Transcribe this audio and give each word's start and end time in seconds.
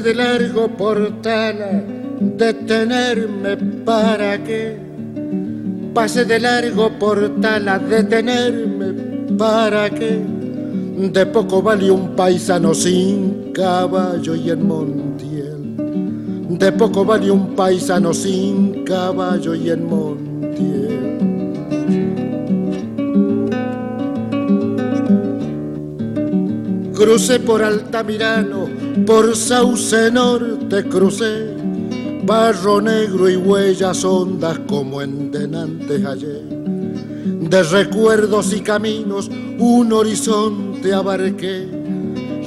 De 0.00 0.14
largo 0.14 0.68
portal, 0.68 1.84
detenerme 2.20 3.56
para 3.84 4.42
qué. 4.42 4.78
Pase 5.94 6.24
de 6.24 6.40
largo 6.40 6.90
portal 6.98 7.68
a 7.68 7.78
detenerme 7.78 9.36
para 9.36 9.90
qué. 9.90 10.22
De 11.12 11.26
poco 11.26 11.62
vale 11.62 11.90
un 11.90 12.14
paisano 12.14 12.74
sin 12.74 13.52
caballo 13.52 14.34
y 14.34 14.50
en 14.50 14.66
Montiel. 14.66 15.76
De 16.58 16.72
poco 16.72 17.04
vale 17.04 17.30
un 17.30 17.54
paisano 17.54 18.12
sin 18.14 18.84
caballo 18.84 19.54
y 19.54 19.70
en 19.70 19.86
Montiel. 19.86 21.10
Crucé 26.94 27.40
por 27.40 27.62
Altamirano 27.62 28.59
por 29.10 29.34
Sauce 29.34 30.08
Norte 30.12 30.88
crucé, 30.88 31.56
barro 32.22 32.80
negro 32.80 33.28
y 33.28 33.34
huellas 33.34 34.04
hondas 34.04 34.60
como 34.68 35.02
en 35.02 35.32
denantes 35.32 36.06
ayer. 36.06 36.44
De 36.44 37.60
recuerdos 37.64 38.52
y 38.52 38.60
caminos 38.60 39.28
un 39.58 39.92
horizonte 39.92 40.94
abarqué, 40.94 41.66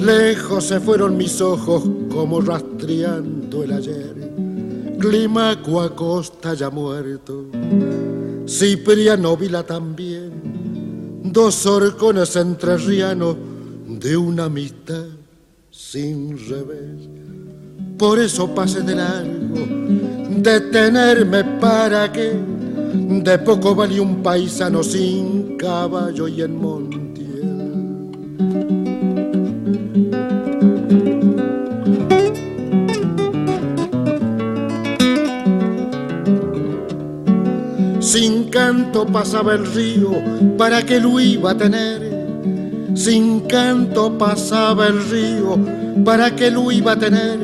lejos 0.00 0.64
se 0.64 0.80
fueron 0.80 1.18
mis 1.18 1.38
ojos 1.42 1.82
como 2.10 2.40
rastreando 2.40 3.62
el 3.62 3.70
ayer. 3.70 4.32
Climaco 4.98 5.82
a 5.82 5.94
costa 5.94 6.54
ya 6.54 6.70
muerto, 6.70 7.44
Cipriano 8.48 9.36
Vila 9.36 9.64
también, 9.64 11.20
dos 11.24 11.66
horcones 11.66 12.34
entrerrianos 12.36 13.36
de 13.86 14.16
una 14.16 14.46
amistad 14.46 15.04
sin 15.74 16.38
revés. 16.48 17.08
Por 17.98 18.18
eso 18.20 18.54
pasé 18.54 18.82
de 18.82 18.94
largo, 18.94 19.66
detenerme 20.38 21.42
para 21.60 22.12
que 22.12 22.32
de 22.94 23.38
poco 23.38 23.74
valía 23.74 24.02
un 24.02 24.22
paisano 24.22 24.82
sin 24.84 25.56
caballo 25.56 26.28
y 26.28 26.42
en 26.42 26.56
Montiel. 26.56 27.14
Sin 38.00 38.44
canto 38.44 39.06
pasaba 39.06 39.54
el 39.54 39.66
río, 39.66 40.12
¿para 40.56 40.82
que 40.82 41.00
lo 41.00 41.18
iba 41.18 41.50
a 41.50 41.56
tener? 41.56 42.03
Sin 42.94 43.40
canto 43.40 44.16
pasaba 44.16 44.86
el 44.86 45.04
río, 45.10 45.58
¿para 46.04 46.34
qué 46.34 46.50
lo 46.50 46.70
iba 46.70 46.92
a 46.92 46.98
tener? 46.98 47.38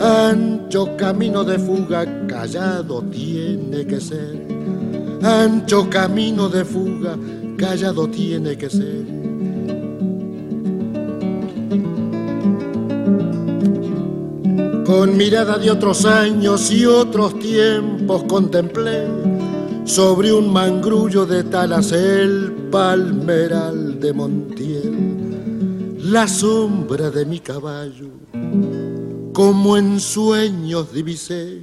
Ancho 0.00 0.96
camino 0.96 1.44
de 1.44 1.58
fuga, 1.58 2.04
callado 2.26 3.02
tiene 3.02 3.86
que 3.86 4.00
ser. 4.00 4.46
Ancho 5.22 5.88
camino 5.88 6.48
de 6.48 6.64
fuga, 6.64 7.16
callado 7.56 8.08
tiene 8.08 8.56
que 8.56 8.70
ser. 8.70 9.04
Con 14.84 15.16
mirada 15.16 15.58
de 15.58 15.70
otros 15.70 16.04
años 16.06 16.70
y 16.72 16.86
otros 16.86 17.38
tiempos 17.38 18.24
contemplé 18.24 19.06
sobre 19.84 20.32
un 20.32 20.52
mangrullo 20.52 21.24
de 21.24 21.44
talas 21.44 21.92
el 21.92 22.52
palmeral 22.70 23.98
de 23.98 24.12
Montiel, 24.12 24.77
la 26.10 26.26
sombra 26.26 27.10
de 27.10 27.26
mi 27.26 27.38
caballo, 27.38 28.08
como 29.34 29.76
en 29.76 30.00
sueños 30.00 30.90
divisé, 30.90 31.60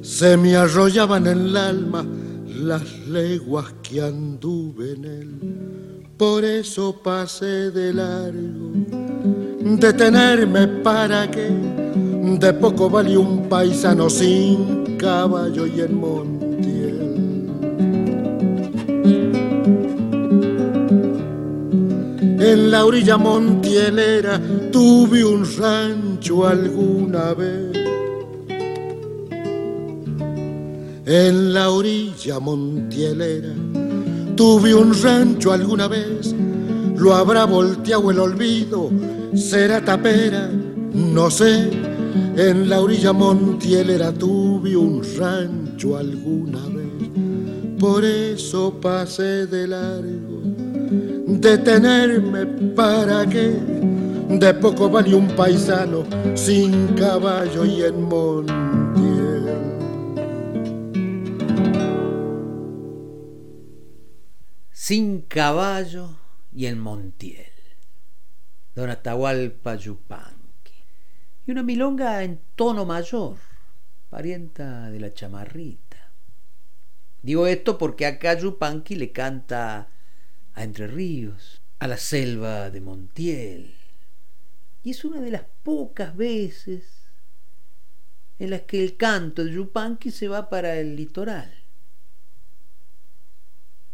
se 0.00 0.36
me 0.36 0.56
arrollaban 0.56 1.28
en 1.28 1.38
el 1.38 1.56
alma 1.56 2.04
las 2.44 3.06
leguas 3.06 3.72
que 3.84 4.02
anduve 4.02 4.94
en 4.94 5.04
él, 5.04 6.08
por 6.16 6.44
eso 6.44 7.00
pasé 7.04 7.70
de 7.70 7.94
largo, 7.94 8.72
detenerme 9.60 10.66
para 10.82 11.30
que 11.30 11.50
de 11.50 12.52
poco 12.54 12.90
vale 12.90 13.16
un 13.16 13.48
paisano 13.48 14.10
sin 14.10 14.96
caballo 14.96 15.66
y 15.66 15.82
en 15.82 16.00
monte 16.00 16.51
En 22.44 22.72
la 22.72 22.84
orilla 22.84 23.16
montielera 23.18 24.40
tuve 24.72 25.24
un 25.24 25.46
rancho 25.56 26.44
alguna 26.44 27.34
vez. 27.34 27.70
En 31.06 31.54
la 31.54 31.70
orilla 31.70 32.40
montielera 32.40 33.54
tuve 34.34 34.74
un 34.74 34.92
rancho 34.92 35.52
alguna 35.52 35.86
vez. 35.86 36.34
Lo 36.96 37.14
habrá 37.14 37.44
volteado 37.44 38.10
el 38.10 38.18
olvido, 38.18 38.90
será 39.36 39.80
tapera, 39.80 40.50
no 40.92 41.30
sé. 41.30 41.70
En 42.36 42.68
la 42.68 42.80
orilla 42.80 43.12
montielera 43.12 44.12
tuve 44.12 44.76
un 44.76 45.00
rancho 45.16 45.96
alguna 45.96 46.58
vez. 46.66 47.78
Por 47.78 48.04
eso 48.04 48.80
pasé 48.80 49.46
de 49.46 49.68
largo 49.68 50.21
detenerme 51.26 52.46
para 52.74 53.26
que 53.26 53.58
de 54.38 54.54
poco 54.54 54.88
vale 54.88 55.14
un 55.14 55.28
paisano 55.36 56.04
sin 56.34 56.94
caballo 56.94 57.64
y 57.64 57.82
en 57.82 58.02
Montiel. 58.02 59.42
Sin 64.70 65.22
caballo 65.22 66.16
y 66.52 66.66
en 66.66 66.78
Montiel. 66.78 67.52
Don 68.74 68.90
Atahualpa 68.90 69.76
Yupanqui. 69.76 70.72
Y 71.46 71.50
una 71.50 71.62
milonga 71.62 72.22
en 72.24 72.40
tono 72.56 72.84
mayor, 72.84 73.36
parienta 74.08 74.90
de 74.90 74.98
la 74.98 75.12
chamarrita. 75.12 76.10
Digo 77.22 77.46
esto 77.46 77.78
porque 77.78 78.06
acá 78.06 78.34
Yupanqui 78.34 78.96
le 78.96 79.12
canta 79.12 79.91
a 80.54 80.64
Entre 80.64 80.86
Ríos, 80.86 81.62
a 81.78 81.86
la 81.86 81.96
selva 81.96 82.70
de 82.70 82.80
Montiel. 82.80 83.74
Y 84.82 84.90
es 84.90 85.04
una 85.04 85.20
de 85.20 85.30
las 85.30 85.44
pocas 85.62 86.16
veces 86.16 87.02
en 88.38 88.50
las 88.50 88.62
que 88.62 88.82
el 88.82 88.96
canto 88.96 89.44
de 89.44 89.52
Yupanqui 89.52 90.10
se 90.10 90.28
va 90.28 90.48
para 90.48 90.78
el 90.78 90.96
litoral. 90.96 91.52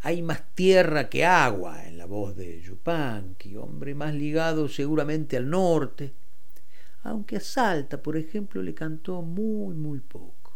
Hay 0.00 0.22
más 0.22 0.54
tierra 0.54 1.08
que 1.08 1.24
agua 1.24 1.86
en 1.86 1.98
la 1.98 2.06
voz 2.06 2.36
de 2.36 2.62
Yupanqui, 2.62 3.56
hombre 3.56 3.94
más 3.94 4.14
ligado 4.14 4.68
seguramente 4.68 5.36
al 5.36 5.50
norte, 5.50 6.14
aunque 7.02 7.36
a 7.36 7.40
Salta, 7.40 8.02
por 8.02 8.16
ejemplo, 8.16 8.62
le 8.62 8.74
cantó 8.74 9.22
muy, 9.22 9.74
muy 9.74 10.00
poco. 10.00 10.52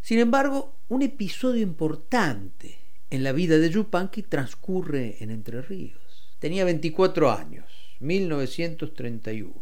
Sin 0.00 0.18
embargo, 0.18 0.76
un 0.88 1.02
episodio 1.02 1.62
importante 1.62 2.78
en 3.10 3.24
la 3.24 3.32
vida 3.32 3.58
de 3.58 3.70
Yupanqui 3.70 4.22
transcurre 4.22 5.16
en 5.20 5.30
Entre 5.30 5.60
Ríos. 5.62 6.30
Tenía 6.38 6.64
24 6.64 7.32
años, 7.32 7.66
1931. 7.98 9.52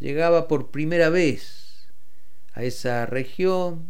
Llegaba 0.00 0.48
por 0.48 0.70
primera 0.70 1.08
vez 1.08 1.88
a 2.54 2.64
esa 2.64 3.06
región, 3.06 3.86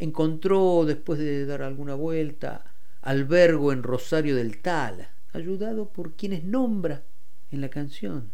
encontró, 0.00 0.84
después 0.84 1.20
de 1.20 1.46
dar 1.46 1.62
alguna 1.62 1.94
vuelta, 1.94 2.64
albergo 3.00 3.72
en 3.72 3.84
Rosario 3.84 4.34
del 4.34 4.60
Tala, 4.60 5.10
ayudado 5.32 5.88
por 5.90 6.14
quienes 6.14 6.42
nombra 6.42 7.04
en 7.52 7.60
la 7.60 7.68
canción, 7.68 8.32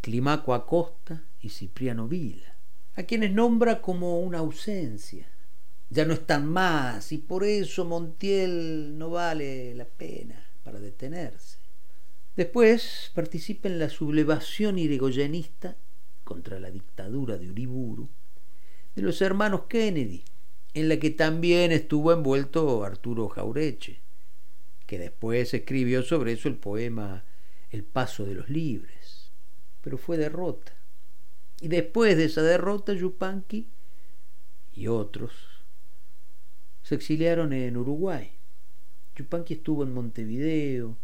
Climaco 0.00 0.54
Acosta 0.54 1.22
y 1.40 1.50
Cipriano 1.50 2.08
Vila, 2.08 2.56
a 2.96 3.04
quienes 3.04 3.32
nombra 3.32 3.80
como 3.80 4.20
una 4.20 4.38
ausencia, 4.38 5.28
ya 5.90 6.04
no 6.04 6.14
están 6.14 6.46
más 6.46 7.12
y 7.12 7.18
por 7.18 7.44
eso 7.44 7.84
Montiel 7.84 8.98
no 8.98 9.10
vale 9.10 9.74
la 9.74 9.84
pena. 9.84 10.40
para 10.64 10.80
detenerse. 10.80 11.58
Después 12.36 13.12
participa 13.14 13.68
en 13.68 13.78
la 13.78 13.90
sublevación 13.90 14.78
irigoyenista 14.78 15.76
contra 16.24 16.58
la 16.58 16.70
dictadura 16.70 17.36
de 17.36 17.50
Uriburu 17.50 18.08
de 18.94 19.02
los 19.02 19.20
hermanos 19.20 19.62
Kennedy, 19.68 20.24
en 20.72 20.88
la 20.88 20.98
que 20.98 21.10
también 21.10 21.72
estuvo 21.72 22.12
envuelto 22.12 22.84
Arturo 22.84 23.28
Jaureche, 23.28 24.00
que 24.86 24.98
después 24.98 25.52
escribió 25.54 26.02
sobre 26.02 26.32
eso 26.32 26.48
el 26.48 26.56
poema 26.56 27.24
El 27.70 27.84
paso 27.84 28.24
de 28.24 28.34
los 28.34 28.48
libres, 28.48 29.32
pero 29.80 29.98
fue 29.98 30.16
derrota. 30.16 30.72
Y 31.60 31.68
después 31.68 32.16
de 32.16 32.24
esa 32.24 32.42
derrota, 32.42 32.92
Yupanqui 32.92 33.68
y 34.72 34.86
otros 34.86 35.53
se 36.84 36.94
exiliaron 36.94 37.52
en 37.52 37.76
Uruguay. 37.76 38.30
Yupanqui 39.16 39.54
estuvo 39.54 39.82
en 39.82 39.94
Montevideo, 39.94 40.98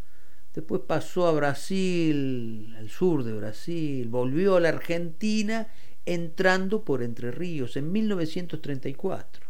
después 0.54 0.82
pasó 0.86 1.26
a 1.26 1.32
Brasil, 1.32 2.74
al 2.76 2.90
sur 2.90 3.24
de 3.24 3.32
Brasil, 3.32 4.08
volvió 4.08 4.56
a 4.56 4.60
la 4.60 4.68
Argentina 4.68 5.68
entrando 6.04 6.84
por 6.84 7.02
Entre 7.02 7.30
Ríos 7.30 7.76
en 7.76 7.90
1934. 7.90 9.46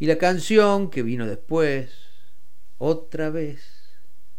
Y 0.00 0.06
la 0.06 0.18
canción 0.18 0.90
que 0.90 1.02
vino 1.02 1.26
después, 1.26 1.92
otra 2.78 3.30
vez, 3.30 3.62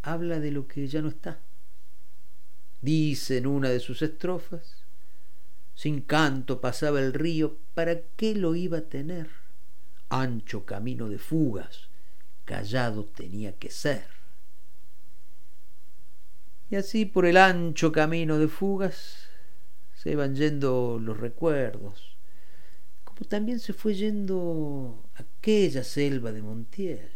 habla 0.01 0.39
de 0.39 0.51
lo 0.51 0.67
que 0.67 0.87
ya 0.87 1.01
no 1.01 1.07
está. 1.07 1.39
Dice 2.81 3.37
en 3.37 3.47
una 3.47 3.69
de 3.69 3.79
sus 3.79 4.01
estrofas, 4.01 4.83
sin 5.75 6.01
canto 6.01 6.59
pasaba 6.59 6.99
el 6.99 7.13
río, 7.13 7.57
¿para 7.73 8.01
qué 8.17 8.35
lo 8.35 8.55
iba 8.55 8.79
a 8.79 8.89
tener? 8.89 9.44
Ancho 10.21 10.65
camino 10.65 11.09
de 11.09 11.17
fugas, 11.17 11.89
callado 12.45 13.03
tenía 13.03 13.57
que 13.57 13.69
ser. 13.69 14.07
Y 16.69 16.77
así 16.77 17.05
por 17.05 17.25
el 17.25 17.35
ancho 17.35 17.91
camino 17.91 18.39
de 18.39 18.47
fugas 18.47 19.27
se 19.93 20.15
van 20.15 20.35
yendo 20.35 20.99
los 21.01 21.19
recuerdos, 21.19 22.17
como 23.03 23.27
también 23.27 23.59
se 23.59 23.73
fue 23.73 23.93
yendo 23.93 25.09
aquella 25.15 25.83
selva 25.83 26.31
de 26.31 26.41
Montiel, 26.41 27.11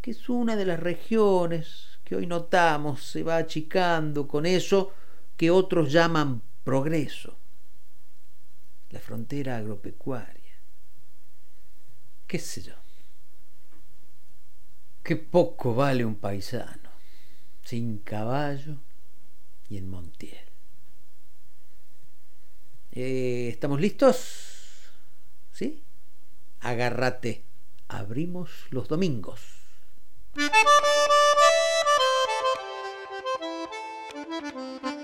que 0.00 0.12
es 0.12 0.28
una 0.30 0.56
de 0.56 0.64
las 0.64 0.80
regiones 0.80 1.98
que 2.04 2.16
hoy 2.16 2.26
notamos 2.26 3.04
se 3.04 3.22
va 3.22 3.36
achicando 3.36 4.26
con 4.26 4.46
eso 4.46 4.92
que 5.36 5.50
otros 5.50 5.92
llaman 5.92 6.40
progreso, 6.64 7.36
la 8.88 8.98
frontera 8.98 9.58
agropecuaria. 9.58 10.39
¿Qué 12.30 12.38
sé 12.38 12.62
yo? 12.62 12.74
Qué 15.02 15.16
poco 15.16 15.74
vale 15.74 16.04
un 16.04 16.14
paisano, 16.14 16.90
sin 17.64 17.98
caballo 17.98 18.76
y 19.68 19.78
en 19.78 19.90
Montiel. 19.90 20.46
Eh, 22.92 23.48
¿Estamos 23.48 23.80
listos? 23.80 24.92
¿Sí? 25.50 25.82
Agárrate. 26.60 27.42
Abrimos 27.88 28.48
los 28.70 28.86
domingos. 28.86 29.40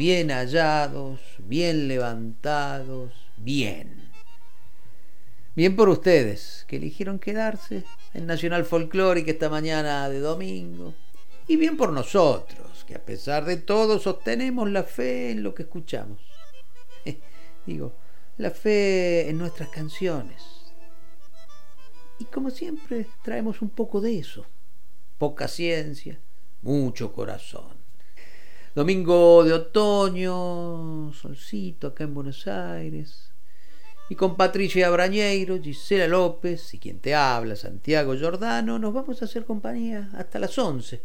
bien 0.00 0.30
hallados, 0.30 1.20
bien 1.40 1.86
levantados, 1.86 3.12
bien. 3.36 4.08
Bien 5.54 5.76
por 5.76 5.90
ustedes, 5.90 6.64
que 6.66 6.76
eligieron 6.76 7.18
quedarse 7.18 7.84
en 8.14 8.24
Nacional 8.24 8.64
Folclórica 8.64 9.30
esta 9.30 9.50
mañana 9.50 10.08
de 10.08 10.20
domingo. 10.20 10.94
Y 11.48 11.56
bien 11.56 11.76
por 11.76 11.92
nosotros, 11.92 12.82
que 12.86 12.94
a 12.94 13.04
pesar 13.04 13.44
de 13.44 13.58
todo 13.58 13.98
sostenemos 13.98 14.70
la 14.70 14.84
fe 14.84 15.32
en 15.32 15.42
lo 15.42 15.54
que 15.54 15.64
escuchamos. 15.64 16.22
Digo, 17.66 17.92
la 18.38 18.52
fe 18.52 19.28
en 19.28 19.36
nuestras 19.36 19.68
canciones. 19.68 20.72
Y 22.18 22.24
como 22.24 22.48
siempre, 22.48 23.06
traemos 23.22 23.60
un 23.60 23.68
poco 23.68 24.00
de 24.00 24.18
eso 24.18 24.46
poca 25.18 25.46
ciencia, 25.46 26.18
mucho 26.62 27.12
corazón. 27.12 27.79
Domingo 28.72 29.42
de 29.42 29.52
otoño, 29.52 31.12
solcito 31.12 31.88
acá 31.88 32.04
en 32.04 32.14
Buenos 32.14 32.46
Aires. 32.46 33.32
Y 34.08 34.14
con 34.14 34.36
Patricia 34.36 34.88
Brañeiro, 34.90 35.60
Gisela 35.60 36.06
López 36.06 36.72
y 36.74 36.78
quien 36.78 37.00
te 37.00 37.12
habla, 37.12 37.56
Santiago 37.56 38.14
Giordano, 38.14 38.78
nos 38.78 38.94
vamos 38.94 39.20
a 39.20 39.24
hacer 39.24 39.44
compañía 39.44 40.08
hasta 40.14 40.38
las 40.38 40.56
11. 40.56 41.02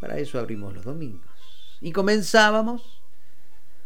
Para 0.00 0.18
eso 0.18 0.40
abrimos 0.40 0.74
los 0.74 0.84
domingos. 0.84 1.30
Y 1.80 1.92
comenzábamos 1.92 3.00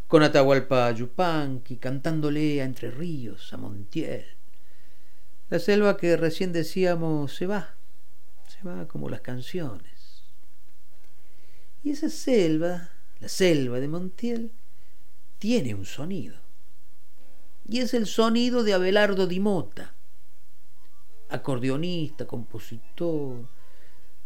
con 0.08 0.22
Atahualpa 0.22 0.90
Yupanqui 0.92 1.76
cantándole 1.76 2.62
a 2.62 2.64
Entre 2.64 2.90
Ríos, 2.90 3.52
a 3.52 3.58
Montiel. 3.58 4.24
La 5.50 5.58
selva 5.58 5.98
que 5.98 6.16
recién 6.16 6.52
decíamos 6.52 7.34
se 7.34 7.46
va, 7.46 7.74
va 8.66 8.88
como 8.88 9.10
las 9.10 9.20
canciones. 9.20 10.24
Y 11.84 11.90
esa 11.90 12.08
selva, 12.08 12.88
la 13.22 13.29
selva 13.29 13.79
de 13.79 13.86
Montiel, 13.86 14.50
tiene 15.38 15.76
un 15.76 15.86
sonido. 15.86 16.36
Y 17.69 17.79
es 17.79 17.94
el 17.94 18.06
sonido 18.06 18.64
de 18.64 18.74
Abelardo 18.74 19.29
Di 19.29 19.38
Mota, 19.38 19.94
acordeonista, 21.29 22.26
compositor, 22.26 23.46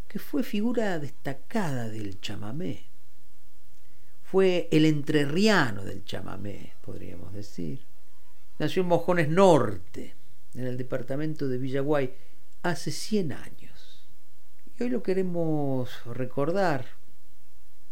que 0.09 0.19
fue 0.19 0.43
figura 0.43 0.99
destacada 0.99 1.91
del 1.91 2.23
chamamé. 2.23 2.87
Fue 4.25 4.67
el 4.73 4.87
entrerriano 4.87 5.85
del 5.85 6.03
chamamé, 6.07 6.73
podríamos 6.81 7.35
decir. 7.35 7.85
Nació 8.59 8.81
en 8.81 8.89
Mojones 8.89 9.29
Norte, 9.29 10.15
en 10.55 10.67
el 10.67 10.79
departamento 10.79 11.49
de 11.49 11.59
Villaguay, 11.59 12.15
hace 12.63 12.91
100 12.91 13.33
años. 13.33 14.09
Y 14.75 14.85
hoy 14.85 14.89
lo 14.89 15.03
queremos 15.03 16.03
recordar 16.07 16.87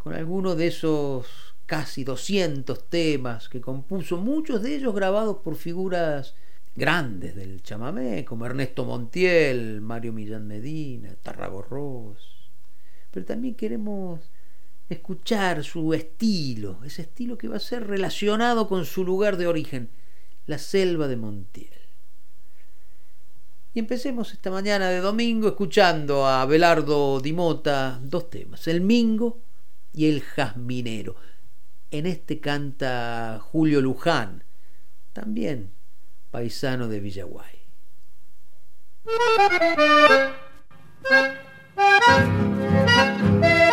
con 0.05 0.13
alguno 0.13 0.55
de 0.55 0.67
esos 0.67 1.55
casi 1.65 2.03
200 2.03 2.89
temas 2.89 3.49
que 3.49 3.59
compuso, 3.59 4.17
muchos 4.17 4.61
de 4.61 4.75
ellos 4.75 4.93
grabados 4.93 5.37
por 5.37 5.55
figuras 5.55 6.35
grandes 6.75 7.35
del 7.35 7.63
chamamé, 7.63 8.23
como 8.23 8.45
Ernesto 8.45 8.85
Montiel, 8.85 9.81
Mario 9.81 10.13
Millán 10.13 10.45
Medina, 10.45 11.15
Tarragorros. 11.23 12.51
Pero 13.09 13.25
también 13.25 13.55
queremos 13.55 14.19
escuchar 14.89 15.63
su 15.63 15.91
estilo, 15.95 16.81
ese 16.85 17.01
estilo 17.01 17.35
que 17.35 17.47
va 17.47 17.55
a 17.55 17.59
ser 17.59 17.87
relacionado 17.87 18.69
con 18.69 18.85
su 18.85 19.03
lugar 19.03 19.37
de 19.37 19.47
origen, 19.47 19.89
la 20.45 20.59
selva 20.59 21.07
de 21.07 21.15
Montiel. 21.15 21.79
Y 23.73 23.79
empecemos 23.79 24.33
esta 24.33 24.51
mañana 24.51 24.89
de 24.89 24.99
domingo 24.99 25.47
escuchando 25.47 26.27
a 26.27 26.45
Belardo 26.45 27.19
Dimota 27.21 27.99
dos 28.03 28.29
temas, 28.29 28.67
el 28.67 28.81
Mingo 28.81 29.44
y 29.95 30.07
el 30.07 30.21
Jazminero. 30.21 31.15
En 31.89 32.05
este 32.05 32.39
canta 32.41 33.39
Julio 33.41 33.79
Luján, 33.81 34.43
también 35.13 35.71
paisano 36.31 36.89
de 36.89 36.99
Villaguay. 36.99 37.55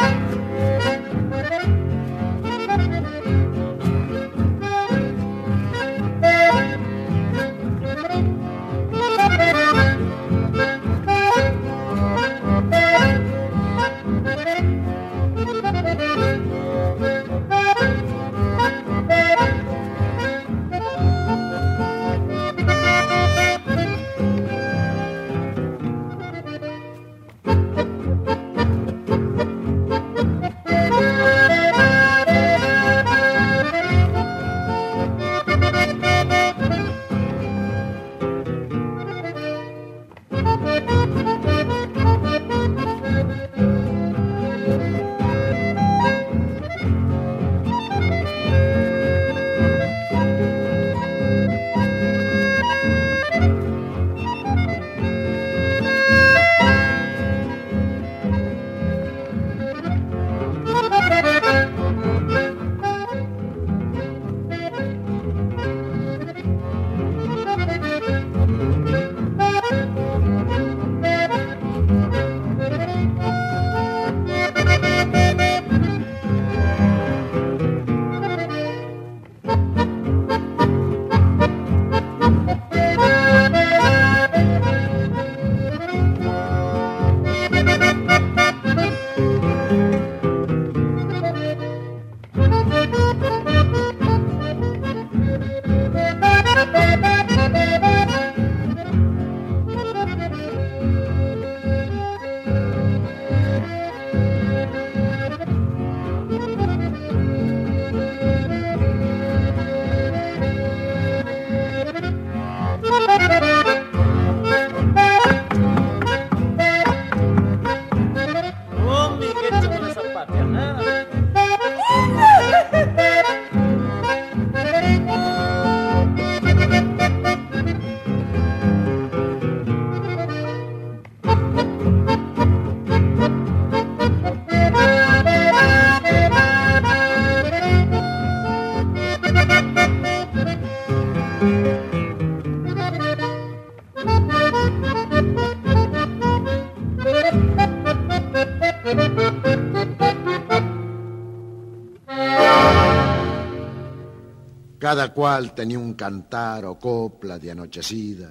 Cada 154.92 155.14
cual 155.14 155.54
tenía 155.54 155.78
un 155.78 155.94
cantar 155.94 156.66
o 156.66 156.78
copla 156.78 157.38
de 157.38 157.50
anochecida, 157.50 158.30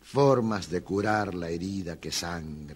formas 0.00 0.68
de 0.68 0.82
curar 0.82 1.32
la 1.32 1.48
herida 1.48 2.00
que 2.00 2.10
sangra 2.10 2.69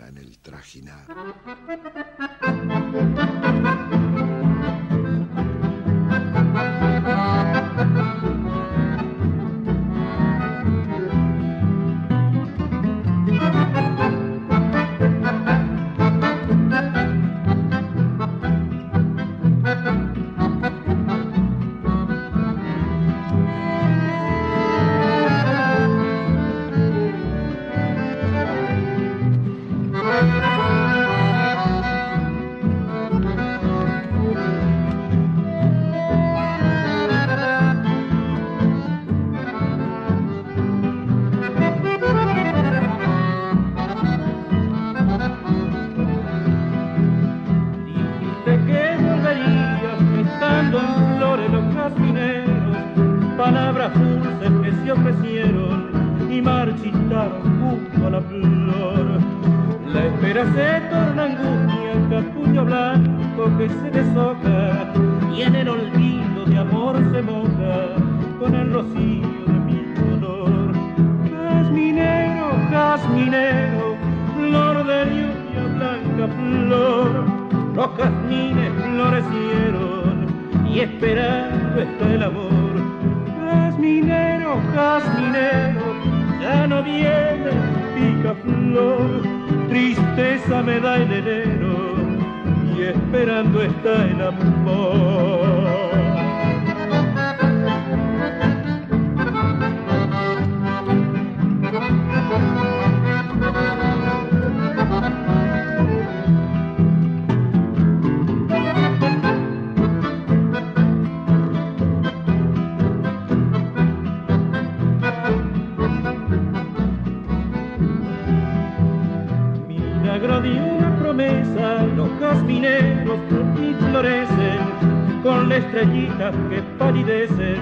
que 126.55 126.63
palidecen 126.79 127.59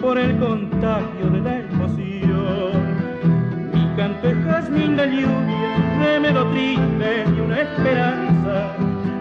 por 0.00 0.16
el 0.16 0.38
contagio 0.38 1.30
de 1.30 1.40
la 1.40 1.58
emoción. 1.58 2.70
Mi 3.72 3.96
canto 3.96 4.28
es 4.28 4.44
jazmín 4.44 4.96
de 4.96 5.06
lluvia, 5.06 5.70
remedo 5.98 6.46
triste 6.50 7.24
y 7.36 7.40
una 7.40 7.60
esperanza. 7.62 8.76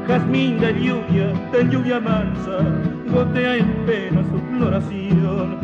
Jazmín 0.08 0.60
de 0.60 0.74
lluvia, 0.74 1.28
de 1.52 1.70
lluvia 1.72 2.00
mansa, 2.00 2.58
gotea 3.12 3.56
en 3.56 3.86
pena 3.88 4.22
su 4.30 4.38
floración. 4.52 5.58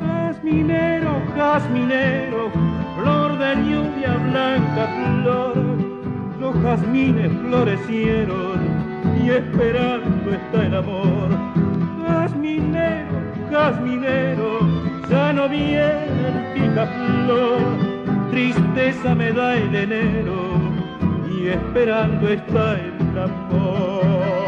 Jazminero, 0.00 1.22
jazminero, 1.36 2.50
flor 2.96 3.38
de 3.38 3.54
lluvia 3.68 4.16
blanca, 4.28 4.88
flor. 4.96 5.54
Los 6.40 6.56
jazmines 6.64 7.30
florecieron 7.42 8.58
y 9.24 9.30
esperando 9.30 10.32
está 10.32 10.66
el 10.66 10.74
amor 10.74 11.33
gas 13.50 13.80
minero, 13.80 14.60
ya 15.10 15.32
no 15.32 15.48
viene 15.48 16.28
el 16.28 16.54
picaflor, 16.54 17.60
tristeza 18.30 19.14
me 19.14 19.32
da 19.32 19.56
el 19.56 19.74
enero 19.74 20.58
y 21.30 21.48
esperando 21.48 22.28
está 22.28 22.74
el 22.80 23.18
amor. 23.18 24.43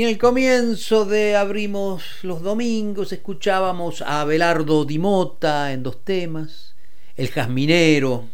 En 0.00 0.08
el 0.08 0.16
comienzo 0.16 1.04
de 1.04 1.36
Abrimos 1.36 2.24
los 2.24 2.40
Domingos 2.40 3.12
escuchábamos 3.12 4.00
a 4.00 4.22
Abelardo 4.22 4.86
Dimota 4.86 5.74
en 5.74 5.82
dos 5.82 6.02
temas, 6.02 6.74
El 7.18 7.28
Jazminero, 7.28 8.26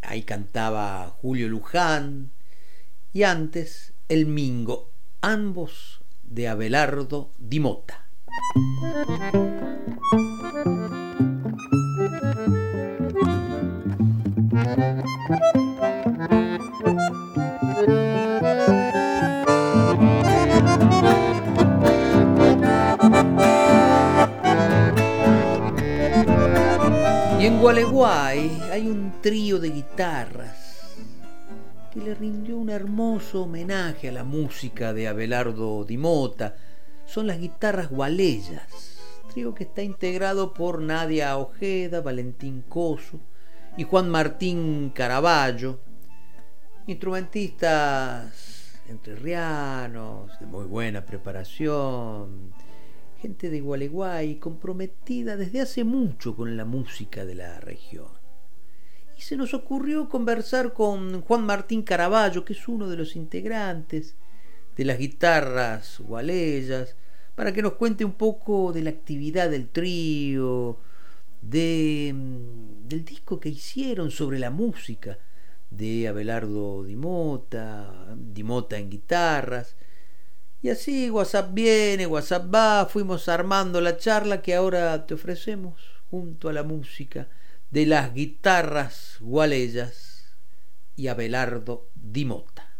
ahí 0.00 0.22
cantaba 0.22 1.14
Julio 1.20 1.50
Luján, 1.50 2.30
y 3.12 3.24
antes 3.24 3.92
El 4.08 4.24
Mingo, 4.24 4.90
ambos 5.20 6.00
de 6.22 6.48
Abelardo 6.48 7.30
Dimota. 7.36 8.06
En 27.44 27.60
Gualeguay 27.60 28.58
hay 28.72 28.88
un 28.88 29.20
trío 29.20 29.58
de 29.58 29.68
guitarras 29.68 30.96
que 31.92 32.00
le 32.00 32.14
rindió 32.14 32.56
un 32.56 32.70
hermoso 32.70 33.42
homenaje 33.42 34.08
a 34.08 34.12
la 34.12 34.24
música 34.24 34.94
de 34.94 35.08
Abelardo 35.08 35.84
Dimota. 35.84 36.56
Son 37.04 37.26
las 37.26 37.38
guitarras 37.38 37.90
gualeyas, 37.90 38.96
trío 39.30 39.54
que 39.54 39.64
está 39.64 39.82
integrado 39.82 40.54
por 40.54 40.80
Nadia 40.80 41.36
Ojeda, 41.36 42.00
Valentín 42.00 42.62
Coso 42.66 43.20
y 43.76 43.84
Juan 43.84 44.08
Martín 44.08 44.90
Caraballo, 44.94 45.80
instrumentistas 46.86 48.80
entrerrianos, 48.88 50.40
de 50.40 50.46
muy 50.46 50.64
buena 50.64 51.04
preparación, 51.04 52.54
gente 53.24 53.48
de 53.48 53.62
Gualeguay 53.62 54.34
comprometida 54.34 55.38
desde 55.38 55.62
hace 55.62 55.82
mucho 55.82 56.36
con 56.36 56.58
la 56.58 56.66
música 56.66 57.24
de 57.24 57.34
la 57.34 57.58
región. 57.58 58.10
Y 59.16 59.22
se 59.22 59.38
nos 59.38 59.54
ocurrió 59.54 60.10
conversar 60.10 60.74
con 60.74 61.22
Juan 61.22 61.46
Martín 61.46 61.84
Caraballo, 61.84 62.44
que 62.44 62.52
es 62.52 62.68
uno 62.68 62.86
de 62.86 62.98
los 62.98 63.16
integrantes 63.16 64.14
de 64.76 64.84
las 64.84 64.98
guitarras 64.98 66.00
gualeyas, 66.00 66.96
para 67.34 67.54
que 67.54 67.62
nos 67.62 67.72
cuente 67.74 68.04
un 68.04 68.12
poco 68.12 68.74
de 68.74 68.82
la 68.82 68.90
actividad 68.90 69.48
del 69.48 69.68
trío, 69.70 70.76
de, 71.40 72.12
mm, 72.14 72.88
del 72.88 73.06
disco 73.06 73.40
que 73.40 73.48
hicieron 73.48 74.10
sobre 74.10 74.38
la 74.38 74.50
música 74.50 75.16
de 75.70 76.08
Abelardo 76.08 76.84
Dimota, 76.84 78.14
Dimota 78.18 78.76
en 78.76 78.90
guitarras. 78.90 79.76
Y 80.64 80.70
así 80.70 81.10
WhatsApp 81.10 81.52
viene, 81.52 82.06
WhatsApp 82.06 82.46
va, 82.54 82.86
fuimos 82.86 83.28
armando 83.28 83.82
la 83.82 83.98
charla 83.98 84.40
que 84.40 84.54
ahora 84.54 85.06
te 85.06 85.12
ofrecemos 85.12 85.78
junto 86.08 86.48
a 86.48 86.54
la 86.54 86.62
música 86.62 87.28
de 87.70 87.84
las 87.84 88.14
guitarras 88.14 89.18
gualeyas 89.20 90.34
y 90.96 91.08
Abelardo 91.08 91.90
Dimota. 91.94 92.78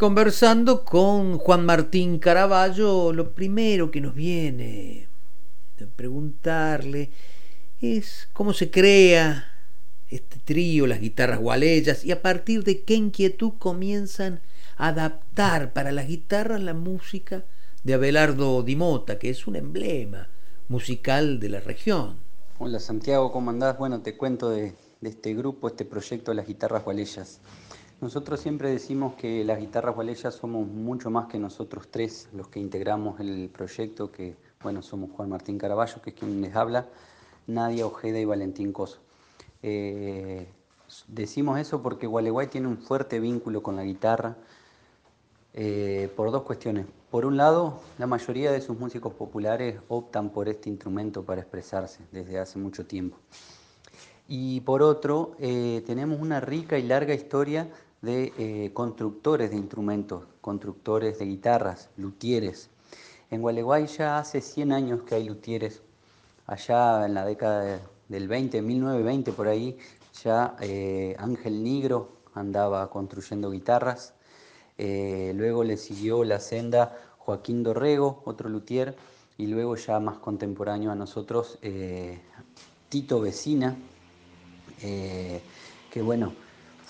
Conversando 0.00 0.82
con 0.82 1.36
Juan 1.36 1.66
Martín 1.66 2.18
Caraballo, 2.20 3.12
lo 3.12 3.34
primero 3.34 3.90
que 3.90 4.00
nos 4.00 4.14
viene 4.14 5.08
a 5.78 5.84
preguntarle 5.94 7.10
es 7.82 8.26
cómo 8.32 8.54
se 8.54 8.70
crea 8.70 9.44
este 10.08 10.38
trío, 10.38 10.86
las 10.86 11.02
guitarras 11.02 11.38
gualeyas, 11.38 12.02
y 12.06 12.12
a 12.12 12.22
partir 12.22 12.64
de 12.64 12.80
qué 12.80 12.94
inquietud 12.94 13.52
comienzan 13.58 14.40
a 14.78 14.88
adaptar 14.88 15.74
para 15.74 15.92
las 15.92 16.08
guitarras 16.08 16.62
la 16.62 16.72
música 16.72 17.44
de 17.84 17.92
Abelardo 17.92 18.62
Dimota, 18.62 19.18
que 19.18 19.28
es 19.28 19.46
un 19.46 19.56
emblema 19.56 20.28
musical 20.68 21.38
de 21.40 21.50
la 21.50 21.60
región. 21.60 22.16
Hola 22.58 22.80
Santiago, 22.80 23.32
¿cómo 23.32 23.50
andás? 23.50 23.76
Bueno, 23.76 24.00
te 24.00 24.16
cuento 24.16 24.48
de, 24.48 24.72
este 25.02 25.34
grupo, 25.34 25.68
este 25.68 25.84
proyecto 25.84 26.30
de 26.30 26.36
las 26.36 26.46
guitarras 26.46 26.84
gualeyas. 26.84 27.42
Nosotros 28.00 28.40
siempre 28.40 28.70
decimos 28.70 29.14
que 29.14 29.44
las 29.44 29.58
guitarras 29.58 29.94
gualeyas 29.94 30.34
somos 30.34 30.66
mucho 30.66 31.10
más 31.10 31.26
que 31.26 31.38
nosotros 31.38 31.88
tres, 31.90 32.30
los 32.32 32.48
que 32.48 32.58
integramos 32.58 33.20
el 33.20 33.50
proyecto, 33.50 34.10
que 34.10 34.36
bueno, 34.62 34.80
somos 34.80 35.10
Juan 35.10 35.28
Martín 35.28 35.58
Caraballo, 35.58 36.00
que 36.00 36.10
es 36.10 36.16
quien 36.16 36.40
les 36.40 36.56
habla, 36.56 36.86
Nadia 37.46 37.86
Ojeda 37.86 38.18
y 38.18 38.24
Valentín 38.24 38.72
Coso. 38.72 39.00
Eh, 39.62 40.48
decimos 41.08 41.58
eso 41.58 41.82
porque 41.82 42.06
Gualeguay 42.06 42.46
tiene 42.46 42.68
un 42.68 42.78
fuerte 42.78 43.20
vínculo 43.20 43.62
con 43.62 43.76
la 43.76 43.84
guitarra 43.84 44.34
eh, 45.52 46.10
por 46.16 46.30
dos 46.30 46.44
cuestiones. 46.44 46.86
Por 47.10 47.26
un 47.26 47.36
lado, 47.36 47.80
la 47.98 48.06
mayoría 48.06 48.50
de 48.50 48.62
sus 48.62 48.78
músicos 48.78 49.12
populares 49.12 49.78
optan 49.88 50.30
por 50.30 50.48
este 50.48 50.70
instrumento 50.70 51.22
para 51.22 51.42
expresarse 51.42 52.00
desde 52.12 52.38
hace 52.38 52.58
mucho 52.58 52.86
tiempo. 52.86 53.18
Y 54.26 54.60
por 54.60 54.80
otro, 54.80 55.34
eh, 55.38 55.82
tenemos 55.86 56.20
una 56.20 56.40
rica 56.40 56.78
y 56.78 56.84
larga 56.84 57.14
historia 57.14 57.68
de 58.02 58.32
eh, 58.38 58.70
constructores 58.72 59.50
de 59.50 59.56
instrumentos, 59.56 60.24
constructores 60.40 61.18
de 61.18 61.26
guitarras, 61.26 61.90
luthieres. 61.96 62.70
En 63.30 63.42
Gualeguay 63.42 63.86
ya 63.86 64.18
hace 64.18 64.40
100 64.40 64.72
años 64.72 65.02
que 65.02 65.16
hay 65.16 65.24
luthieres. 65.24 65.82
Allá 66.46 67.06
en 67.06 67.14
la 67.14 67.24
década 67.24 67.80
del 68.08 68.26
20, 68.26 68.62
1920 68.62 69.32
por 69.32 69.48
ahí, 69.48 69.78
ya 70.24 70.56
eh, 70.60 71.14
Ángel 71.18 71.62
Nigro 71.62 72.08
andaba 72.34 72.90
construyendo 72.90 73.50
guitarras, 73.50 74.14
eh, 74.78 75.32
luego 75.36 75.62
le 75.62 75.76
siguió 75.76 76.24
la 76.24 76.40
senda 76.40 76.96
Joaquín 77.18 77.62
Dorrego, 77.62 78.22
otro 78.24 78.48
luthier, 78.48 78.96
y 79.36 79.46
luego 79.46 79.76
ya 79.76 80.00
más 80.00 80.18
contemporáneo 80.18 80.90
a 80.90 80.94
nosotros, 80.94 81.58
Tito 82.88 83.20
Vecina, 83.20 83.76
que 84.78 86.02
bueno, 86.02 86.34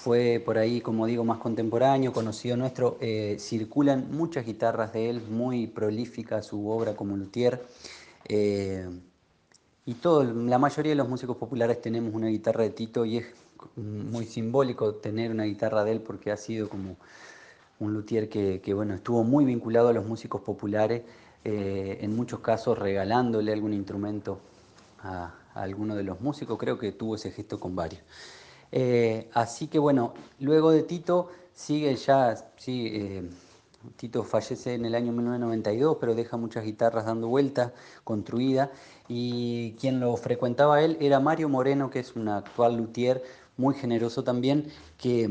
fue 0.02 0.42
por 0.42 0.56
ahí, 0.56 0.80
como 0.80 1.04
digo, 1.04 1.24
más 1.24 1.38
contemporáneo, 1.38 2.12
conocido 2.12 2.56
nuestro. 2.56 2.96
Eh, 3.00 3.36
circulan 3.38 4.10
muchas 4.10 4.46
guitarras 4.46 4.94
de 4.94 5.10
él, 5.10 5.20
muy 5.28 5.66
prolífica 5.66 6.42
su 6.42 6.70
obra 6.70 6.96
como 6.96 7.18
luthier. 7.18 7.62
Eh, 8.26 8.88
y 9.84 9.94
todo, 9.94 10.24
la 10.24 10.58
mayoría 10.58 10.92
de 10.92 10.96
los 10.96 11.08
músicos 11.08 11.36
populares 11.36 11.82
tenemos 11.82 12.14
una 12.14 12.28
guitarra 12.28 12.62
de 12.62 12.70
Tito 12.70 13.04
y 13.04 13.18
es 13.18 13.26
muy 13.76 14.24
simbólico 14.24 14.94
tener 14.94 15.30
una 15.30 15.44
guitarra 15.44 15.84
de 15.84 15.92
él 15.92 16.00
porque 16.00 16.30
ha 16.30 16.36
sido 16.38 16.70
como 16.70 16.96
un 17.78 17.92
luthier 17.92 18.30
que, 18.30 18.72
bueno, 18.72 18.94
estuvo 18.94 19.22
muy 19.22 19.44
vinculado 19.44 19.88
a 19.88 19.92
los 19.92 20.06
músicos 20.06 20.40
populares, 20.40 21.02
eh, 21.44 21.98
en 22.00 22.16
muchos 22.16 22.40
casos 22.40 22.78
regalándole 22.78 23.52
algún 23.52 23.74
instrumento 23.74 24.40
a, 25.02 25.34
a 25.54 25.62
alguno 25.62 25.94
de 25.94 26.04
los 26.04 26.22
músicos, 26.22 26.58
creo 26.58 26.78
que 26.78 26.92
tuvo 26.92 27.16
ese 27.16 27.30
gesto 27.30 27.60
con 27.60 27.76
varios. 27.76 28.02
Eh, 28.72 29.28
así 29.34 29.66
que 29.66 29.78
bueno, 29.78 30.14
luego 30.38 30.70
de 30.70 30.82
Tito 30.82 31.28
sigue 31.52 31.96
ya, 31.96 32.36
sí, 32.56 32.88
eh, 32.92 33.30
Tito 33.96 34.22
fallece 34.24 34.74
en 34.74 34.84
el 34.84 34.94
año 34.94 35.12
1992, 35.12 35.96
pero 36.00 36.14
deja 36.14 36.36
muchas 36.36 36.64
guitarras 36.64 37.06
dando 37.06 37.28
vueltas, 37.28 37.72
construidas, 38.04 38.70
y 39.08 39.72
quien 39.80 40.00
lo 40.00 40.16
frecuentaba 40.16 40.82
él 40.82 40.96
era 41.00 41.20
Mario 41.20 41.48
Moreno, 41.48 41.90
que 41.90 42.00
es 42.00 42.14
un 42.14 42.28
actual 42.28 42.76
luthier 42.76 43.22
muy 43.56 43.74
generoso 43.74 44.22
también, 44.22 44.66
que, 44.98 45.30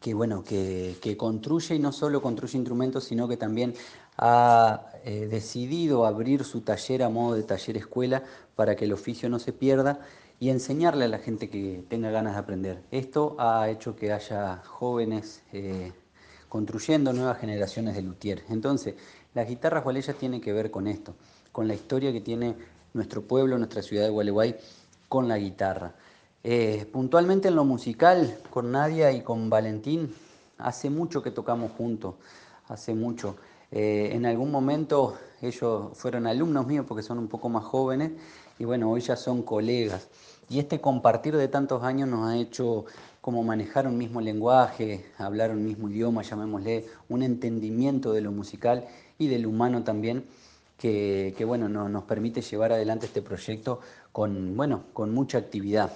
que 0.00 0.14
bueno, 0.14 0.44
que, 0.44 1.16
construye 1.16 1.74
y 1.74 1.78
no 1.78 1.92
solo 1.92 2.22
construye 2.22 2.56
instrumentos, 2.56 3.04
sino 3.04 3.28
que 3.28 3.36
también 3.36 3.74
ha 4.16 4.86
eh, 5.04 5.28
decidido 5.30 6.06
abrir 6.06 6.44
su 6.44 6.60
taller 6.62 7.02
a 7.02 7.08
modo 7.08 7.34
de 7.34 7.42
taller 7.44 7.76
escuela 7.76 8.24
para 8.56 8.74
que 8.74 8.84
el 8.84 8.92
oficio 8.92 9.28
no 9.28 9.38
se 9.38 9.52
pierda 9.52 10.00
y 10.40 10.50
enseñarle 10.50 11.06
a 11.06 11.08
la 11.08 11.18
gente 11.18 11.50
que 11.50 11.84
tenga 11.88 12.10
ganas 12.10 12.34
de 12.34 12.38
aprender. 12.38 12.82
Esto 12.90 13.36
ha 13.38 13.68
hecho 13.68 13.96
que 13.96 14.12
haya 14.12 14.62
jóvenes 14.64 15.42
eh, 15.52 15.92
construyendo 16.48 17.12
nuevas 17.12 17.38
generaciones 17.38 17.94
de 17.94 18.02
luthier. 18.02 18.44
Entonces, 18.48 18.94
las 19.34 19.48
guitarras 19.48 19.84
gualeyas 19.84 20.16
tienen 20.16 20.40
que 20.40 20.52
ver 20.52 20.70
con 20.70 20.86
esto, 20.86 21.14
con 21.52 21.66
la 21.66 21.74
historia 21.74 22.12
que 22.12 22.20
tiene 22.20 22.56
nuestro 22.94 23.22
pueblo, 23.22 23.58
nuestra 23.58 23.82
ciudad 23.82 24.04
de 24.04 24.10
Gualeguay, 24.10 24.56
con 25.08 25.28
la 25.28 25.38
guitarra. 25.38 25.94
Eh, 26.44 26.86
puntualmente 26.92 27.48
en 27.48 27.56
lo 27.56 27.64
musical, 27.64 28.38
con 28.50 28.70
Nadia 28.70 29.12
y 29.12 29.22
con 29.22 29.50
Valentín, 29.50 30.14
hace 30.56 30.88
mucho 30.88 31.22
que 31.22 31.30
tocamos 31.30 31.72
juntos, 31.72 32.14
hace 32.68 32.94
mucho. 32.94 33.36
Eh, 33.70 34.10
en 34.12 34.24
algún 34.24 34.50
momento 34.50 35.18
ellos 35.42 35.90
fueron 35.94 36.26
alumnos 36.26 36.66
míos 36.66 36.86
porque 36.88 37.02
son 37.02 37.18
un 37.18 37.28
poco 37.28 37.48
más 37.48 37.64
jóvenes 37.64 38.12
y 38.58 38.64
bueno, 38.64 38.90
hoy 38.90 39.00
ya 39.00 39.16
son 39.16 39.42
colegas. 39.42 40.08
Y 40.50 40.58
este 40.58 40.80
compartir 40.80 41.36
de 41.36 41.48
tantos 41.48 41.82
años 41.82 42.08
nos 42.08 42.28
ha 42.28 42.36
hecho 42.36 42.86
como 43.20 43.42
manejar 43.42 43.86
un 43.86 43.98
mismo 43.98 44.20
lenguaje, 44.20 45.04
hablar 45.18 45.50
un 45.50 45.62
mismo 45.62 45.90
idioma, 45.90 46.22
llamémosle, 46.22 46.86
un 47.10 47.22
entendimiento 47.22 48.12
de 48.12 48.22
lo 48.22 48.32
musical 48.32 48.86
y 49.18 49.28
del 49.28 49.46
humano 49.46 49.84
también, 49.84 50.24
que, 50.78 51.34
bueno, 51.46 51.68
nos 51.68 52.04
permite 52.04 52.40
llevar 52.40 52.72
adelante 52.72 53.06
este 53.06 53.20
proyecto 53.20 53.80
con, 54.12 54.56
bueno, 54.56 54.84
con 54.94 55.12
mucha 55.12 55.36
actividad. 55.36 55.92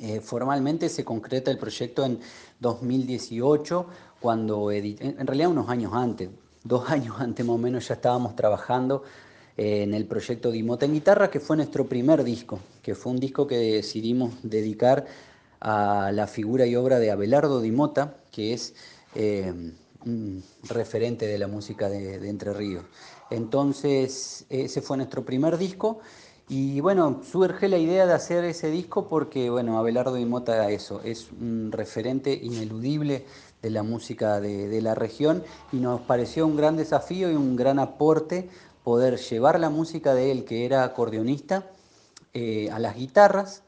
Eh, 0.00 0.20
formalmente 0.20 0.88
se 0.88 1.04
concreta 1.04 1.50
el 1.50 1.58
proyecto 1.58 2.04
en 2.04 2.18
2018, 2.58 3.86
cuando 4.18 4.72
en 4.72 5.26
realidad 5.26 5.50
unos 5.50 5.68
años 5.68 5.92
antes, 5.94 6.30
dos 6.64 6.88
años 6.90 7.16
antes 7.20 7.46
más 7.46 7.54
o 7.54 7.58
menos 7.58 7.86
ya 7.86 7.94
estábamos 7.94 8.34
trabajando 8.34 9.04
en 9.56 9.94
el 9.94 10.06
proyecto 10.06 10.50
Dimota 10.50 10.86
en 10.86 10.94
Guitarra, 10.94 11.30
que 11.30 11.40
fue 11.40 11.56
nuestro 11.56 11.86
primer 11.86 12.24
disco, 12.24 12.60
que 12.82 12.94
fue 12.94 13.12
un 13.12 13.20
disco 13.20 13.46
que 13.46 13.56
decidimos 13.56 14.34
dedicar 14.42 15.06
a 15.60 16.10
la 16.12 16.26
figura 16.26 16.66
y 16.66 16.74
obra 16.74 16.98
de 16.98 17.10
Abelardo 17.10 17.60
Dimota, 17.60 18.16
que 18.30 18.52
es 18.52 18.74
eh, 19.14 19.52
un 20.04 20.42
referente 20.68 21.26
de 21.26 21.38
la 21.38 21.46
música 21.46 21.88
de, 21.88 22.28
Entre 22.28 22.52
Ríos. 22.52 22.84
Entonces, 23.30 24.44
ese 24.48 24.82
fue 24.82 24.96
nuestro 24.96 25.24
primer 25.24 25.58
disco. 25.58 26.00
Y 26.48 26.80
bueno, 26.80 27.22
surge 27.30 27.68
la 27.68 27.78
idea 27.78 28.04
de 28.06 28.12
hacer 28.12 28.44
ese 28.44 28.70
disco 28.70 29.08
porque, 29.08 29.48
bueno, 29.48 29.78
Abelardo 29.78 30.14
Dimota 30.14 30.68
eso, 30.70 31.00
es 31.04 31.30
un 31.30 31.70
referente 31.70 32.32
ineludible 32.34 33.24
de 33.62 33.70
la 33.70 33.84
música 33.84 34.40
de, 34.40 34.68
de, 34.68 34.82
la 34.82 34.96
región 34.96 35.44
y 35.70 35.76
nos 35.76 36.00
pareció 36.00 36.44
un 36.44 36.56
gran 36.56 36.76
desafío 36.76 37.30
y 37.30 37.36
un 37.36 37.54
gran 37.54 37.78
aporte 37.78 38.50
poder 38.84 39.18
llevar 39.18 39.60
la 39.60 39.70
música 39.70 40.14
de 40.14 40.32
él, 40.32 40.44
que 40.44 40.64
era 40.64 40.84
acordeonista, 40.84 41.66
eh, 42.34 42.70
a 42.70 42.78
las 42.78 42.96
guitarras 42.96 43.62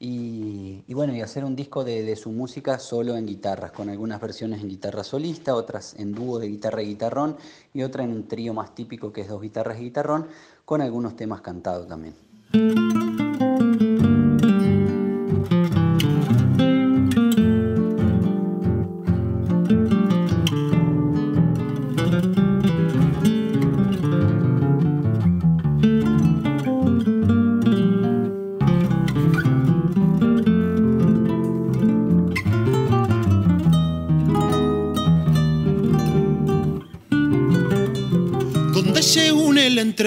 y, 0.00 0.82
bueno, 0.94 1.14
y 1.14 1.20
hacer 1.20 1.44
un 1.44 1.56
disco 1.56 1.82
de, 1.82 2.14
su 2.14 2.30
música 2.30 2.78
solo 2.78 3.16
en 3.16 3.26
guitarras, 3.26 3.72
con 3.72 3.88
algunas 3.88 4.20
versiones 4.20 4.60
en 4.62 4.68
guitarra 4.68 5.02
solista, 5.02 5.54
otras 5.54 5.94
en 5.98 6.12
dúo 6.14 6.38
de 6.38 6.48
guitarra 6.48 6.82
y 6.82 6.86
guitarrón 6.86 7.36
y 7.74 7.82
otra 7.82 8.04
en 8.04 8.12
un 8.12 8.28
trío 8.28 8.54
más 8.54 8.74
típico 8.74 9.12
que 9.12 9.22
es 9.22 9.28
dos 9.28 9.42
guitarras 9.42 9.78
y 9.78 9.84
guitarrón, 9.84 10.28
con 10.64 10.80
algunos 10.80 11.16
temas 11.16 11.40
cantados 11.40 11.88
también. 11.88 12.14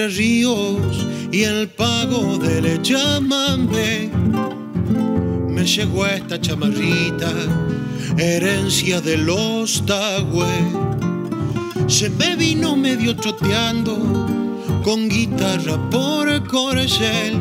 Ríos 0.08 1.06
y 1.30 1.42
el 1.42 1.68
pago 1.68 2.38
del 2.38 2.82
llamame. 2.82 4.10
Me 5.48 5.64
llegó 5.64 6.06
esta 6.06 6.40
chamarrita, 6.40 7.32
herencia 8.16 9.00
de 9.00 9.18
los 9.18 9.84
Tagüe. 9.86 10.46
Se 11.88 12.10
me 12.10 12.36
vino 12.36 12.76
medio 12.76 13.14
troteando 13.16 13.96
con 14.82 15.08
guitarra 15.08 15.90
por 15.90 16.46
corcel 16.46 17.40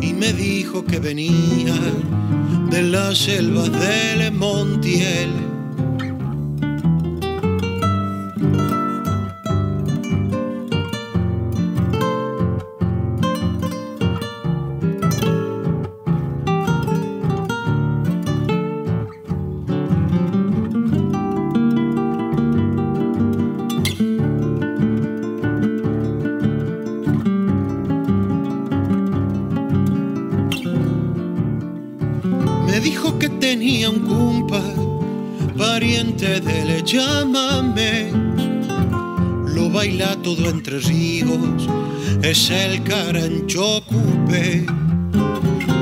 y 0.00 0.12
me 0.12 0.32
dijo 0.32 0.84
que 0.84 0.98
venía 0.98 1.74
de 2.70 2.82
las 2.82 3.18
selvas 3.18 3.70
del 3.72 4.32
Montiel 4.32 5.49
es 42.30 42.50
el 42.50 42.84
carancho 42.84 43.82
cupe. 43.86 44.64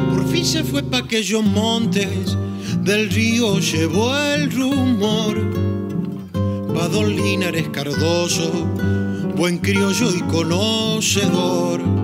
Por 0.09 0.27
fin 0.29 0.45
se 0.45 0.65
fue 0.65 0.83
pa' 0.83 0.99
aquellos 0.99 1.45
montes, 1.45 2.37
del 2.83 3.11
río 3.11 3.59
llevó 3.59 4.17
el 4.17 4.51
rumor. 4.51 5.37
Pa' 6.75 6.89
don 6.89 7.15
Linares 7.15 7.69
Cardoso, 7.69 8.51
buen 9.37 9.59
criollo 9.59 10.15
y 10.15 10.23
conocedor 10.23 11.98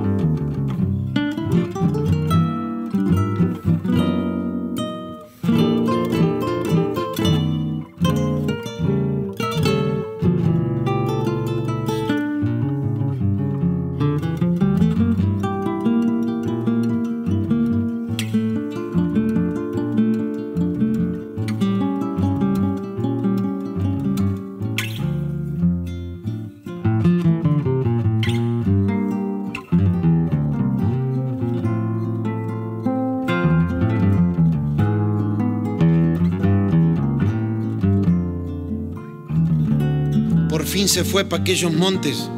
fue 41.14 41.24
pa' 41.24 41.37
aquellos 41.37 41.72
montes, 41.72 42.29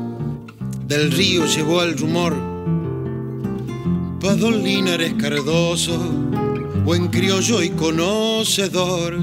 del 0.87 1.11
río 1.11 1.47
llevó 1.47 1.83
el 1.83 1.97
rumor. 1.97 2.35
Pa' 4.21 4.35
don 4.35 4.63
Linares 4.63 5.15
Cardoso, 5.15 5.97
buen 6.85 7.09
criollo 7.09 7.63
y 7.63 7.71
conocedor. 7.71 9.17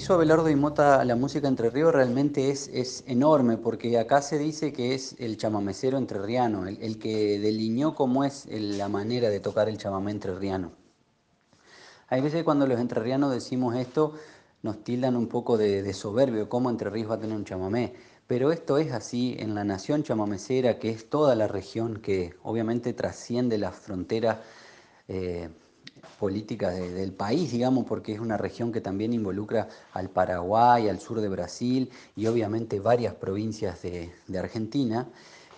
Hizo 0.00 0.14
Abelardo 0.14 0.48
y 0.48 0.56
Mota 0.56 0.98
a 0.98 1.04
la 1.04 1.14
música 1.14 1.46
Entre 1.46 1.68
Ríos 1.68 1.92
realmente 1.92 2.48
es, 2.48 2.68
es 2.72 3.04
enorme, 3.06 3.58
porque 3.58 3.98
acá 3.98 4.22
se 4.22 4.38
dice 4.38 4.72
que 4.72 4.94
es 4.94 5.14
el 5.18 5.36
chamamecero 5.36 5.98
entrerriano, 5.98 6.66
el, 6.66 6.82
el 6.82 6.98
que 6.98 7.38
delineó 7.38 7.94
cómo 7.94 8.24
es 8.24 8.46
la 8.50 8.88
manera 8.88 9.28
de 9.28 9.40
tocar 9.40 9.68
el 9.68 9.76
chamamé 9.76 10.12
entrerriano. 10.12 10.72
Hay 12.08 12.22
veces 12.22 12.44
cuando 12.44 12.66
los 12.66 12.80
entrerrianos 12.80 13.30
decimos 13.30 13.76
esto, 13.76 14.14
nos 14.62 14.82
tildan 14.82 15.16
un 15.16 15.26
poco 15.26 15.58
de, 15.58 15.92
soberbio, 15.92 16.48
cómo 16.48 16.70
Entre 16.70 16.88
Ríos 16.88 17.10
va 17.10 17.16
a 17.16 17.20
tener 17.20 17.36
un 17.36 17.44
chamamé. 17.44 17.92
Pero 18.26 18.52
esto 18.52 18.78
es 18.78 18.92
así 18.92 19.36
en 19.38 19.54
la 19.54 19.64
nación 19.64 20.02
chamamecera, 20.02 20.78
que 20.78 20.88
es 20.88 21.10
toda 21.10 21.34
la 21.34 21.46
región 21.46 22.00
que 22.00 22.32
obviamente 22.42 22.94
trasciende 22.94 23.58
las 23.58 23.76
fronteras 23.76 24.38
eh, 25.08 25.50
políticas 26.20 26.74
de- 26.74 26.92
del 26.92 27.12
país, 27.12 27.50
digamos, 27.50 27.86
porque 27.86 28.12
es 28.12 28.20
una 28.20 28.36
región 28.36 28.70
que 28.70 28.82
también 28.82 29.12
involucra 29.14 29.68
al 29.94 30.10
Paraguay, 30.10 30.88
al 30.88 31.00
sur 31.00 31.20
de 31.20 31.28
Brasil 31.28 31.90
y 32.14 32.26
obviamente 32.26 32.78
varias 32.78 33.14
provincias 33.14 33.82
de, 33.82 34.12
Argentina. 34.38 35.08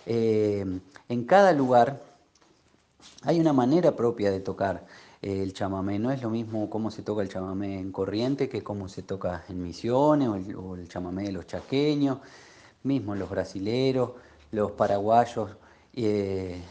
Eh, 0.05 0.65
en 1.09 1.25
cada 1.25 1.51
lugar 1.51 2.01
hay 3.23 3.39
una 3.39 3.53
manera 3.53 3.95
propia 3.95 4.31
de 4.31 4.39
tocar 4.39 4.85
eh, 5.21 5.43
el 5.43 5.53
chamamé. 5.53 5.99
No 5.99 6.11
es 6.11 6.21
lo 6.21 6.29
mismo 6.29 6.69
cómo 6.69 6.91
se 6.91 7.01
toca 7.03 7.21
el 7.21 7.29
chamamé 7.29 7.79
en 7.79 7.91
Corriente 7.91 8.47
que 8.47 8.63
cómo 8.63 8.87
se 8.87 9.03
toca 9.03 9.43
en 9.49 9.61
Misiones 9.61 10.29
o 10.29 10.35
el, 10.35 10.55
o 10.55 10.85
chamamé 10.87 11.23
de 11.23 11.33
los 11.33 11.45
chaqueños, 11.45 12.19
mismo 12.83 13.15
los 13.15 13.29
brasileros, 13.29 14.11
los 14.51 14.71
paraguayos. 14.71 15.51
eh, 15.93 16.61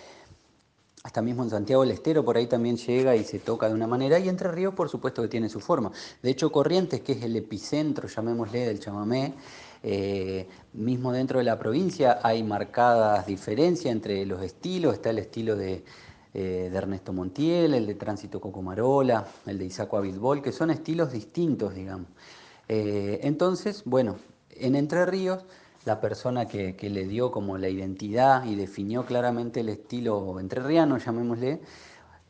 hasta 1.03 1.21
mismo 1.23 1.43
en 1.43 1.51
Santiago 1.51 1.83
del 1.83 1.93
Estero 1.93 2.25
por 2.25 2.37
ahí 2.37 2.47
también 2.47 2.77
llega 2.77 3.17
y 3.17 3.25
se 3.25 3.39
toca 3.39 3.69
de 3.69 3.75
una 3.75 3.87
manera, 3.87 4.19
y 4.19 4.29
Entre 4.29 4.51
Ríos 4.51 4.75
por 4.75 4.89
supuesto 4.89 5.23
que 5.23 5.29
tiene 5.29 5.49
su 5.49 5.61
forma. 5.61 5.91
De 6.23 6.31
hecho 6.31 6.53
Corrientes, 6.53 7.01
que 7.01 7.13
es 7.13 7.23
el 7.23 7.37
epicentro, 7.37 8.09
llamémosle, 8.09 8.67
del 8.67 8.81
chamamé, 8.81 9.35
eh, 9.83 10.47
mismo 10.75 11.13
dentro 11.13 11.39
de 11.39 11.45
la 11.45 11.59
provincia 11.59 12.21
hay 12.23 12.43
marcadas 12.45 13.27
diferencias 13.27 13.93
entre 13.93 14.25
los 14.27 14.43
estilos, 14.43 14.95
está 14.95 15.11
el 15.11 15.19
estilo 15.19 15.57
de, 15.57 15.85
eh, 16.35 16.71
Ernesto 16.73 17.13
Montiel, 17.13 17.75
el 17.75 17.87
de 17.87 17.95
Tránsito 17.97 18.41
Cocomarola, 18.41 19.27
el 19.47 19.59
de 19.59 19.67
Isaco 19.67 19.97
Abilbol, 19.97 20.41
que 20.41 20.53
son 20.53 20.71
estilos 20.71 21.13
distintos, 21.13 21.75
digamos. 21.75 22.09
Eh, 22.69 23.21
entonces, 23.23 23.83
bueno, 23.85 24.17
en 24.51 24.77
Entre 24.77 25.05
Ríos 25.05 25.45
la 25.85 26.01
persona 26.01 26.47
que, 26.47 26.77
que 26.77 26.91
le 26.91 27.07
dio 27.07 27.31
como 27.31 27.59
la 27.59 27.69
identidad 27.69 28.45
y 28.45 28.55
definió 28.55 29.05
claramente 29.05 29.61
el 29.61 29.69
estilo 29.69 30.39
entrerriano, 30.39 30.99
llamémosle, 30.99 31.61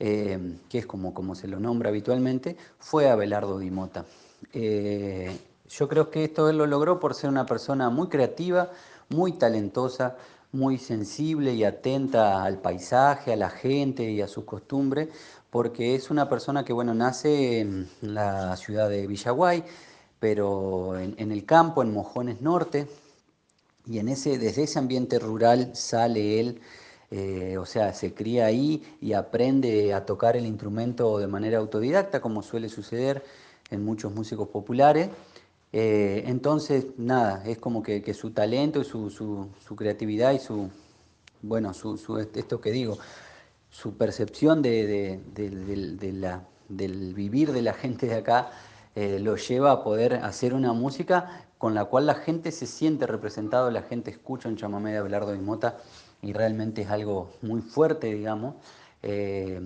eh, 0.01 0.59
que 0.69 0.79
es 0.79 0.87
como, 0.87 1.15
como 1.15 1.35
se 1.35 1.49
lo 1.49 1.61
nombra 1.61 1.91
habitualmente, 1.91 2.57
fue 2.79 3.09
Abelardo 3.09 3.59
Di 3.59 3.71
Mota. 3.71 4.05
Eh, 4.53 5.37
yo 5.69 5.89
creo 5.89 6.11
que 6.11 6.25
esto 6.25 6.49
él 6.49 6.59
lo 6.59 6.67
logró 6.67 6.99
por 6.99 7.15
ser 7.15 7.31
una 7.31 7.47
persona 7.47 7.89
muy 7.91 8.09
creativa, 8.09 8.71
muy 9.11 9.33
talentosa, 9.33 10.17
muy 10.51 10.79
sensible 10.79 11.55
y 11.55 11.65
atenta 11.65 12.43
al 12.43 12.59
paisaje, 12.59 13.33
a 13.33 13.37
la 13.37 13.49
gente 13.49 14.11
y 14.11 14.21
a 14.23 14.29
sus 14.29 14.45
costumbres, 14.45 15.09
porque 15.51 15.95
es 15.95 16.11
una 16.11 16.29
persona 16.29 16.65
que, 16.65 16.73
bueno, 16.73 16.95
nace 16.95 17.61
en 17.61 17.89
la 18.01 18.57
ciudad 18.57 18.89
de 18.89 19.07
Villaguay, 19.07 19.65
pero 20.19 20.99
en, 20.99 21.15
en 21.19 21.31
el 21.33 21.45
campo, 21.45 21.83
en 21.83 21.93
Mojones 21.93 22.41
Norte, 22.41 22.89
y 23.87 23.99
en 23.99 24.09
ese, 24.09 24.39
desde 24.39 24.65
ese 24.65 24.79
ambiente 24.79 25.19
rural 25.19 25.71
sale 25.75 26.41
él, 26.41 26.61
eh, 27.11 27.57
o 27.59 27.67
sea, 27.67 27.93
se 27.93 28.15
cría 28.15 28.47
ahí 28.47 28.83
y 29.01 29.13
aprende 29.13 29.93
a 29.95 30.07
tocar 30.07 30.37
el 30.37 30.47
instrumento 30.47 31.19
de 31.19 31.27
manera 31.27 31.59
autodidacta, 31.59 32.21
como 32.21 32.43
suele 32.43 32.69
suceder 32.69 33.23
en 33.71 33.85
muchos 33.85 34.13
músicos 34.15 34.49
populares. 34.49 35.11
Eh, 35.73 36.25
entonces, 36.27 36.87
nada, 36.99 37.43
es 37.47 37.59
como 37.59 37.83
que, 37.83 38.03
su 38.15 38.31
talento 38.31 38.81
y 38.81 38.85
su, 38.85 39.11
su- 39.11 39.49
su 39.67 39.77
creatividad 39.77 40.33
y 40.33 40.39
su, 40.39 40.71
bueno, 41.43 41.75
su, 41.75 41.97
su- 41.99 42.19
esto 42.19 42.61
que 42.61 42.71
digo, 42.73 42.99
su 43.71 43.95
percepción 43.97 44.63
de, 44.63 45.21
del 46.69 47.15
vivir 47.15 47.53
de 47.53 47.63
la 47.63 47.73
gente 47.75 48.07
de 48.07 48.15
acá 48.17 48.51
eh, 48.95 49.19
lo 49.21 49.37
lleva 49.37 49.73
a 49.73 49.83
poder 49.83 50.15
hacer 50.15 50.55
una 50.55 50.73
música 50.73 51.47
con 51.63 51.75
la 51.75 51.85
cual 51.85 52.07
la 52.07 52.17
gente 52.17 52.51
se 52.51 52.67
siente 52.67 53.07
representado, 53.07 53.71
la 53.71 53.83
gente 53.83 54.11
escucha 54.11 54.49
un 54.49 54.57
chamamé 54.57 54.91
de 54.91 54.99
Abelardo 54.99 55.33
y 55.33 55.39
Mota 55.39 55.77
y 56.21 56.33
realmente 56.33 56.83
es 56.83 56.91
algo 56.91 57.31
muy 57.41 57.61
fuerte, 57.61 58.13
digamos. 58.13 58.57
Eh, 59.01 59.61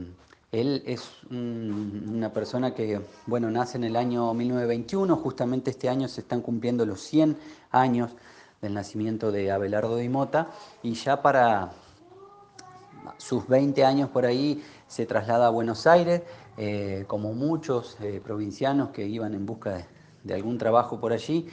él 0.53 0.83
es 0.85 1.09
un- 1.31 2.05
una 2.15 2.35
persona 2.35 2.75
que, 2.75 3.01
bueno, 3.25 3.51
nace 3.51 3.79
en 3.79 3.85
el 3.85 3.97
año 3.97 4.35
1921, 4.35 5.17
justamente 5.17 5.71
este 5.71 5.89
año 5.89 6.07
se 6.07 6.21
están 6.21 6.43
cumpliendo 6.43 6.85
los 6.85 7.01
100 7.01 7.39
años 7.71 8.11
del 8.61 8.75
nacimiento 8.75 9.33
de 9.33 9.51
Abelardo 9.51 9.99
y 10.03 10.11
Mota 10.11 10.49
y 10.83 10.93
ya 10.93 11.23
para 11.23 11.71
sus 13.17 13.49
20 13.49 13.87
años 13.87 14.11
por 14.11 14.27
ahí 14.27 14.63
se 14.87 15.07
traslada 15.07 15.47
a 15.47 15.51
Buenos 15.51 15.87
Aires, 15.87 16.21
eh, 16.59 17.05
como 17.07 17.33
muchos 17.33 17.97
eh, 18.03 18.21
provincianos 18.23 18.91
que 18.91 19.07
iban 19.07 19.33
en 19.33 19.47
busca 19.47 19.87
de 20.27 20.35
algún 20.35 20.59
trabajo 20.59 21.01
por 21.01 21.13
allí. 21.13 21.49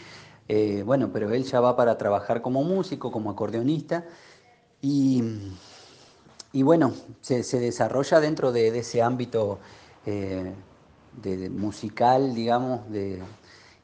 Eh, 0.47 0.84
bueno, 0.86 1.10
pero 1.13 1.32
él 1.34 1.43
ya 1.45 1.60
va 1.62 1.75
para 1.75 1.97
trabajar 1.97 2.41
como 2.41 2.63
músico, 2.63 3.12
como 3.12 3.29
acordeonista, 3.32 4.06
y, 4.82 5.23
y 6.51 6.63
bueno, 6.63 6.93
se, 7.21 7.41
desarrolla 7.60 8.19
dentro 8.19 8.51
de, 8.51 8.77
ese 8.77 9.01
ámbito 9.01 9.60
eh, 10.06 10.53
de- 11.21 11.49
musical, 11.49 12.36
digamos, 12.36 12.82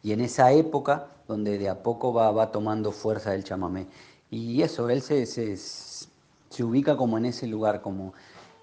y 0.03 0.11
en 0.11 0.21
esa 0.21 0.51
época 0.51 1.07
donde 1.27 1.57
de 1.57 1.69
a 1.69 1.81
poco 1.83 2.13
va, 2.13 2.31
va 2.31 2.51
tomando 2.51 2.91
fuerza 2.91 3.33
el 3.35 3.43
chamamé. 3.43 3.87
Y 4.31 4.61
eso, 4.61 4.89
él 4.89 5.01
se, 5.01 5.25
se, 5.25 5.55
se 5.57 6.63
ubica 6.63 6.97
como 6.97 7.17
en 7.17 7.25
ese 7.25 7.47
lugar, 7.47 7.81
como 7.81 8.13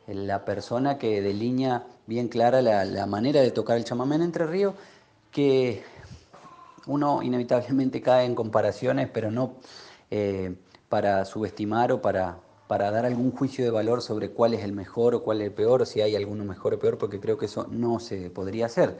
la 0.07 0.45
persona 0.45 0.99
que 0.99 1.21
delinea 1.23 1.85
bien 2.07 2.29
clara 2.29 2.63
la, 2.63 2.85
la 2.85 3.07
manera 3.07 3.41
de 3.41 3.51
tocar 3.51 3.77
el 3.77 3.85
chamamé 3.85 4.17
en 4.17 4.23
Entre 4.23 4.47
Ríos, 4.47 4.75
que 5.33 5.83
uno 6.87 7.22
inevitablemente 7.22 8.01
cae 8.01 8.27
en 8.27 8.35
comparaciones, 8.35 9.09
pero 9.12 9.31
no 9.31 9.57
eh, 10.11 10.55
para 10.88 11.25
subestimar 11.25 11.92
o 11.92 12.01
para, 12.01 12.38
para 12.68 12.90
dar 12.90 13.07
algún 13.07 13.33
juicio 13.33 13.64
de 13.64 13.70
valor 13.70 14.03
sobre 14.03 14.31
cuál 14.31 14.55
es 14.55 14.62
el 14.62 14.72
mejor 14.72 15.14
o 15.14 15.22
cuál 15.22 15.40
es 15.40 15.49
el 15.49 15.53
peor, 15.53 15.83
o 15.83 15.87
si 15.87 16.01
hay 16.01 16.14
alguno 16.14 16.44
mejor 16.44 16.75
o 16.75 16.79
peor, 16.79 16.99
porque 16.99 17.20
creo 17.20 17.38
que 17.38 17.46
eso 17.46 17.66
no 17.70 17.99
se 18.01 18.31
podría 18.31 18.66
hacer. 18.66 18.99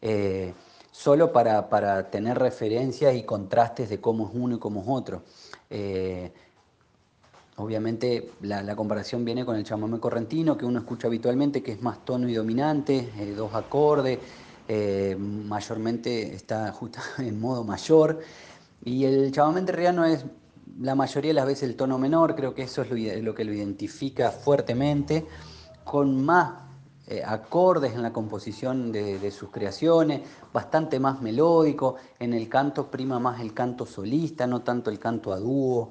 Eh, 0.00 0.52
solo 0.92 1.32
para, 1.32 1.68
para 1.68 2.10
tener 2.10 2.38
referencias 2.38 3.14
y 3.14 3.24
contrastes 3.24 3.88
de 3.88 4.00
cómo 4.00 4.28
es 4.28 4.30
uno 4.34 4.56
y 4.56 4.58
cómo 4.58 4.82
es 4.82 4.86
otro. 4.88 5.22
Eh, 5.70 6.32
Obviamente 7.56 8.32
la, 8.40 8.74
comparación 8.74 9.24
viene 9.24 9.44
con 9.44 9.54
el 9.54 9.62
chamamé 9.62 10.00
correntino 10.00 10.56
que 10.58 10.64
uno 10.64 10.80
escucha 10.80 11.06
habitualmente, 11.06 11.62
que 11.62 11.72
es 11.72 11.82
más 11.82 12.04
tono 12.04 12.28
y 12.28 12.34
dominante, 12.34 13.08
dos 13.36 13.54
acordes, 13.54 14.18
eh, 14.68 15.16
mayormente 15.18 16.34
está 16.34 16.72
justo 16.72 16.98
en 17.18 17.40
modo 17.40 17.64
mayor. 17.64 18.20
Y 18.84 19.04
el 19.04 19.32
chamamé 19.32 19.60
entrerriano 19.60 20.04
es 20.04 20.24
la 20.80 20.94
mayoría 20.94 21.30
de 21.30 21.34
las 21.34 21.46
veces 21.46 21.64
el 21.64 21.76
tono 21.76 21.98
menor, 21.98 22.34
creo 22.34 22.54
que 22.54 22.62
eso 22.62 22.82
es 22.82 22.90
lo, 23.22 23.34
que 23.34 23.44
lo 23.44 23.52
identifica 23.52 24.30
fuertemente, 24.30 25.26
con 25.84 26.24
más 26.24 26.62
eh, 27.06 27.22
acordes 27.24 27.94
en 27.94 28.02
la 28.02 28.12
composición 28.12 28.90
de, 28.90 29.18
de 29.18 29.30
sus 29.30 29.50
creaciones, 29.50 30.22
bastante 30.52 30.98
más 30.98 31.20
melódico, 31.20 31.96
en 32.18 32.34
el 32.34 32.48
canto 32.48 32.90
prima 32.90 33.18
más 33.18 33.40
el 33.40 33.54
canto 33.54 33.86
solista, 33.86 34.46
no 34.46 34.62
tanto 34.62 34.90
el 34.90 34.98
canto 34.98 35.32
a 35.32 35.38
dúo. 35.38 35.90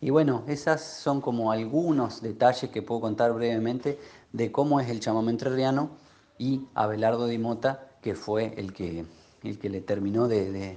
Y 0.00 0.10
bueno, 0.10 0.42
esas 0.48 0.80
son 0.80 1.20
como 1.20 1.52
algunos 1.52 2.22
detalles 2.22 2.70
que 2.70 2.82
puedo 2.82 3.00
contar 3.00 3.32
brevemente 3.32 3.98
de 4.32 4.50
cómo 4.50 4.80
es 4.80 4.88
el 4.88 5.00
chamamé 5.00 5.30
entrerriano 5.30 5.90
y 6.38 6.62
Abelardo 6.74 7.26
Di 7.26 7.38
Mota, 7.38 7.91
que 8.02 8.14
fue 8.14 8.52
el 8.56 8.72
que, 8.72 9.04
el 9.44 9.58
que 9.58 9.70
le 9.70 9.80
terminó 9.80 10.28
de, 10.28 10.50
de- 10.52 10.76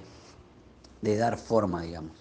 de 1.02 1.16
dar 1.16 1.36
forma, 1.38 1.82
digamos. 1.82 2.16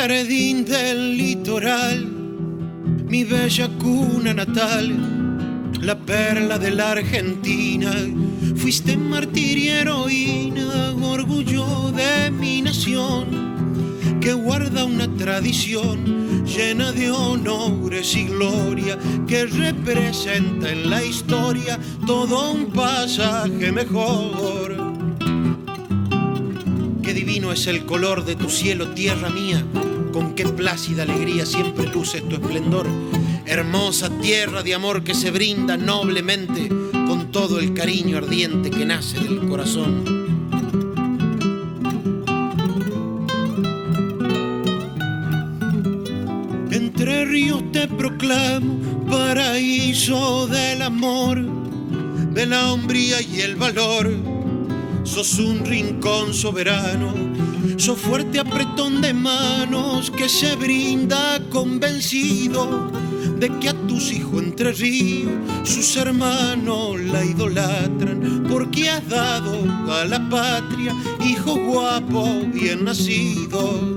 Jardín 0.00 0.64
del 0.64 1.16
litoral, 1.18 2.06
mi 3.08 3.24
bella 3.24 3.68
cuna 3.80 4.32
natal, 4.32 4.84
la 5.80 5.96
perla 5.98 6.56
de 6.56 6.70
la 6.70 6.92
Argentina. 6.92 7.90
Fuiste 8.54 8.96
mártir 8.96 9.58
y 9.58 9.68
heroína, 9.70 10.94
orgullo 11.02 11.90
de 11.90 12.30
mi 12.30 12.62
nación 12.62 13.26
que 14.20 14.32
guarda 14.34 14.84
una 14.84 15.08
tradición 15.16 16.44
llena 16.44 16.92
de 16.92 17.10
honores 17.10 18.14
y 18.14 18.26
gloria, 18.26 18.96
que 19.26 19.46
representa 19.46 20.70
en 20.70 20.90
la 20.90 21.02
historia 21.02 21.76
todo 22.06 22.52
un 22.52 22.66
pasaje 22.66 23.72
mejor. 23.72 24.76
Qué 27.02 27.14
divino 27.14 27.50
es 27.52 27.66
el 27.66 27.84
color 27.84 28.24
de 28.24 28.36
tu 28.36 28.48
cielo, 28.48 28.90
tierra 28.90 29.30
mía, 29.30 29.64
con 30.18 30.34
qué 30.34 30.44
plácida 30.46 31.04
alegría 31.04 31.46
siempre 31.46 31.86
luces 31.86 32.28
tu 32.28 32.34
esplendor. 32.34 32.88
Hermosa 33.46 34.10
tierra 34.20 34.64
de 34.64 34.74
amor 34.74 35.04
que 35.04 35.14
se 35.14 35.30
brinda 35.30 35.76
noblemente 35.76 36.68
con 36.68 37.30
todo 37.30 37.60
el 37.60 37.72
cariño 37.72 38.16
ardiente 38.16 38.68
que 38.68 38.84
nace 38.84 39.20
del 39.20 39.46
corazón. 39.46 40.18
ríos 47.24 47.62
te 47.70 47.86
proclamo, 47.86 49.06
paraíso 49.08 50.48
del 50.48 50.82
amor, 50.82 51.40
de 52.32 52.44
la 52.44 52.72
hombría 52.72 53.22
y 53.22 53.42
el 53.42 53.54
valor. 53.54 54.10
Sos 55.04 55.38
un 55.38 55.64
rincón 55.64 56.34
soberano, 56.34 57.14
sos 57.78 57.98
fuerte 57.98 58.40
apretón 58.40 59.00
de 59.00 59.14
manos 59.14 60.10
que 60.10 60.28
se 60.28 60.56
brinda 60.56 61.40
convencido 61.48 62.90
de 63.38 63.48
que 63.60 63.68
a 63.68 63.74
tus 63.86 64.12
hijos 64.12 64.42
entre 64.42 64.72
ríos 64.72 65.32
sus 65.62 65.96
hermanos 65.96 67.00
la 67.00 67.24
idolatran 67.24 68.44
porque 68.50 68.90
has 68.90 69.08
dado 69.08 69.64
a 69.92 70.04
la 70.04 70.28
patria 70.28 70.92
hijos 71.24 71.56
guapos 71.56 72.52
bien 72.52 72.84
nacidos 72.84 73.94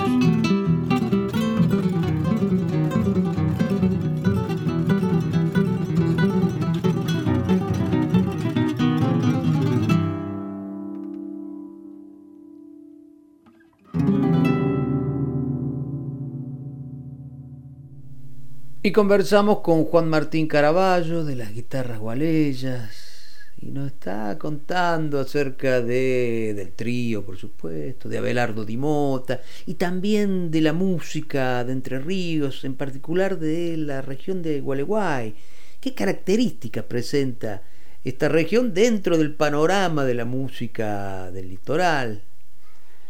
Conversamos 18.93 19.59
con 19.59 19.85
Juan 19.85 20.09
Martín 20.09 20.47
Caraballo 20.47 21.23
de 21.23 21.35
las 21.35 21.53
guitarras 21.53 21.99
gualeyas 21.99 22.89
y 23.61 23.67
nos 23.67 23.87
está 23.87 24.37
contando 24.37 25.19
acerca 25.19 25.81
de, 25.81 26.53
del 26.55 26.73
trío, 26.73 27.23
por 27.25 27.37
supuesto, 27.37 28.09
de 28.09 28.17
Abelardo 28.17 28.65
Dimota 28.65 29.41
y 29.65 29.75
también 29.75 30.51
de 30.51 30.61
la 30.61 30.73
música 30.73 31.63
de 31.63 31.71
Entre 31.71 31.99
Ríos, 31.99 32.65
en 32.65 32.75
particular 32.75 33.39
de 33.39 33.77
la 33.77 34.01
región 34.01 34.41
de 34.41 34.59
Gualeguay. 34.59 35.35
¿Qué 35.79 35.93
características 35.93 36.83
presenta 36.83 37.61
esta 38.03 38.27
región 38.27 38.73
dentro 38.73 39.17
del 39.17 39.33
panorama 39.35 40.03
de 40.03 40.15
la 40.15 40.25
música 40.25 41.31
del 41.31 41.49
litoral? 41.49 42.23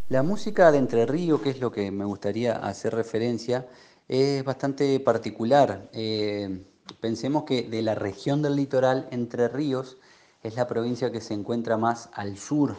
La 0.09 0.21
música 0.21 0.71
de 0.71 0.77
Entre 0.77 1.05
Ríos, 1.05 1.41
que 1.41 1.49
es 1.49 1.59
lo 1.59 1.71
que 1.71 1.89
me 1.89 2.05
gustaría 2.05 2.57
hacer 2.57 2.93
referencia, 2.93 3.65
es 4.11 4.43
bastante 4.43 4.99
particular. 4.99 5.89
Eh, 5.93 6.65
pensemos 6.99 7.43
que 7.45 7.63
de 7.63 7.81
la 7.81 7.95
región 7.95 8.41
del 8.41 8.57
litoral, 8.57 9.07
Entre 9.11 9.47
Ríos, 9.47 9.97
es 10.43 10.55
la 10.55 10.67
provincia 10.67 11.13
que 11.13 11.21
se 11.21 11.33
encuentra 11.33 11.77
más 11.77 12.09
al 12.13 12.37
sur, 12.37 12.75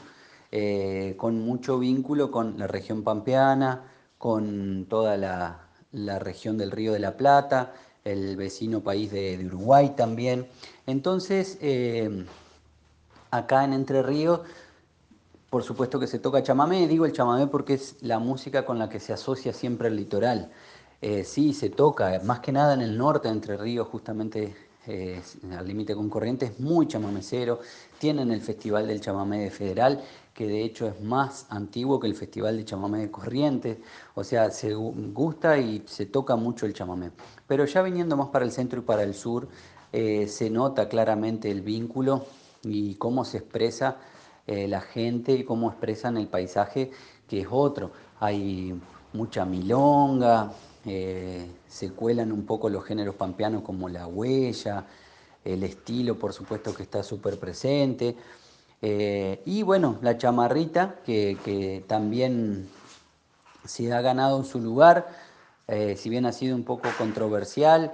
eh, 0.51 1.15
con 1.17 1.41
mucho 1.41 1.79
vínculo 1.79 2.31
con 2.31 2.59
la 2.59 2.67
región 2.67 3.03
pampeana, 3.03 3.91
con 4.19 4.85
toda 4.91 5.17
la, 5.17 6.19
región 6.19 6.59
del 6.59 6.71
Río 6.71 6.93
de 6.93 6.99
la 6.99 7.17
Plata, 7.17 7.73
el 8.05 8.37
vecino 8.37 8.83
país 8.83 9.11
de, 9.11 9.43
Uruguay 9.47 9.95
también. 9.97 10.47
Entonces, 10.87 11.57
eh, 11.63 12.27
acá 13.31 13.65
en 13.65 13.73
Entre 13.73 14.03
Ríos, 14.03 14.41
por 15.49 15.63
supuesto 15.63 15.99
que 15.99 16.07
se 16.07 16.19
toca 16.19 16.43
chamamé, 16.43 16.87
digo 16.87 17.07
el 17.07 17.13
chamamé 17.13 17.47
porque 17.47 17.75
es 17.75 17.97
la 18.03 18.19
música 18.19 18.67
con 18.67 18.79
la 18.79 18.91
que 18.91 19.01
se 19.01 19.15
asocia 19.15 19.55
siempre 19.55 19.89
el 19.89 19.97
litoral. 19.97 20.51
Eh, 21.05 21.25
sí, 21.25 21.53
se 21.53 21.69
toca, 21.69 22.21
más 22.23 22.39
que 22.39 22.53
nada 22.53 22.75
en 22.75 22.81
el 22.81 22.97
norte 22.97 23.27
de 23.27 23.35
Entre 23.35 23.57
Ríos, 23.57 23.89
justamente 23.89 24.55
eh, 24.87 25.21
al 25.51 25.67
límite 25.67 25.97
con 25.97 26.09
Corrientes, 26.09 26.61
muy 26.61 26.87
chamamecero. 26.87 27.59
Tienen 27.99 28.31
el 28.31 28.41
Festival 28.41 28.87
del 28.87 29.01
Chamamé 29.01 29.41
de 29.41 29.51
Federal, 29.51 30.01
que 30.33 30.47
de 30.47 30.63
hecho 30.63 30.87
es 30.87 31.01
más 31.01 31.47
antiguo 31.51 31.99
que 31.99 32.07
el 32.07 32.15
Festival 32.15 32.57
de 32.57 32.65
Chamamé 32.65 33.01
de 33.01 33.11
Corrientes. 33.11 33.79
O 34.15 34.23
sea, 34.23 34.53
se 34.53 34.75
gusta 34.75 35.59
y 35.59 35.83
se 35.87 36.07
toca 36.07 36.37
mucho 36.37 36.67
el 36.67 36.73
chamamé. 36.73 37.11
Pero 37.49 37.65
ya 37.65 37.83
viniendo 37.83 38.17
más 38.17 38.29
para 38.29 38.45
el 38.45 38.53
centro 38.53 38.79
y 38.79 38.83
para 38.83 39.03
el 39.03 39.15
sur, 39.15 39.49
eh, 39.93 40.29
se 40.29 40.51
nota 40.51 40.89
claramente 40.89 41.51
el 41.51 41.63
vínculo 41.63 42.27
y 42.63 42.95
cómo 42.95 43.25
se 43.25 43.39
expresa 43.39 43.97
la 44.47 44.81
gente 44.81 45.33
y 45.33 45.45
cómo 45.45 45.71
expresan 45.71 46.17
el 46.17 46.27
paisaje, 46.27 46.91
que 47.29 47.41
es 47.41 47.47
otro. 47.49 47.93
Hay 48.19 48.75
mucha 49.13 49.45
milonga, 49.45 50.53
eh, 50.85 51.47
se 51.69 51.91
cuelan 51.91 52.33
un 52.33 52.45
poco 52.45 52.69
los 52.69 52.85
géneros 52.85 53.15
pampeanos 53.15 53.63
como 53.63 53.89
la 53.89 54.07
huella, 54.07 54.85
el 55.45 55.63
estilo 55.63 56.19
por 56.19 56.33
supuesto 56.33 56.75
que 56.75 56.83
está 56.83 57.03
súper 57.03 57.39
presente. 57.39 58.17
Eh, 58.81 59.41
y 59.45 59.63
bueno, 59.63 59.99
la 60.03 60.19
chamarrita 60.19 60.97
que, 61.05 61.85
también 61.87 62.69
se 63.65 63.93
ha 63.93 64.01
ganado 64.01 64.43
su 64.43 64.61
lugar, 64.61 65.09
eh, 65.69 65.97
si 65.97 66.11
bien 66.11 66.27
ha 66.27 66.33
sido 66.33 66.57
un 66.57 66.65
poco 66.65 66.89
controversial, 66.99 67.93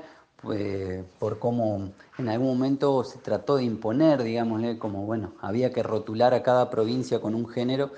por 1.18 1.40
cómo 1.40 1.90
en 2.16 2.28
algún 2.28 2.46
momento 2.46 3.02
se 3.02 3.18
trató 3.18 3.56
de 3.56 3.64
imponer, 3.64 4.22
digámosle, 4.22 4.78
como 4.78 5.04
bueno, 5.04 5.32
había 5.40 5.72
que 5.72 5.82
rotular 5.82 6.32
a 6.32 6.44
cada 6.44 6.70
provincia 6.70 7.20
con 7.20 7.34
un 7.34 7.48
género, 7.48 7.90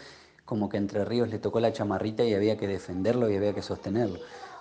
como 0.47 0.69
que 0.69 0.79
Entre 0.79 1.05
Ríos 1.05 1.29
le 1.29 1.39
tocó 1.39 1.61
la 1.61 1.73
chamarrita 1.73 2.25
y 2.25 2.35
había 2.35 2.57
que 2.57 2.67
defenderlo 2.67 3.31
y 3.31 3.37
había 3.37 3.55
que 3.55 3.63
sostenerlo. 3.63 4.19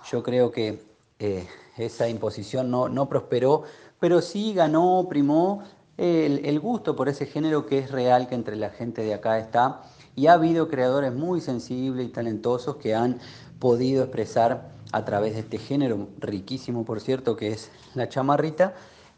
Yo 0.08 0.22
creo 0.22 0.50
que 0.50 0.82
eh, 1.18 1.46
esa 1.76 2.08
imposición 2.08 2.70
no, 2.70 3.08
prosperó, 3.08 3.64
pero 3.98 4.20
sí 4.20 4.54
ganó, 4.54 5.06
primó 5.08 5.62
el, 5.96 6.58
gusto 6.60 6.96
por 6.96 7.08
ese 7.08 7.26
género 7.26 7.66
que 7.66 7.78
es 7.78 7.90
real, 7.90 8.28
que 8.28 8.34
entre 8.34 8.56
la 8.56 8.70
gente 8.70 9.02
de 9.02 9.14
acá 9.14 9.38
está. 9.38 9.82
Y 10.16 10.26
ha 10.26 10.34
habido 10.34 10.68
creadores 10.68 11.12
muy 11.12 11.40
sensibles 11.40 12.06
y 12.06 12.10
talentosos 12.10 12.76
que 12.76 12.94
han 12.94 13.18
podido 13.58 14.02
expresar 14.02 14.70
a 14.92 15.04
través 15.04 15.34
de 15.34 15.40
este 15.40 15.58
género, 15.58 16.08
riquísimo 16.18 16.84
por 16.84 17.00
cierto, 17.00 17.36
que 17.36 17.48
es 17.48 17.70
la 17.94 18.08
chamarrita, 18.08 18.74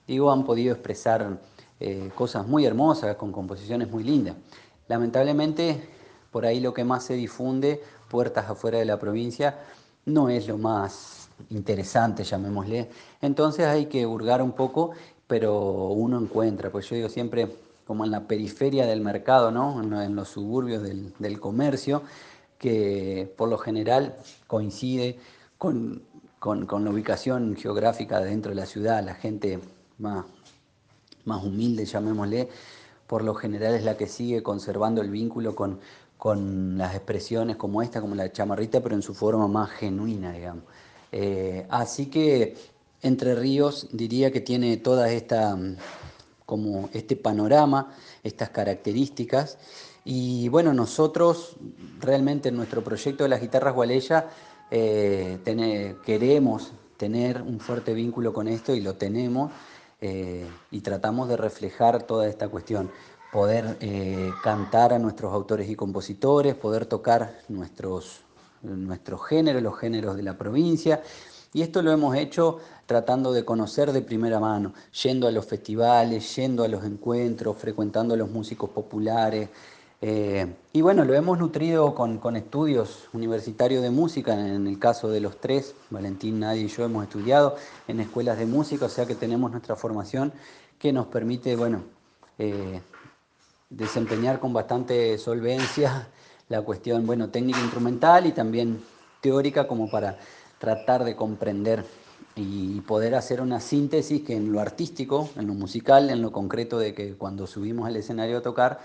digo, 0.07 0.31
han 0.31 0.45
podido 0.45 0.73
expresar 0.73 1.41
eh, 1.81 2.11
cosas 2.15 2.47
muy 2.47 2.67
hermosas, 2.67 3.17
con 3.17 3.33
composiciones 3.33 3.91
muy 3.91 4.05
lindas. 4.05 4.37
Lamentablemente, 4.89 5.89
por 6.31 6.45
ahí 6.45 6.61
lo 6.61 6.75
que 6.75 6.85
más 6.85 7.05
se 7.05 7.15
difunde, 7.15 7.83
puertas 8.11 8.51
afuera 8.51 8.79
de 8.79 8.85
la 8.85 8.99
provincia, 8.99 9.59
no 10.07 10.29
es 10.29 10.49
lo 10.49 10.59
más 10.59 11.29
interesante, 11.51 12.25
llamémosle. 12.25 12.89
Entonces 13.21 13.67
hay 13.67 13.87
que 13.87 14.07
hurgar 14.07 14.43
un 14.43 14.53
poco, 14.53 14.93
pero 15.27 15.89
uno 15.89 16.19
encuentra, 16.19 16.71
pues 16.71 16.89
yo 16.89 16.97
digo 16.97 17.09
siempre 17.09 17.49
como 17.87 18.05
en 18.05 18.11
la 18.11 18.27
periferia 18.27 18.87
del 18.87 19.01
mercado, 19.01 19.51
¿no? 19.51 19.81
en, 19.81 20.15
los 20.15 20.29
suburbios 20.29 20.83
del, 20.83 21.41
comercio, 21.41 22.03
que 22.59 23.33
por 23.37 23.49
lo 23.49 23.59
general 23.59 24.17
coincide 24.47 25.19
con, 25.59 26.03
la 26.41 26.91
ubicación 26.91 27.57
geográfica 27.57 28.21
dentro 28.21 28.51
de 28.51 28.57
la 28.57 28.67
ciudad, 28.67 29.05
la 29.05 29.15
gente 29.15 29.59
más, 29.99 30.25
más 31.25 31.45
humilde, 31.45 31.85
llamémosle, 31.85 32.49
por 33.07 33.25
lo 33.25 33.35
general 33.35 33.75
es 33.75 33.85
la 33.85 33.97
que 33.97 34.07
sigue 34.07 34.43
conservando 34.43 35.03
el 35.03 35.11
vínculo 35.11 35.55
con, 35.55 35.81
con 36.23 36.79
las 36.79 36.95
expresiones 36.95 37.57
como 37.57 37.83
esta, 37.83 38.01
como 38.01 38.15
la 38.15 38.31
chamarrita, 38.31 38.81
pero 38.81 38.95
en 38.95 39.03
su 39.03 39.13
forma 39.13 39.49
más 39.49 39.71
genuina, 39.73 40.31
digamos. 40.31 40.63
Eh, 41.11 41.67
así 41.69 42.07
que 42.07 42.55
Entre 43.03 43.35
Ríos 43.35 43.89
diría 43.91 44.31
que 44.31 44.41
tiene 44.41 44.77
toda 44.77 45.11
esta, 45.11 45.59
como 46.47 46.89
este 46.93 47.17
panorama, 47.17 47.93
estas 48.23 48.51
características. 48.51 49.59
Y 50.05 50.49
bueno, 50.49 50.73
nosotros 50.73 51.57
realmente 51.99 52.51
en 52.51 52.55
nuestro 52.55 52.85
proyecto 52.85 53.25
de 53.25 53.29
las 53.29 53.41
guitarras 53.41 53.75
Gualeya 53.75 54.29
eh, 54.71 55.41
queremos 56.07 56.73
tener 56.99 57.43
un 57.43 57.59
fuerte 57.59 57.95
vínculo 57.95 58.33
con 58.33 58.47
esto 58.47 58.77
y 58.77 58.81
lo 58.81 58.95
tenemos 58.95 59.51
eh, 60.01 60.47
y 60.73 60.81
tratamos 60.83 61.29
de 61.29 61.37
reflejar 61.37 62.05
toda 62.05 62.29
esta 62.29 62.49
cuestión. 62.49 62.93
Poder 63.33 63.79
eh, 63.81 64.31
cantar 64.43 64.93
a 64.93 64.99
nuestros 64.99 65.33
autores 65.33 65.71
y 65.71 65.75
compositores, 65.75 66.55
poder 66.55 66.85
tocar 66.85 67.41
nuestros, 67.49 68.21
nuestros 68.61 69.27
géneros, 69.27 69.63
los 69.63 69.79
géneros 69.79 70.17
de 70.19 70.23
la 70.23 70.37
provincia. 70.37 71.03
Y 71.55 71.63
esto 71.63 71.81
lo 71.81 71.93
hemos 71.93 72.15
hecho 72.15 72.59
tratando 72.85 73.33
de 73.33 73.43
conocer 73.43 73.93
de 73.93 74.03
primera 74.03 74.39
mano, 74.39 74.75
yendo 75.03 75.27
a 75.27 75.31
los 75.31 75.47
festivales, 75.47 76.37
yendo 76.37 76.63
a 76.63 76.69
los 76.69 76.85
encuentros, 76.85 77.57
frecuentando 77.57 78.13
a 78.13 78.19
los 78.19 78.31
músicos 78.31 78.69
populares. 78.69 79.49
Eh, 80.03 80.47
y 80.75 80.83
bueno, 80.83 81.07
lo 81.07 81.15
hemos 81.15 81.39
nutrido 81.39 81.95
con, 81.95 82.19
con, 82.19 82.37
estudios 82.37 83.09
universitarios 83.15 83.83
de 83.83 83.91
música, 83.91 84.35
en 84.35 84.67
el 84.67 84.79
caso 84.79 85.09
de 85.09 85.21
los 85.21 85.41
tres, 85.41 85.75
Valentín, 85.89 86.41
Nadie 86.41 86.65
y 86.65 86.69
yo 86.69 86.85
hemos 86.85 87.05
estudiado 87.05 87.57
en 87.89 88.01
escuelas 88.01 88.37
de 88.37 88.45
música, 88.45 88.87
o 88.87 88.91
sea 88.91 89.07
que 89.07 89.15
tenemos 89.15 89.51
nuestra 89.51 89.75
formación 89.75 90.33
que 90.79 90.93
nos 90.93 91.07
permite, 91.07 91.57
bueno, 91.57 91.83
eh, 92.39 92.81
desempeñar 93.77 94.39
con 94.41 94.53
bastante 94.53 95.19
solvencia 95.19 96.09
la 96.49 96.63
cuestión, 96.63 97.07
bueno, 97.07 97.31
técnica 97.31 97.61
instrumental 97.61 98.27
y 98.27 98.33
también 98.33 98.83
teórica 99.21 99.67
como 99.67 99.91
para 99.91 100.19
tratar 100.59 101.05
de 101.05 101.17
comprender 101.17 101.85
y 102.37 102.81
poder 102.83 103.15
hacer 103.15 103.41
una 103.41 103.61
síntesis 103.61 104.23
que 104.23 104.37
en 104.37 104.53
lo 104.53 104.61
artístico, 104.61 105.31
en 105.37 105.47
lo 105.47 105.55
musical, 105.55 106.11
en 106.11 106.23
lo 106.23 106.33
concreto 106.33 106.79
de 106.79 106.95
que 106.95 107.15
cuando 107.15 107.47
subimos 107.47 107.87
al 107.87 107.97
escenario 107.97 108.39
a 108.39 108.43
tocar, 108.43 108.81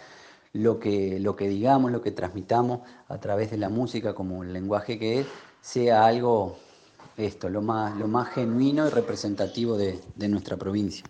lo 0.53 0.79
que, 0.79 1.19
lo 1.19 1.35
que 1.35 1.47
digamos, 1.47 1.91
lo 1.91 2.01
que 2.01 2.11
transmitamos 2.11 2.81
a 3.07 3.19
través 3.19 3.51
de 3.51 3.57
la 3.57 3.69
música 3.69 4.15
como 4.15 4.43
el 4.43 4.53
lenguaje 4.53 4.97
que 4.97 5.19
es, 5.19 5.27
sea 5.61 6.05
algo 6.05 6.57
esto, 7.17 7.49
lo 7.49 7.61
más, 7.61 7.97
lo 7.97 8.07
más 8.07 8.29
genuino 8.29 8.87
y 8.87 8.89
representativo 8.89 9.77
de, 9.77 9.99
de 10.15 10.27
nuestra 10.29 10.55
provincia. 10.57 11.03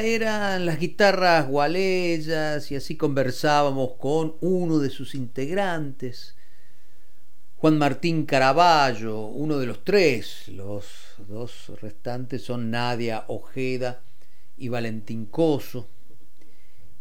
Eran 0.00 0.64
las 0.64 0.78
guitarras 0.78 1.46
gualeyas 1.46 2.72
y 2.72 2.76
así 2.76 2.96
conversábamos 2.96 3.92
con 3.98 4.36
uno 4.40 4.78
de 4.78 4.88
sus 4.88 5.14
integrantes, 5.14 6.34
Juan 7.56 7.76
Martín 7.76 8.24
Caraballo, 8.24 9.26
uno 9.26 9.58
de 9.58 9.66
los 9.66 9.84
tres, 9.84 10.48
los 10.48 10.86
dos 11.28 11.70
restantes 11.82 12.42
son 12.42 12.70
Nadia 12.70 13.24
Ojeda 13.28 14.02
y 14.56 14.70
Valentín 14.70 15.26
Coso. 15.26 15.88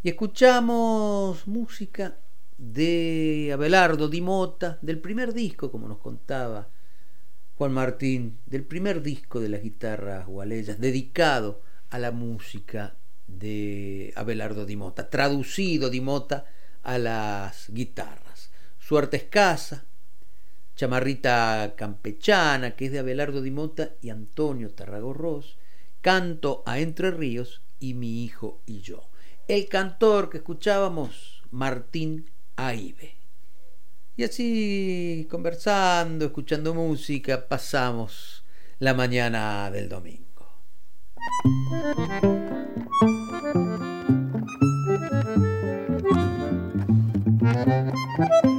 Y 0.03 0.09
escuchamos 0.09 1.47
música 1.47 2.17
de 2.57 3.51
Abelardo 3.53 4.09
Di 4.09 4.19
Mota, 4.19 4.79
del 4.81 4.99
primer 4.99 5.33
disco, 5.33 5.71
como 5.71 5.87
nos 5.87 5.99
contaba 5.99 6.67
Juan 7.55 7.71
Martín, 7.71 8.39
del 8.45 8.65
primer 8.65 9.01
disco 9.01 9.39
de 9.39 9.47
las 9.47 9.63
guitarras 9.63 10.27
gualeyas, 10.27 10.79
dedicado 10.79 11.70
a 11.91 11.99
la 11.99 12.11
música 12.11 12.95
de 13.27 14.11
Abelardo 14.15 14.65
Di 14.65 14.75
Mota, 14.75 15.09
traducido 15.09 15.89
Di 15.89 16.01
Mota 16.01 16.45
a 16.83 16.97
las 16.97 17.69
guitarras. 17.69 18.49
Suerte 18.79 19.17
escasa, 19.17 19.85
Chamarrita 20.75 21.75
campechana, 21.77 22.75
que 22.75 22.85
es 22.85 22.91
de 22.91 22.99
Abelardo 22.99 23.41
Dimota 23.41 23.91
y 24.01 24.09
Antonio 24.09 24.73
Tarragorros, 24.73 25.57
Canto 26.01 26.63
a 26.65 26.79
Entre 26.79 27.11
Ríos 27.11 27.61
y 27.79 27.93
Mi 27.93 28.23
hijo 28.23 28.63
y 28.65 28.81
yo. 28.81 29.09
El 29.47 29.67
cantor 29.67 30.29
que 30.29 30.37
escuchábamos, 30.37 31.43
Martín 31.51 32.31
Aibe. 32.55 33.15
Y 34.15 34.23
así, 34.23 35.27
conversando, 35.29 36.25
escuchando 36.25 36.73
música, 36.73 37.47
pasamos 37.47 38.43
la 38.79 38.93
mañana 38.93 39.69
del 39.69 39.89
domingo 39.89 40.30
thank 41.21 42.25
you. 48.45 48.50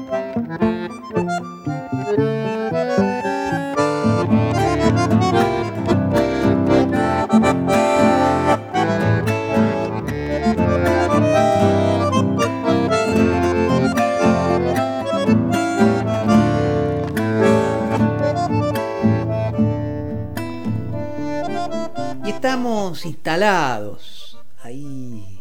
Estamos 22.53 23.07
instalados 23.07 24.39
ahí 24.63 25.41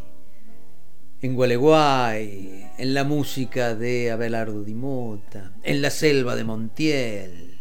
en 1.21 1.35
Gualeguay, 1.35 2.71
en 2.77 2.93
la 2.93 3.03
música 3.03 3.75
de 3.75 4.11
Abelardo 4.11 4.63
Di 4.63 4.73
Mota, 4.73 5.51
en 5.61 5.81
la 5.81 5.89
selva 5.89 6.37
de 6.37 6.45
Montiel. 6.45 7.59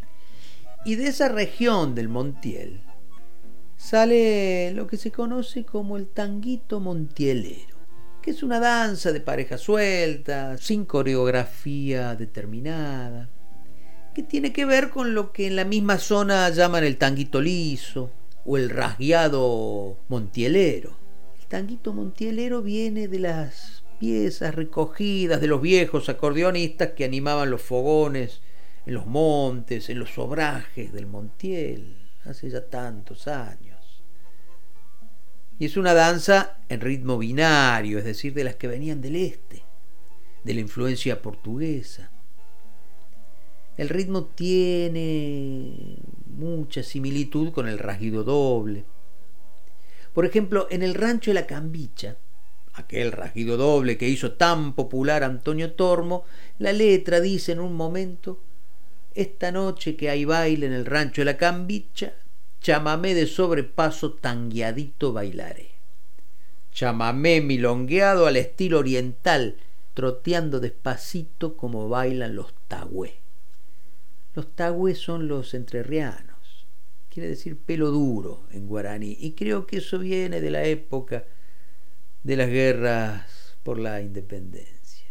Y 0.85 0.95
de 0.95 1.09
esa 1.09 1.29
región 1.29 1.97
del 1.97 2.09
Montiel 2.09 2.81
sale 3.77 4.71
lo 4.73 4.87
que 4.87 4.97
se 4.97 5.11
conoce 5.11 5.65
como 5.65 5.97
el 5.97 6.07
tanguito 6.07 6.79
montielero, 6.79 7.77
que 8.23 8.31
es 8.31 8.45
una 8.45 8.61
danza 8.61 9.11
de 9.11 9.21
pareja 9.21 9.59
suelta, 9.59 10.59
sin 10.59 10.85
coreografía 10.85 12.15
determinada, 12.15 13.29
que 14.15 14.23
tiene 14.23 14.53
que 14.53 14.65
ver 14.65 14.91
con 14.91 15.13
lo 15.13 15.33
que 15.33 15.49
en 15.49 15.57
la 15.57 15.65
misma 15.65 15.99
zona 15.99 16.49
llaman 16.51 16.85
el 16.85 16.99
tanguito 16.99 17.41
liso, 17.41 18.13
o 18.45 18.57
el 18.57 18.71
rasgueado 18.71 19.97
montielero. 20.09 20.97
El 21.41 21.47
tanguito 21.47 21.93
montielero 21.93 22.63
viene 22.63 23.09
de 23.09 23.19
las 23.19 23.81
piezas 24.01 24.55
recogidas 24.55 25.41
de 25.41 25.47
los 25.47 25.61
viejos 25.61 26.09
acordeonistas 26.09 26.93
que 26.93 27.05
animaban 27.05 27.51
los 27.51 27.61
fogones 27.61 28.41
en 28.87 28.95
los 28.95 29.07
montes, 29.07 29.91
en 29.91 29.99
los 29.99 30.11
sobrajes 30.11 30.93
del 30.93 31.07
Montiel, 31.07 31.97
hace 32.25 32.49
ya 32.49 32.67
tantos 32.67 33.29
años. 33.29 34.03
Y 35.59 35.67
es 35.67 35.77
una 35.77 35.93
danza 35.93 36.57
en 36.71 36.81
ritmo 36.81 37.19
binario, 37.19 37.99
es 37.99 38.05
decir, 38.05 38.33
de 38.33 38.45
las 38.45 38.57
que 38.57 38.67
venían 38.67 39.03
del 39.03 39.17
este, 39.17 39.63
de 40.43 40.55
la 40.55 40.61
influencia 40.61 41.21
portuguesa. 41.21 42.10
El 43.77 43.89
ritmo 43.89 44.25
tiene 44.25 45.97
mucha 46.27 46.83
similitud 46.83 47.53
con 47.53 47.69
el 47.69 47.79
rasguido 47.79 48.25
doble. 48.25 48.85
Por 50.13 50.27
ejemplo, 50.27 50.67
en 50.71 50.83
el 50.83 50.95
rancho 50.95 51.31
de 51.31 51.35
la 51.35 51.47
Cambicha, 51.47 52.17
aquel 52.75 53.13
rasguido 53.13 53.57
doble 53.57 53.97
que 53.97 54.09
hizo 54.09 54.33
tan 54.33 54.75
popular 54.75 55.23
Antonio 55.23 55.73
Tormo, 55.73 56.25
la 56.59 56.73
letra 56.73 57.21
dice 57.21 57.53
en 57.53 57.61
un 57.61 57.75
momento, 57.75 58.41
esta 59.15 59.51
noche 59.53 59.97
que 59.97 60.11
hay 60.11 60.25
baile 60.25 60.67
en 60.67 60.73
el 60.73 60.87
rancho 60.87 61.21
de 61.23 61.27
la 61.27 61.37
Cambicha, 61.37 62.15
chamamé 62.61 63.15
de 63.15 63.27
sobrepaso 63.27 64.13
tangueadito 64.15 65.13
bailaré. 65.13 65.71
Chamamé 66.73 67.41
milongueado 67.41 68.27
al 68.27 68.37
estilo 68.37 68.79
oriental, 68.79 69.57
troteando 69.95 70.61
despacito 70.61 71.57
como 71.57 71.89
bailan 71.89 72.37
los 72.37 72.55
tagües. 72.69 73.20
Los 74.35 74.55
tagües 74.55 74.99
son 74.99 75.29
los 75.29 75.55
entrerrianos 75.55 76.31
quiere 77.11 77.29
decir 77.29 77.59
pelo 77.59 77.91
duro 77.91 78.47
en 78.53 78.67
guaraní, 78.67 79.17
y 79.21 79.33
creo 79.33 79.67
que 79.67 79.79
eso 79.79 79.99
viene 79.99 80.41
de 80.41 80.51
la 80.51 80.65
época 80.65 81.25
de 82.23 82.37
las 82.37 82.49
guerras 82.49 83.57
por 83.63 83.79
la 83.79 84.01
independencia. 84.01 85.07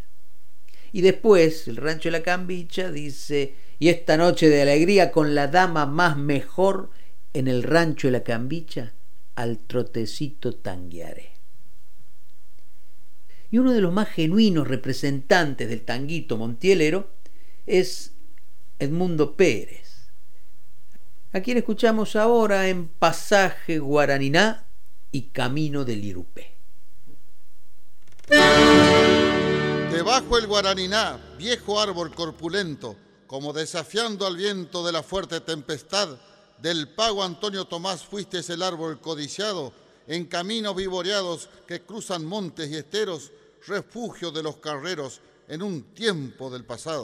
Y 0.91 1.01
después, 1.01 1.67
el 1.67 1.75
rancho 1.75 2.07
de 2.09 2.13
la 2.13 2.23
Cambicha 2.23 2.89
dice, 2.89 3.53
y 3.77 3.89
esta 3.89 4.17
noche 4.17 4.49
de 4.49 4.61
alegría 4.61 5.11
con 5.11 5.35
la 5.35 5.47
dama 5.47 5.85
más 5.85 6.17
mejor 6.17 6.89
en 7.33 7.47
el 7.47 7.63
rancho 7.63 8.07
de 8.07 8.13
la 8.13 8.23
Cambicha, 8.23 8.93
al 9.35 9.59
trotecito 9.59 10.55
tanguearé. 10.55 11.33
Y 13.51 13.57
uno 13.57 13.73
de 13.73 13.81
los 13.81 13.93
más 13.93 14.09
genuinos 14.09 14.67
representantes 14.67 15.69
del 15.69 15.81
tanguito 15.81 16.37
montielero 16.37 17.11
es 17.65 18.13
Edmundo 18.79 19.35
Pérez 19.35 19.89
a 21.31 21.41
quien 21.41 21.57
escuchamos 21.57 22.15
ahora 22.15 22.69
en 22.69 22.87
Pasaje 22.87 23.79
Guaraniná 23.79 24.65
y 25.11 25.29
Camino 25.29 25.85
del 25.85 26.03
Irupé. 26.03 26.55
Debajo 29.91 30.37
el 30.37 30.47
Guaraniná, 30.47 31.19
viejo 31.37 31.79
árbol 31.79 32.13
corpulento, 32.15 32.95
como 33.27 33.53
desafiando 33.53 34.25
al 34.25 34.37
viento 34.37 34.83
de 34.85 34.91
la 34.91 35.03
fuerte 35.03 35.41
tempestad, 35.41 36.17
del 36.59 36.89
pago 36.89 37.23
Antonio 37.23 37.65
Tomás 37.65 38.03
fuiste 38.03 38.39
el 38.51 38.63
árbol 38.63 38.99
codiciado, 38.99 39.71
en 40.07 40.25
caminos 40.25 40.75
vivoreados 40.75 41.49
que 41.67 41.81
cruzan 41.81 42.25
montes 42.25 42.69
y 42.71 42.75
esteros, 42.75 43.31
refugio 43.67 44.31
de 44.31 44.41
los 44.41 44.57
carreros 44.57 45.21
en 45.47 45.61
un 45.61 45.93
tiempo 45.93 46.49
del 46.49 46.65
pasado. 46.65 47.03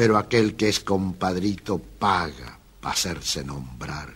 pero 0.00 0.16
aquel 0.16 0.56
que 0.56 0.70
es 0.70 0.80
compadrito 0.80 1.78
paga 1.78 2.58
para 2.80 2.94
hacerse 2.94 3.44
nombrar. 3.44 4.08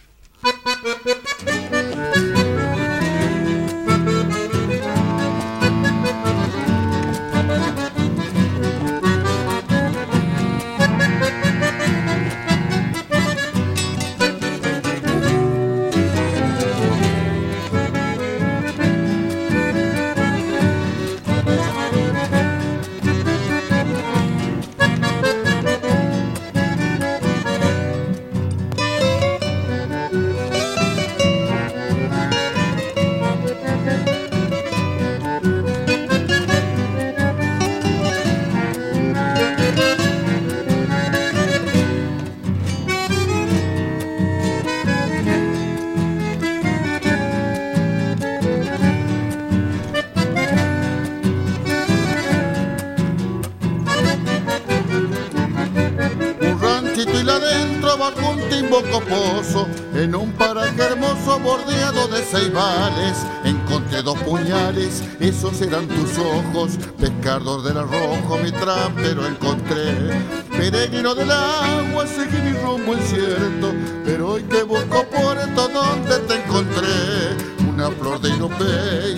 Dos 64.05 64.19
puñales, 64.19 65.03
esos 65.19 65.61
eran 65.63 65.89
tus 65.89 66.19
ojos 66.19 66.79
Pescador 66.99 67.63
del 67.63 67.79
arrojo, 67.79 68.39
mi 68.43 68.53
trampero 68.53 69.27
encontré. 69.27 70.21
Peregrino 70.51 71.15
del 71.15 71.31
agua, 71.31 72.07
seguí 72.07 72.37
mi 72.43 72.53
rumbo 72.53 72.95
incierto 72.95 73.73
Pero 74.05 74.33
hoy 74.33 74.43
te 74.43 74.63
busco 74.63 75.05
por 75.05 75.39
esto 75.39 75.69
donde 75.69 76.19
te 76.21 76.35
encontré. 76.35 77.35
Una 77.69 77.91
flor 77.91 78.21
de 78.21 78.29
Irope 78.31 78.65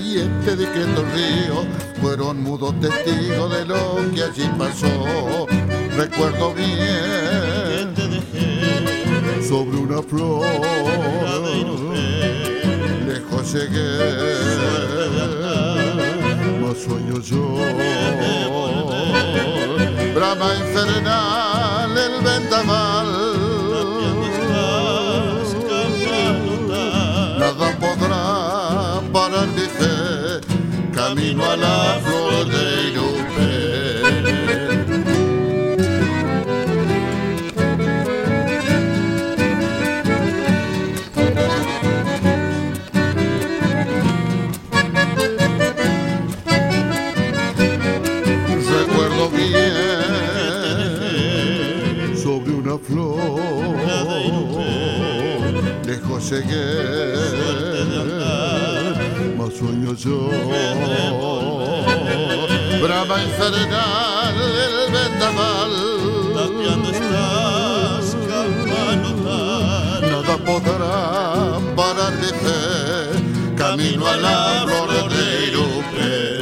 y 0.02 0.18
este 0.18 0.56
discreto 0.56 1.04
río 1.14 1.66
Fueron 2.00 2.42
mudos 2.42 2.74
testigos 2.80 3.52
de 3.52 3.66
lo 3.66 3.96
que 4.14 4.22
allí 4.22 4.48
pasó. 4.56 5.46
Recuerdo 5.96 6.54
bien 6.54 7.96
sobre 9.46 9.76
una 9.76 10.02
flor. 10.02 10.44
Lejos 11.44 11.80
llegué, 13.52 13.98
más 16.60 16.78
sueño 16.78 17.20
yo. 17.20 17.56
Brama 20.14 20.54
infernal, 20.56 21.96
el 21.96 22.22
vendaval. 22.22 23.10
Nada 27.38 27.78
podrá 27.78 29.00
parar 29.12 29.48
fe, 29.78 30.40
camino 30.92 31.44
a 31.44 31.56
la 31.56 32.00
flor 32.04 32.25
llegué, 56.36 56.76
más 59.36 59.54
sueño 59.54 59.94
yo. 59.94 60.28
Brava 62.82 63.22
infernal 63.22 64.36
el 64.66 64.92
vendaval, 64.92 65.72
tapiando 66.34 66.90
estás, 66.90 68.16
Nada 70.10 70.36
podrá 70.38 71.58
parar 71.74 72.12
de 72.20 72.32
fe, 72.42 73.56
camino 73.56 74.06
a 74.06 74.16
la 74.16 74.64
flor 74.66 75.10
de 75.10 75.46
Irupe. 75.46 76.36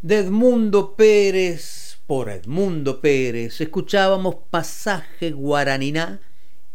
de 0.00 0.16
Edmundo 0.20 0.96
Pérez 0.96 1.67
Edmundo 2.48 3.02
Pérez 3.02 3.60
escuchábamos 3.60 4.36
Pasaje 4.48 5.32
Guaraniná 5.32 6.18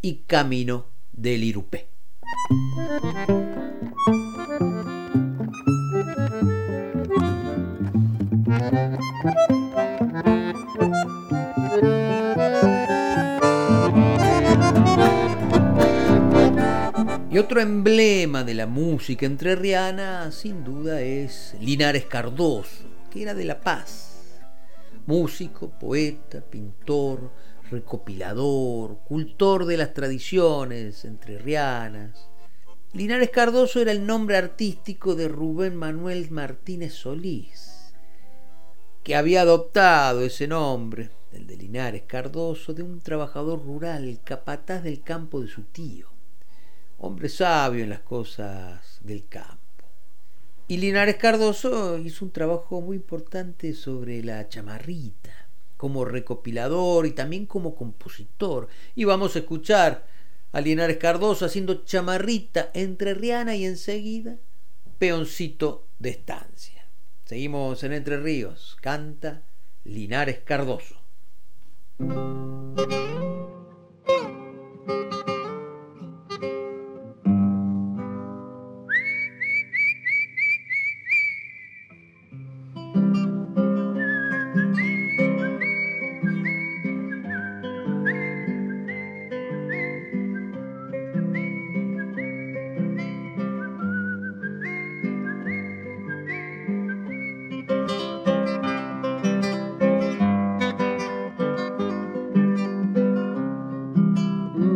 y 0.03 0.17
Camino 0.27 0.85
del 1.11 1.43
Irupé. 1.43 1.87
Y 17.31 17.39
otro 17.39 17.61
emblema 17.61 18.43
de 18.43 18.53
la 18.53 18.67
música 18.67 19.25
entrerriana, 19.25 20.31
sin 20.31 20.63
duda, 20.63 21.01
es 21.01 21.55
Linares 21.59 22.05
Cardoso, 22.05 22.83
que 23.09 23.23
era 23.23 23.33
de 23.33 23.45
La 23.45 23.59
Paz 23.59 24.12
músico, 25.05 25.69
poeta, 25.69 26.41
pintor, 26.41 27.31
recopilador, 27.69 28.99
cultor 28.99 29.65
de 29.65 29.77
las 29.77 29.93
tradiciones 29.93 31.05
entrerrianas. 31.05 32.29
Linares 32.93 33.31
Cardoso 33.31 33.81
era 33.81 33.91
el 33.91 34.05
nombre 34.05 34.37
artístico 34.37 35.15
de 35.15 35.27
Rubén 35.27 35.75
Manuel 35.75 36.29
Martínez 36.29 36.93
Solís, 36.93 37.93
que 39.03 39.15
había 39.15 39.41
adoptado 39.41 40.21
ese 40.21 40.47
nombre, 40.47 41.09
el 41.31 41.47
de 41.47 41.57
Linares 41.57 42.03
Cardoso, 42.03 42.73
de 42.73 42.83
un 42.83 43.01
trabajador 43.01 43.63
rural, 43.65 44.19
capataz 44.23 44.83
del 44.83 45.01
campo 45.01 45.41
de 45.41 45.47
su 45.47 45.63
tío, 45.63 46.07
hombre 46.99 47.29
sabio 47.29 47.83
en 47.83 47.89
las 47.89 48.01
cosas 48.01 48.99
del 49.01 49.27
campo. 49.27 49.62
Y 50.67 50.77
Linares 50.77 51.17
Cardoso 51.17 51.97
hizo 51.97 52.25
un 52.25 52.31
trabajo 52.31 52.81
muy 52.81 52.95
importante 52.95 53.73
sobre 53.73 54.23
la 54.23 54.47
chamarrita, 54.47 55.47
como 55.75 56.05
recopilador 56.05 57.05
y 57.05 57.11
también 57.11 57.45
como 57.45 57.75
compositor. 57.75 58.69
Y 58.95 59.03
vamos 59.03 59.35
a 59.35 59.39
escuchar 59.39 60.05
a 60.53 60.61
Linares 60.61 60.97
Cardoso 60.97 61.45
haciendo 61.45 61.83
chamarrita 61.83 62.71
entre 62.73 63.13
Riana 63.13 63.55
y 63.55 63.65
enseguida 63.65 64.37
peoncito 64.97 65.87
de 65.99 66.11
estancia. 66.11 66.87
Seguimos 67.25 67.83
en 67.83 67.93
Entre 67.93 68.17
Ríos, 68.17 68.77
canta 68.79 69.41
Linares 69.83 70.39
Cardoso. 70.45 70.95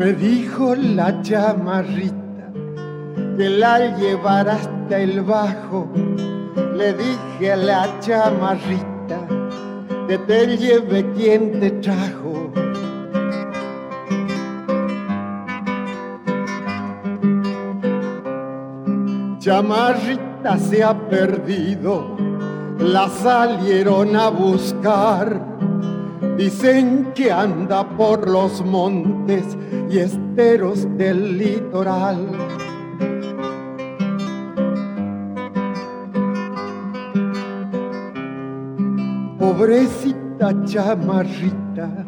Me 0.08 0.14
dijo 0.14 0.74
la 0.74 1.22
chamarrita 1.22 2.54
que 3.38 3.50
la 3.50 3.98
llevar 3.98 4.48
hasta 4.48 5.00
el 5.00 5.20
bajo. 5.20 5.90
Le 6.78 6.94
dije 6.94 7.52
a 7.52 7.58
la 7.58 8.00
chamarrita 8.00 9.20
que 10.08 10.18
te 10.20 10.56
lleve 10.56 11.12
quien 11.12 11.60
te 11.60 11.72
trajo. 11.72 12.54
chamarrita 19.40 20.58
se 20.58 20.86
ha 20.86 20.94
perdido, 21.10 22.16
la 22.80 23.10
salieron 23.10 24.16
a 24.16 24.30
buscar. 24.30 25.42
Dicen 26.38 27.12
que 27.14 27.30
anda 27.30 27.84
por 27.98 28.30
los 28.30 28.64
montes 28.64 29.58
y 29.90 30.00
esteros 30.00 30.88
del 30.98 31.38
litoral. 31.38 32.28
Pobrecita 39.40 40.54
chamarrita, 40.66 42.06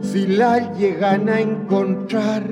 si 0.00 0.26
la 0.26 0.72
llegan 0.74 1.28
a 1.28 1.40
encontrar, 1.40 2.42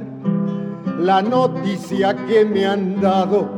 la 0.98 1.22
noticia 1.22 2.14
que 2.26 2.44
me 2.44 2.66
han 2.66 3.00
dado 3.00 3.48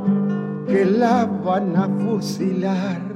que 0.66 0.84
la 0.84 1.26
van 1.26 1.76
a 1.76 1.88
fusilar. 1.88 3.11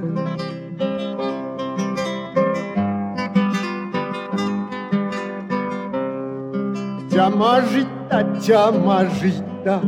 Chamarrita, 7.27 8.39
chamarrita, 8.39 9.81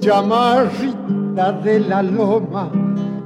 chamarrita 0.00 1.52
de 1.64 1.80
la 1.80 2.02
loma, 2.02 2.70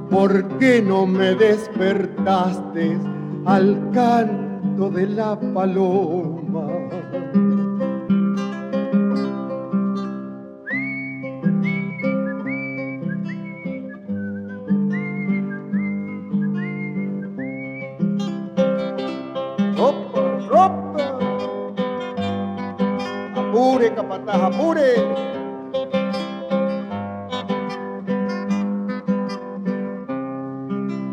¿por 0.09 0.47
qué 0.59 0.81
no 0.81 1.05
me 1.05 1.35
despertaste 1.35 2.97
al 3.47 3.91
canto 3.93 4.91
de 4.91 5.09
la 5.09 5.37
paloma? 5.41 6.38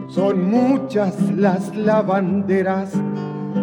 Son 0.09 0.51
muchas 0.51 1.21
las 1.31 1.73
lavanderas 1.77 2.91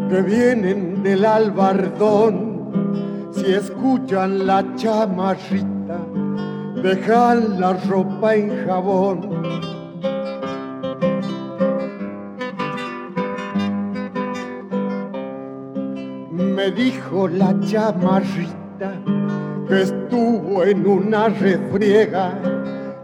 que 0.09 0.23
vienen 0.23 1.03
del 1.03 1.27
albardón. 1.27 3.29
Si 3.33 3.53
escuchan 3.53 4.47
la 4.47 4.65
chamarrita, 4.77 5.99
dejan 6.83 7.61
la 7.61 7.75
ropa 7.75 8.35
en 8.35 8.65
jabón. 8.65 9.43
Me 16.31 16.71
dijo 16.71 17.29
la 17.29 17.55
chamarrita 17.61 18.62
que 19.69 19.83
estuvo 19.83 20.65
en 20.65 20.87
una 20.87 21.29
refriega. 21.29 22.39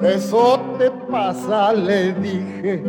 Eso 0.00 0.60
te 0.78 0.90
pasa, 1.10 1.72
le 1.72 2.12
dije, 2.14 2.84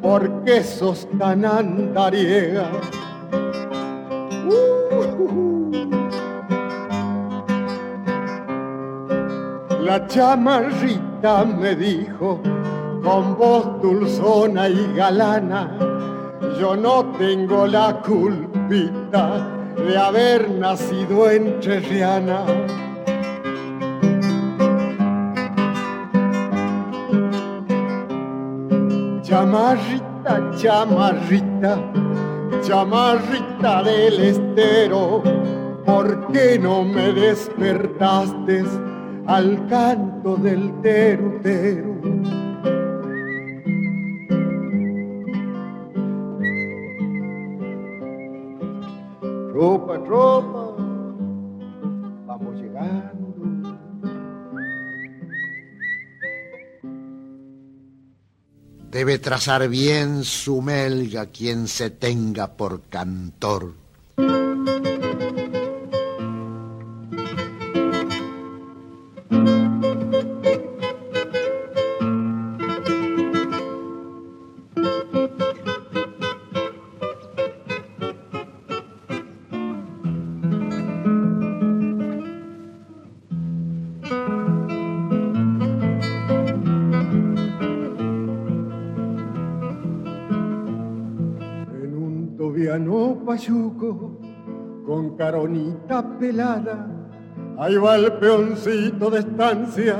porque 0.00 0.62
sos 0.62 1.06
tan 1.18 1.44
andariega. 1.44 2.70
La 9.80 10.06
chamarrita 10.08 11.44
me 11.44 11.76
dijo, 11.76 12.40
con 13.02 13.36
voz 13.36 13.80
dulzona 13.80 14.68
y 14.68 14.94
galana, 14.96 15.78
yo 16.58 16.74
no 16.76 17.04
tengo 17.18 17.66
la 17.66 18.00
culpita 18.02 19.55
de 19.76 19.96
haber 19.98 20.50
nacido 20.50 21.30
en 21.30 21.60
Cheriana. 21.60 22.44
Chamarrita, 29.22 30.50
chamarrita, 30.56 31.92
chamarrita 32.62 33.82
del 33.82 34.20
estero, 34.20 35.22
¿por 35.84 36.32
qué 36.32 36.58
no 36.58 36.84
me 36.84 37.12
despertaste 37.12 38.64
al 39.26 39.66
canto 39.68 40.36
del 40.36 40.80
terutero? 40.80 42.45
Trazar 59.26 59.68
bien 59.68 60.22
su 60.22 60.62
melga 60.62 61.26
quien 61.26 61.66
se 61.66 61.90
tenga 61.90 62.56
por 62.56 62.82
cantor. 62.82 63.74
Pelada, 96.02 96.86
ahí 97.58 97.76
va 97.76 97.96
el 97.96 98.12
peoncito 98.14 99.10
de 99.10 99.20
estancia 99.20 99.96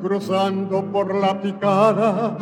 cruzando 0.00 0.84
por 0.90 1.14
la 1.14 1.40
picada. 1.40 2.36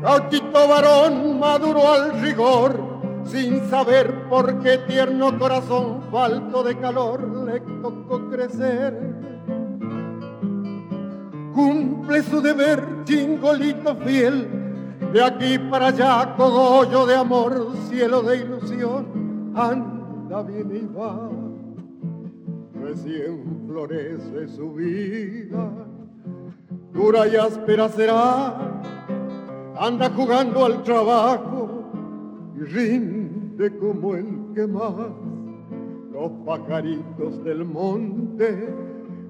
Gauchito 0.00 0.68
varón 0.68 1.38
maduro 1.40 1.92
al 1.92 2.20
rigor, 2.20 2.80
sin 3.24 3.68
saber 3.68 4.28
por 4.28 4.60
qué 4.60 4.78
tierno 4.86 5.36
corazón 5.38 6.02
falto 6.10 6.62
de 6.62 6.76
calor 6.78 7.44
le 7.44 7.60
tocó 7.82 8.28
crecer. 8.30 8.96
Cumple 11.52 12.22
su 12.22 12.40
deber, 12.40 13.04
chingolito 13.04 13.96
fiel, 13.96 14.48
de 15.12 15.24
aquí 15.24 15.58
para 15.58 15.88
allá, 15.88 16.34
cogollo 16.36 17.06
de 17.06 17.16
amor, 17.16 17.72
cielo 17.88 18.22
de 18.22 18.36
ilusión, 18.36 19.52
anda 20.28 20.42
bien 20.42 20.70
y 20.76 20.94
va. 20.94 21.30
Recién 22.74 23.64
florece 23.66 24.48
su 24.48 24.74
vida, 24.74 25.70
dura 26.92 27.26
y 27.26 27.36
áspera 27.36 27.88
será, 27.88 28.82
anda 29.78 30.10
jugando 30.10 30.66
al 30.66 30.82
trabajo 30.82 31.84
y 32.56 32.60
rinde 32.60 33.78
como 33.78 34.14
el 34.14 34.52
que 34.54 34.66
más. 34.66 34.92
Los 36.12 36.30
pajaritos 36.44 37.42
del 37.44 37.64
monte 37.64 38.74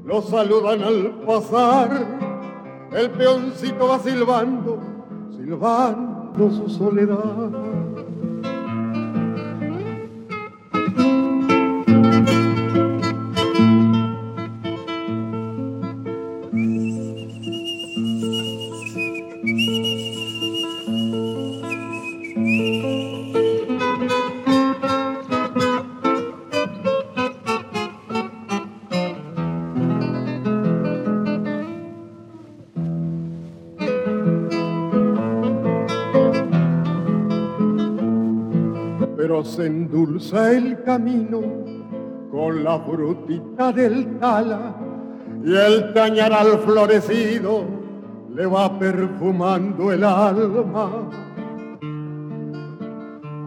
lo 0.04 0.20
saludan 0.22 0.82
al 0.82 1.20
pasar, 1.24 1.90
el 2.92 3.10
peoncito 3.10 3.86
va 3.86 3.98
silbando 4.00 4.78
silbando 5.30 6.50
su 6.50 6.68
soledad. 6.68 7.77
Se 39.44 39.66
endulza 39.66 40.52
el 40.52 40.82
camino 40.82 41.77
con 42.38 42.62
la 42.62 42.78
frutita 42.78 43.72
del 43.72 44.16
tala 44.20 44.72
y 45.44 45.56
el 45.56 45.92
tañaral 45.92 46.60
florecido 46.60 47.64
le 48.32 48.46
va 48.46 48.78
perfumando 48.78 49.90
el 49.90 50.04
alma. 50.04 51.10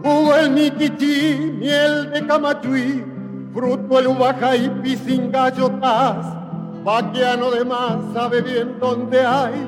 Jugo 0.04 0.36
el 0.36 0.50
miquichí, 0.50 1.56
miel 1.58 2.10
de 2.12 2.26
camachuí, 2.26 3.02
fruto 3.54 3.98
el 3.98 4.08
ubaja 4.08 4.56
y 4.56 4.68
pisingallotas, 4.82 6.26
vaquiano 6.84 7.50
de 7.50 7.64
más 7.64 7.96
sabe 8.12 8.42
bien 8.42 8.76
dónde 8.78 9.24
hay. 9.24 9.66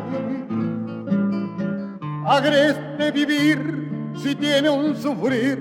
Agreste 2.27 3.11
vivir 3.11 4.13
si 4.17 4.35
tiene 4.35 4.69
un 4.69 4.95
sufrir, 4.95 5.59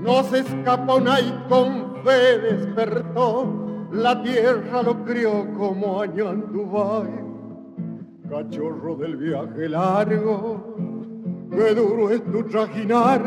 no 0.00 0.22
se 0.22 0.38
escapa 0.38 0.94
un 0.94 1.08
con 1.48 1.91
despertó, 2.10 3.88
la 3.92 4.22
tierra 4.22 4.82
lo 4.82 5.04
crió 5.04 5.46
como 5.56 6.04
Dubai 6.04 7.22
cachorro 8.32 8.96
del 8.96 9.16
viaje 9.18 9.68
largo, 9.68 10.74
qué 11.50 11.74
duro 11.74 12.08
es 12.08 12.24
tu 12.24 12.42
trajinar, 12.44 13.20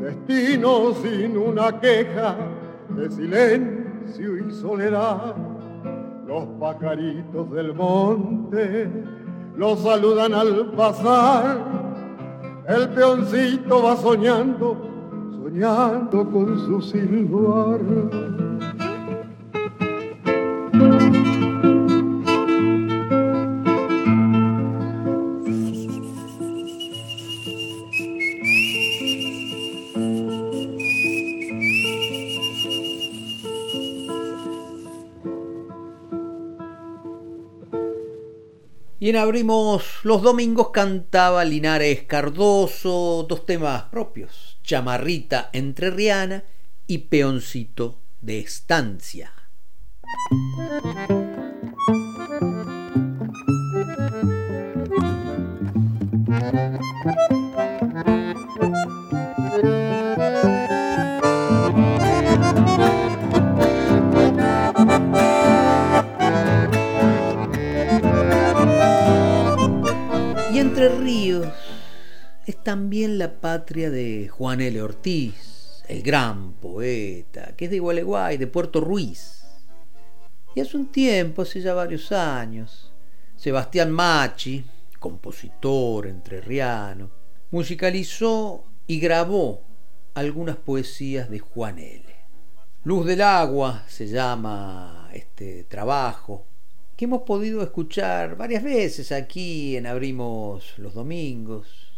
destino 0.00 0.92
sin 0.94 1.36
una 1.36 1.78
queja, 1.78 2.34
de 2.88 3.08
silencio 3.08 4.36
y 4.36 4.50
soledad. 4.50 5.36
Los 6.26 6.44
pajaritos 6.58 7.52
del 7.52 7.72
monte 7.72 8.90
los 9.56 9.78
saludan 9.78 10.34
al 10.34 10.72
pasar, 10.72 11.58
el 12.66 12.88
peoncito 12.88 13.80
va 13.80 13.96
soñando, 13.96 14.91
soñando 15.52 16.24
con 16.30 16.58
su 16.66 16.80
silbar. 16.80 17.80
Abrimos 39.16 39.84
los 40.04 40.22
Domingos 40.22 40.70
cantaba 40.70 41.44
Linares 41.44 42.04
Cardoso 42.04 43.26
dos 43.28 43.44
temas 43.44 43.84
propios, 43.84 44.58
Chamarrita 44.62 45.50
Entrerriana 45.52 46.44
y 46.86 46.98
Peoncito 46.98 48.00
de 48.20 48.40
Estancia. 48.40 49.32
Entre 70.82 70.98
Ríos 70.98 71.46
es 72.44 72.56
también 72.64 73.16
la 73.16 73.40
patria 73.40 73.88
de 73.88 74.26
Juan 74.26 74.60
L. 74.60 74.82
Ortiz, 74.82 75.84
el 75.86 76.02
gran 76.02 76.54
poeta, 76.54 77.54
que 77.56 77.66
es 77.66 77.70
de 77.70 77.78
Gualeguay, 77.78 78.36
de 78.36 78.48
Puerto 78.48 78.80
Ruiz. 78.80 79.44
Y 80.56 80.60
hace 80.60 80.76
un 80.76 80.90
tiempo, 80.90 81.42
hace 81.42 81.60
ya 81.60 81.72
varios 81.72 82.10
años, 82.10 82.92
Sebastián 83.36 83.92
Machi, 83.92 84.64
compositor 84.98 86.08
entrerriano, 86.08 87.12
musicalizó 87.52 88.64
y 88.88 88.98
grabó 88.98 89.62
algunas 90.14 90.56
poesías 90.56 91.30
de 91.30 91.38
Juan 91.38 91.78
L. 91.78 92.04
Luz 92.82 93.06
del 93.06 93.22
agua 93.22 93.84
se 93.86 94.08
llama 94.08 95.10
este 95.12 95.62
trabajo, 95.62 96.44
que 97.02 97.06
hemos 97.06 97.22
podido 97.22 97.64
escuchar 97.64 98.36
varias 98.36 98.62
veces 98.62 99.10
aquí 99.10 99.76
en 99.76 99.88
Abrimos 99.88 100.78
los 100.78 100.94
Domingos. 100.94 101.90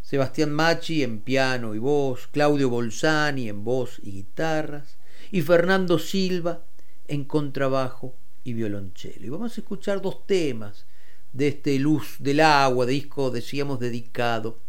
Sebastián 0.00 0.52
Machi 0.52 1.02
en 1.02 1.18
piano 1.18 1.74
y 1.74 1.80
voz, 1.80 2.28
Claudio 2.28 2.70
Bolzani 2.70 3.48
en 3.48 3.64
voz 3.64 3.98
y 4.00 4.12
guitarras, 4.12 4.96
y 5.32 5.42
Fernando 5.42 5.98
Silva 5.98 6.64
en 7.08 7.24
contrabajo 7.24 8.14
y 8.44 8.52
violonchelo. 8.52 9.26
Y 9.26 9.28
vamos 9.28 9.58
a 9.58 9.60
escuchar 9.60 10.00
dos 10.00 10.24
temas 10.24 10.86
de 11.32 11.48
este 11.48 11.76
Luz 11.80 12.18
del 12.20 12.42
Agua, 12.42 12.86
disco, 12.86 13.32
decíamos, 13.32 13.80
dedicado 13.80 14.60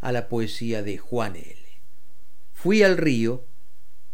a 0.00 0.10
la 0.10 0.26
poesía 0.30 0.82
de 0.82 0.96
Juan 0.96 1.36
L. 1.36 1.58
Fui 2.54 2.82
al 2.82 2.96
río 2.96 3.44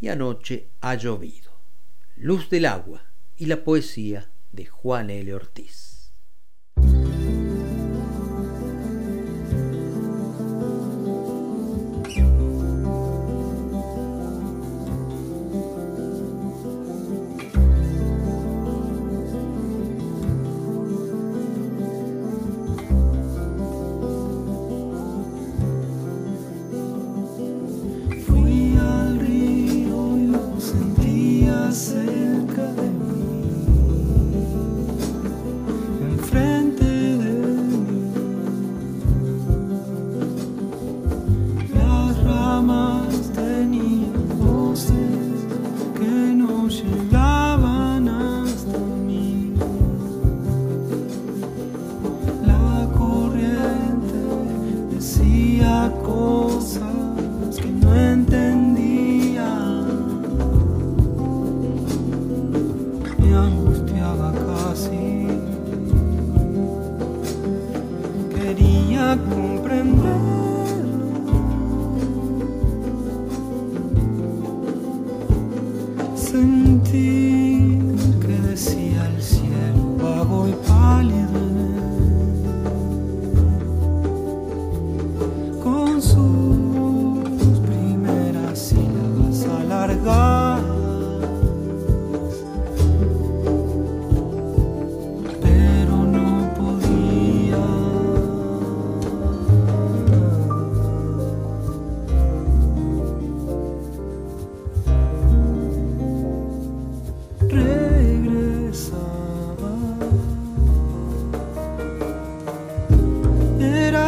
y 0.01 0.09
anoche 0.09 0.67
ha 0.81 0.97
llovido. 0.97 1.53
Luz 2.17 2.51
del 2.51 2.67
Agua 2.67 3.05
y 3.37 3.47
la 3.47 3.63
poesía 3.63 4.29
de 4.53 4.67
Juan 4.67 5.11
L. 5.11 5.35
Ortiz. 5.35 6.13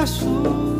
abraço. 0.04 0.73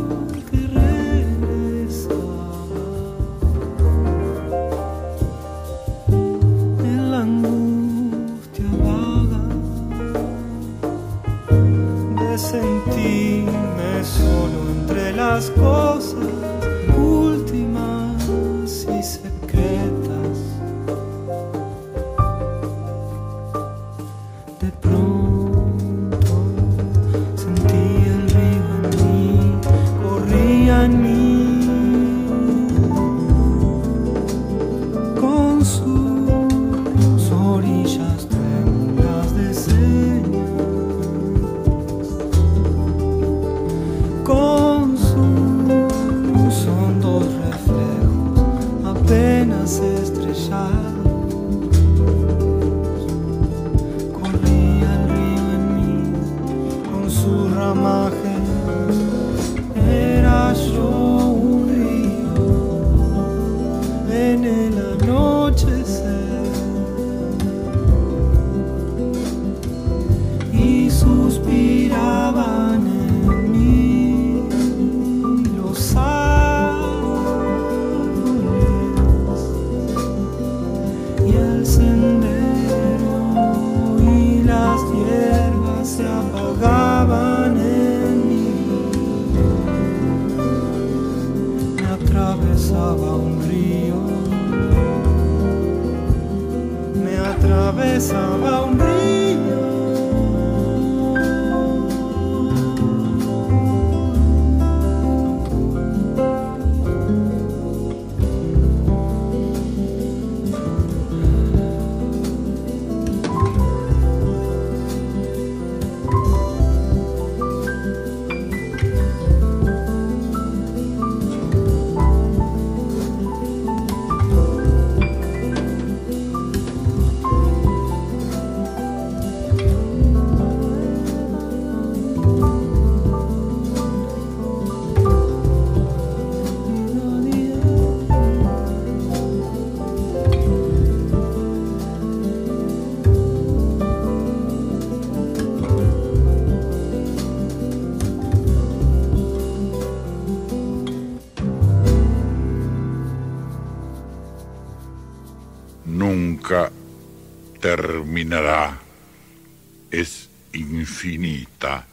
Es 159.90 160.30
infinita 160.52 161.84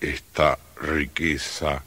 esta 0.00 0.58
riqueza 0.80 1.83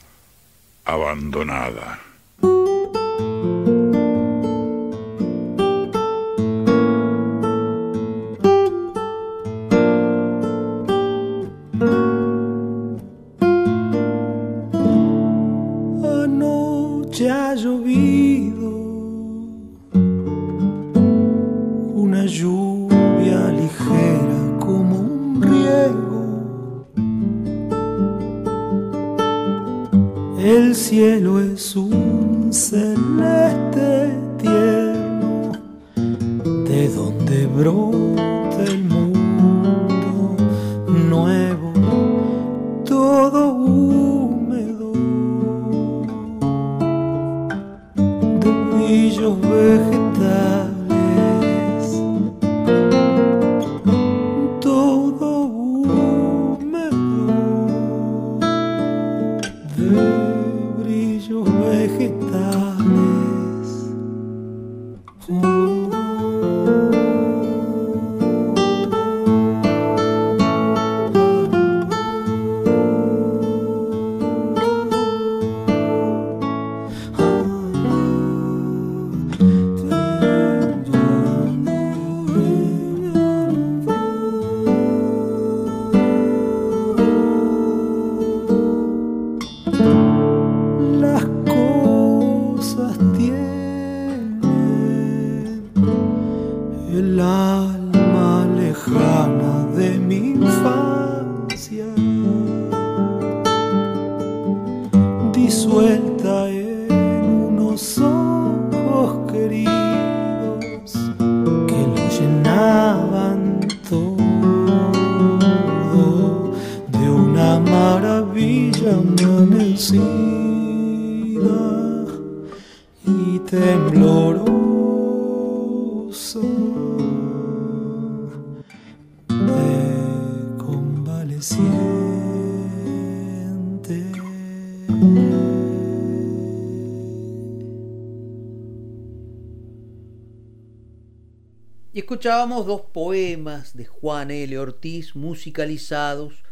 escuchábamos 142.28 142.66
dos 142.66 142.82
poemas 142.92 143.74
de 143.74 143.86
Juan 143.86 144.30
L. 144.30 144.58
Ortiz 144.58 145.16
musicalizados 145.16 146.44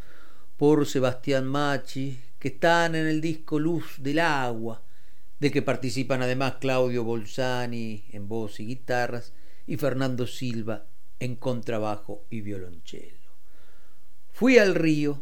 por 0.57 0.87
Sebastián 0.87 1.45
Machi, 1.45 2.19
que 2.39 2.47
están 2.47 2.95
en 2.95 3.05
el 3.05 3.21
disco 3.21 3.59
Luz 3.59 3.97
del 3.99 4.17
Agua, 4.17 4.81
del 5.39 5.51
que 5.51 5.61
participan 5.61 6.23
además 6.23 6.55
Claudio 6.59 7.03
Bolzani 7.03 8.05
en 8.09 8.27
voz 8.27 8.59
y 8.59 8.65
guitarras 8.65 9.33
y 9.67 9.77
Fernando 9.77 10.25
Silva 10.25 10.87
en 11.19 11.35
contrabajo 11.35 12.25
y 12.31 12.41
violonchelo. 12.41 13.29
Fui 14.31 14.57
al 14.57 14.73
río 14.73 15.21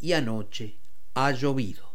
y 0.00 0.12
anoche 0.12 0.76
ha 1.14 1.30
llovido. 1.30 1.94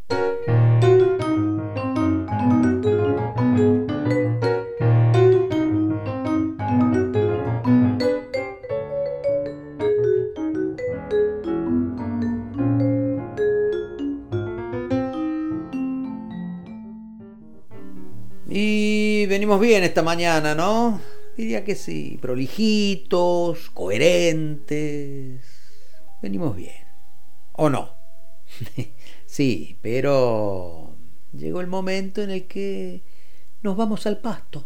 Venimos 19.49 19.67
bien 19.67 19.83
esta 19.83 20.03
mañana, 20.03 20.53
¿no? 20.53 21.01
Diría 21.35 21.63
que 21.63 21.73
sí, 21.73 22.19
prolijitos, 22.21 23.71
coherentes. 23.71 25.41
Venimos 26.21 26.55
bien. 26.55 26.85
¿O 27.53 27.67
no? 27.67 27.95
sí, 29.25 29.75
pero 29.81 30.95
llegó 31.33 31.61
el 31.61 31.65
momento 31.65 32.21
en 32.21 32.29
el 32.29 32.45
que 32.45 33.01
nos 33.63 33.75
vamos 33.75 34.05
al 34.05 34.19
pasto. 34.19 34.65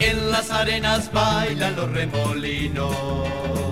En 0.00 0.30
las 0.30 0.50
arenas 0.50 1.10
bailan 1.10 1.76
los 1.76 1.90
remolinos 1.90 3.71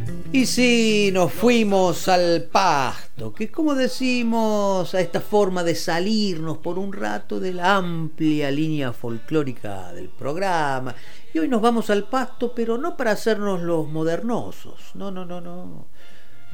Y 0.33 0.45
si 0.45 1.11
nos 1.11 1.33
fuimos 1.33 2.07
al 2.07 2.43
pasto, 2.43 3.33
que 3.33 3.51
como 3.51 3.75
decimos 3.75 4.95
a 4.95 5.01
esta 5.01 5.19
forma 5.19 5.61
de 5.61 5.75
salirnos 5.75 6.59
por 6.59 6.79
un 6.79 6.93
rato 6.93 7.37
de 7.41 7.53
la 7.53 7.75
amplia 7.75 8.49
línea 8.49 8.93
folclórica 8.93 9.91
del 9.91 10.07
programa. 10.07 10.95
Y 11.33 11.39
hoy 11.39 11.49
nos 11.49 11.61
vamos 11.61 11.89
al 11.89 12.05
pasto, 12.05 12.55
pero 12.55 12.77
no 12.77 12.95
para 12.95 13.11
hacernos 13.11 13.61
los 13.61 13.89
modernosos. 13.89 14.91
No, 14.93 15.11
no, 15.11 15.25
no, 15.25 15.41
no. 15.41 15.87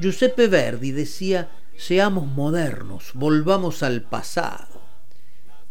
Giuseppe 0.00 0.48
Verdi 0.48 0.90
decía, 0.90 1.48
seamos 1.76 2.26
modernos, 2.26 3.12
volvamos 3.14 3.84
al 3.84 4.02
pasado. 4.02 4.82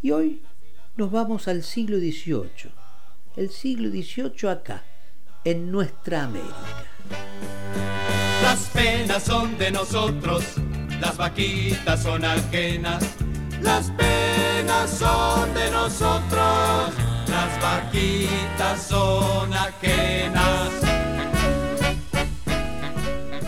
Y 0.01 0.11
hoy 0.11 0.41
nos 0.95 1.11
vamos 1.11 1.49
al 1.49 1.61
siglo 1.61 1.97
XVIII. 1.97 2.71
El 3.35 3.49
siglo 3.49 3.89
XVIII 3.89 4.49
acá, 4.49 4.85
en 5.43 5.69
nuestra 5.71 6.23
América. 6.23 6.87
Las 8.41 8.59
penas 8.73 9.23
son 9.23 9.57
de 9.57 9.71
nosotros, 9.71 10.43
las 11.01 11.17
vaquitas 11.17 12.03
son 12.03 12.23
ajenas. 12.25 13.03
Las 13.61 13.91
penas 13.91 14.89
son 14.91 15.53
de 15.53 15.71
nosotros, 15.71 16.93
las 17.27 17.61
vaquitas 17.61 18.81
son 18.87 19.53
ajenas. 19.53 20.71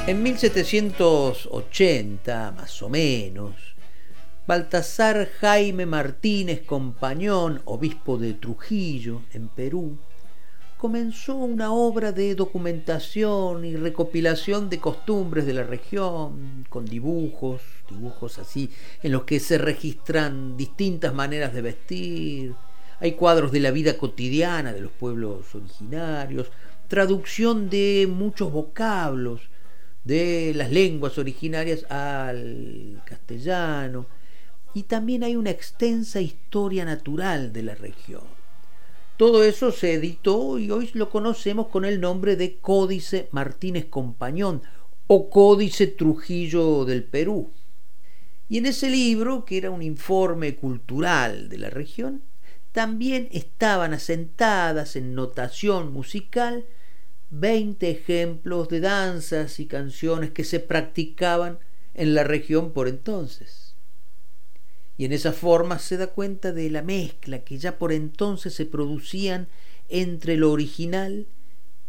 En 0.07 0.23
1780, 0.23 2.51
más 2.51 2.81
o 2.81 2.89
menos, 2.89 3.53
Baltasar 4.47 5.29
Jaime 5.39 5.85
Martínez 5.85 6.61
Compañón, 6.65 7.61
obispo 7.65 8.17
de 8.17 8.33
Trujillo, 8.33 9.21
en 9.33 9.49
Perú, 9.49 9.99
comenzó 10.79 11.35
una 11.35 11.73
obra 11.73 12.13
de 12.13 12.35
documentación 12.35 13.65
y 13.65 13.75
recopilación 13.75 14.69
de 14.69 14.79
costumbres 14.79 15.45
de 15.45 15.53
la 15.53 15.63
región, 15.63 16.65
con 16.69 16.85
dibujos, 16.85 17.61
dibujos 17.89 18.39
así, 18.39 18.71
en 19.03 19.11
los 19.11 19.23
que 19.23 19.41
se 19.41 19.57
registran 19.57 20.55
distintas 20.55 21.13
maneras 21.13 21.53
de 21.53 21.61
vestir, 21.61 22.55
hay 23.01 23.11
cuadros 23.11 23.51
de 23.51 23.59
la 23.59 23.71
vida 23.71 23.97
cotidiana 23.97 24.71
de 24.71 24.79
los 24.79 24.91
pueblos 24.91 25.53
originarios, 25.53 26.49
traducción 26.87 27.69
de 27.69 28.07
muchos 28.09 28.49
vocablos 28.49 29.41
de 30.05 30.53
las 30.55 30.71
lenguas 30.71 31.17
originarias 31.17 31.83
al 31.91 33.01
castellano, 33.05 34.05
y 34.73 34.83
también 34.83 35.25
hay 35.25 35.35
una 35.35 35.49
extensa 35.49 36.21
historia 36.21 36.85
natural 36.85 37.51
de 37.51 37.63
la 37.63 37.75
región. 37.75 38.38
Todo 39.19 39.43
eso 39.43 39.73
se 39.73 39.95
editó 39.95 40.57
y 40.59 40.71
hoy 40.71 40.91
lo 40.93 41.09
conocemos 41.09 41.67
con 41.67 41.83
el 41.83 41.99
nombre 41.99 42.37
de 42.37 42.55
Códice 42.59 43.27
Martínez 43.31 43.87
Compañón 43.87 44.61
o 45.07 45.29
Códice 45.29 45.87
Trujillo 45.87 46.85
del 46.85 47.03
Perú. 47.03 47.51
Y 48.47 48.59
en 48.59 48.65
ese 48.65 48.89
libro, 48.89 49.43
que 49.43 49.57
era 49.57 49.71
un 49.71 49.81
informe 49.81 50.55
cultural 50.55 51.49
de 51.49 51.57
la 51.57 51.69
región, 51.69 52.21
también 52.71 53.27
estaban 53.33 53.93
asentadas 53.93 54.95
en 54.95 55.15
notación 55.15 55.91
musical 55.91 56.65
20 57.29 57.89
ejemplos 57.89 58.69
de 58.69 58.79
danzas 58.79 59.59
y 59.59 59.65
canciones 59.65 60.31
que 60.31 60.45
se 60.45 60.61
practicaban 60.61 61.59
en 61.93 62.13
la 62.15 62.23
región 62.23 62.71
por 62.71 62.87
entonces 62.87 63.68
y 64.99 65.05
en 65.05 65.13
esa 65.13 65.31
forma 65.31 65.79
se 65.79 65.95
da 65.95 66.07
cuenta 66.07 66.51
de 66.51 66.69
la 66.69 66.81
mezcla 66.81 67.39
que 67.45 67.57
ya 67.57 67.77
por 67.77 67.93
entonces 67.93 68.53
se 68.53 68.65
producían 68.65 69.47
entre 69.87 70.35
lo 70.35 70.51
original 70.51 71.25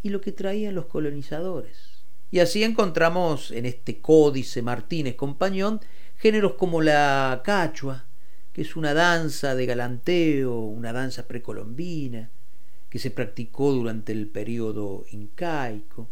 y 0.01 0.11
lo 0.11 0.21
que 0.21 0.31
traían 0.31 0.77
los 0.77 0.87
colonizadores. 0.87 2.05
Y 2.31 2.39
así 2.39 2.63
encontramos 2.63 3.51
en 3.51 3.67
este 3.67 4.01
códice 4.01 4.63
Martínez 4.63 5.17
Compañón 5.17 5.81
géneros 6.19 6.53
como 6.53 6.83
la 6.83 7.43
cachua, 7.45 8.05
que 8.53 8.63
es 8.63 8.77
una 8.77 8.95
danza 8.95 9.57
de 9.57 9.67
galanteo, 9.67 10.61
una 10.61 10.93
danza 10.93 11.27
precolombina, 11.27 12.31
que 12.89 13.01
se 13.01 13.11
practicó 13.11 13.73
durante 13.73 14.13
el 14.13 14.29
periodo 14.29 15.05
incaico. 15.11 16.09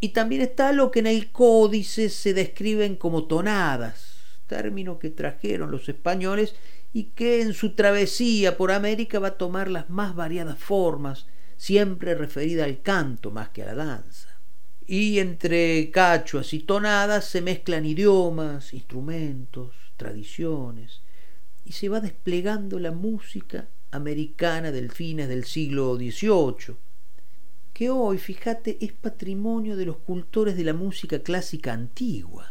Y 0.00 0.10
también 0.10 0.42
está 0.42 0.74
lo 0.74 0.90
que 0.90 0.98
en 0.98 1.06
el 1.06 1.32
códice 1.32 2.10
se 2.10 2.34
describen 2.34 2.94
como 2.96 3.24
tonadas, 3.24 4.11
término 4.52 4.98
que 4.98 5.08
trajeron 5.08 5.70
los 5.70 5.88
españoles 5.88 6.54
y 6.92 7.04
que 7.04 7.40
en 7.40 7.54
su 7.54 7.74
travesía 7.74 8.58
por 8.58 8.70
América 8.70 9.18
va 9.18 9.28
a 9.28 9.38
tomar 9.38 9.70
las 9.70 9.88
más 9.88 10.14
variadas 10.14 10.58
formas, 10.58 11.26
siempre 11.56 12.14
referida 12.14 12.64
al 12.64 12.82
canto 12.82 13.30
más 13.30 13.48
que 13.48 13.62
a 13.62 13.66
la 13.66 13.74
danza. 13.74 14.28
Y 14.86 15.20
entre 15.20 15.90
cachuas 15.90 16.52
y 16.52 16.58
tonadas 16.58 17.24
se 17.24 17.40
mezclan 17.40 17.86
idiomas, 17.86 18.74
instrumentos, 18.74 19.74
tradiciones, 19.96 21.00
y 21.64 21.72
se 21.72 21.88
va 21.88 22.00
desplegando 22.00 22.78
la 22.78 22.92
música 22.92 23.68
americana 23.90 24.70
del 24.70 24.90
fines 24.90 25.28
del 25.28 25.44
siglo 25.44 25.96
XVIII, 25.96 26.76
que 27.72 27.88
hoy, 27.88 28.18
fíjate, 28.18 28.76
es 28.84 28.92
patrimonio 28.92 29.76
de 29.76 29.86
los 29.86 29.96
cultores 29.96 30.58
de 30.58 30.64
la 30.64 30.74
música 30.74 31.20
clásica 31.20 31.72
antigua, 31.72 32.50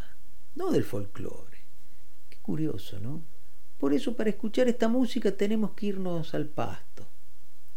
no 0.56 0.72
del 0.72 0.82
folclore. 0.82 1.51
Curioso, 2.42 2.98
¿no? 2.98 3.22
Por 3.78 3.94
eso 3.94 4.16
para 4.16 4.30
escuchar 4.30 4.68
esta 4.68 4.88
música 4.88 5.32
tenemos 5.32 5.72
que 5.72 5.86
irnos 5.86 6.34
al 6.34 6.46
pasto. 6.46 7.06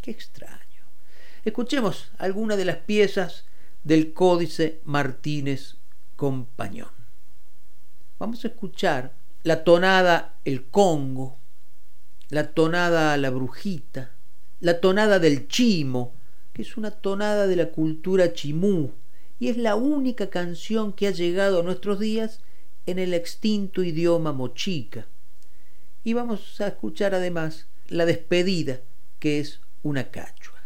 Qué 0.01 0.11
extraño. 0.11 0.83
Escuchemos 1.43 2.11
algunas 2.17 2.57
de 2.57 2.65
las 2.65 2.77
piezas 2.77 3.45
del 3.83 4.13
Códice 4.13 4.81
Martínez 4.83 5.77
Compañón. 6.15 6.89
Vamos 8.19 8.43
a 8.43 8.47
escuchar 8.47 9.13
la 9.43 9.63
tonada 9.63 10.39
El 10.45 10.65
Congo, 10.65 11.37
la 12.29 12.53
tonada 12.53 13.15
La 13.17 13.29
Brujita, 13.29 14.11
la 14.59 14.79
tonada 14.79 15.19
del 15.19 15.47
Chimo, 15.47 16.15
que 16.53 16.63
es 16.63 16.77
una 16.77 16.91
tonada 16.91 17.45
de 17.45 17.55
la 17.55 17.69
cultura 17.69 18.33
chimú 18.33 18.91
y 19.39 19.49
es 19.49 19.57
la 19.57 19.75
única 19.75 20.29
canción 20.29 20.93
que 20.93 21.07
ha 21.07 21.11
llegado 21.11 21.59
a 21.59 21.63
nuestros 21.63 21.99
días 21.99 22.39
en 22.85 22.99
el 22.99 23.13
extinto 23.13 23.83
idioma 23.83 24.31
mochica. 24.31 25.07
Y 26.03 26.13
vamos 26.13 26.61
a 26.61 26.67
escuchar 26.67 27.15
además 27.15 27.67
la 27.87 28.05
despedida, 28.05 28.81
que 29.19 29.39
es 29.39 29.61
una 29.83 30.11
cachua. 30.11 30.61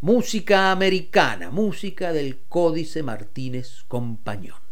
Música 0.00 0.72
americana, 0.72 1.50
música 1.50 2.12
del 2.12 2.38
Códice 2.48 3.02
Martínez 3.02 3.84
Compañón. 3.88 4.66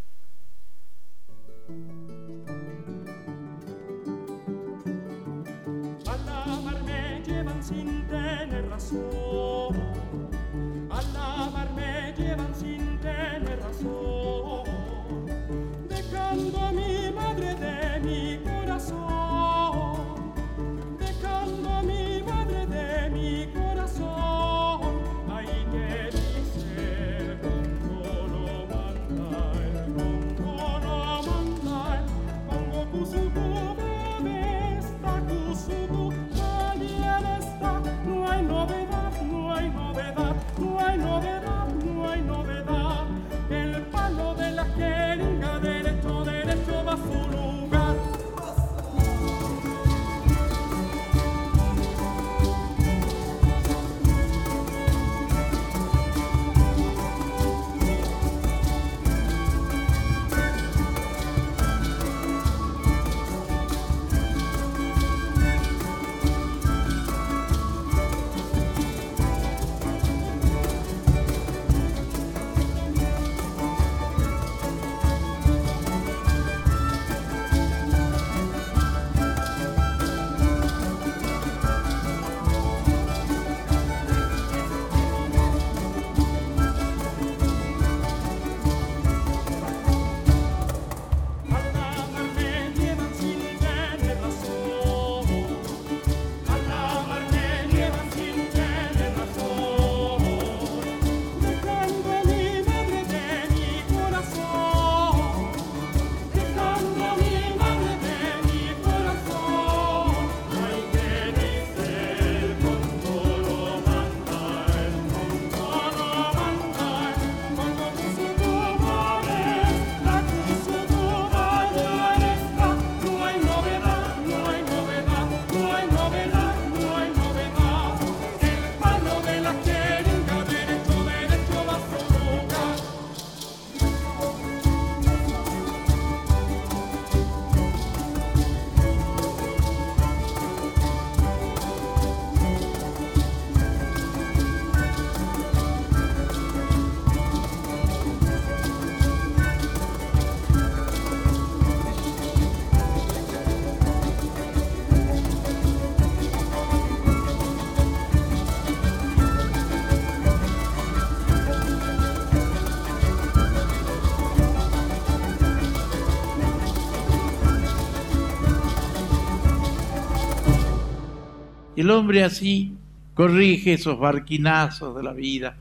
El 171.85 171.91
hombre 171.91 172.25
así 172.25 172.73
corrige 173.13 173.75
esos 173.75 173.99
barquinazos 173.99 174.97
de 174.97 175.03
la 175.03 175.13
vida 175.13 175.59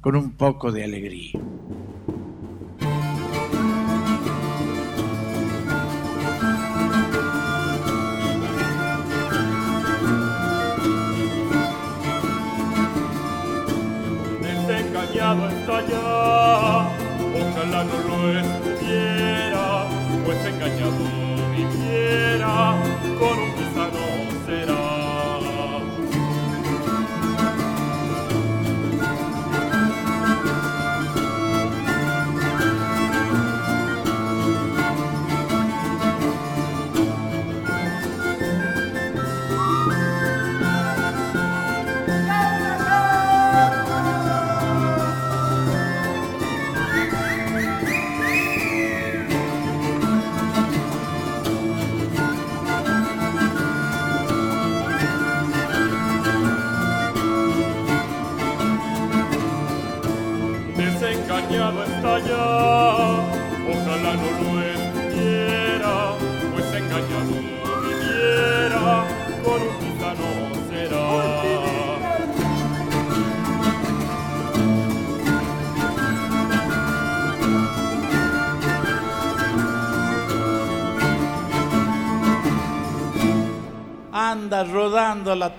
con 0.00 0.16
un 0.16 0.32
poco 0.32 0.72
de 0.72 0.84
alegría. 0.84 1.38
Desengañado 14.40 15.48
está 15.50 15.86
ya, 15.88 16.88
ojalá 17.36 17.84
no 17.84 17.92
lo 18.08 18.38
estuviera, 18.38 18.65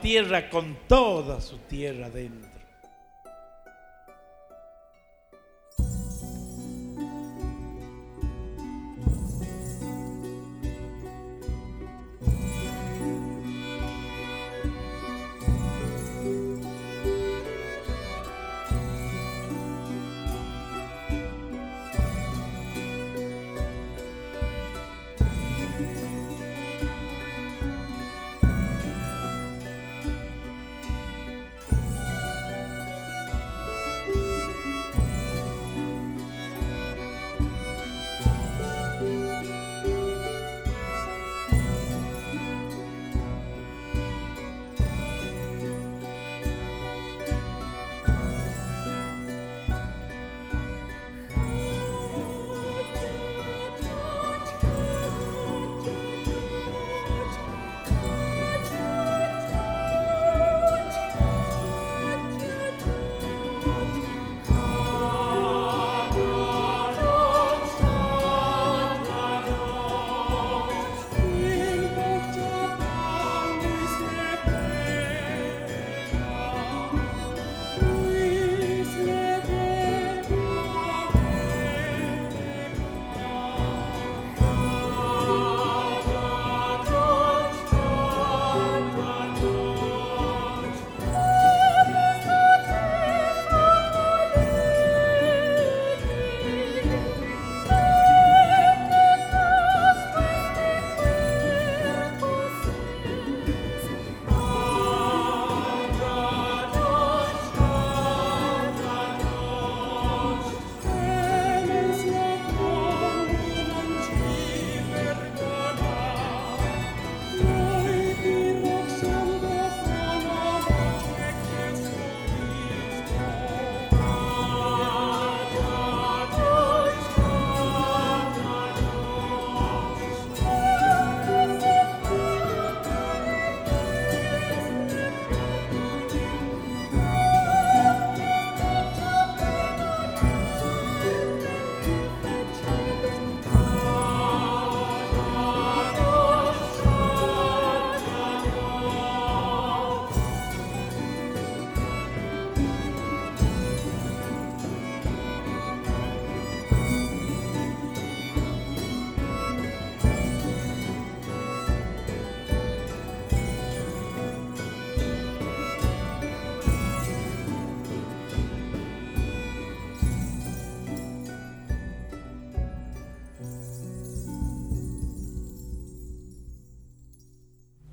tierra 0.08 0.50
con 0.50 0.78
toda 0.88 1.42
su 1.42 1.58
tierra 1.58 2.10
dentro. 2.10 2.57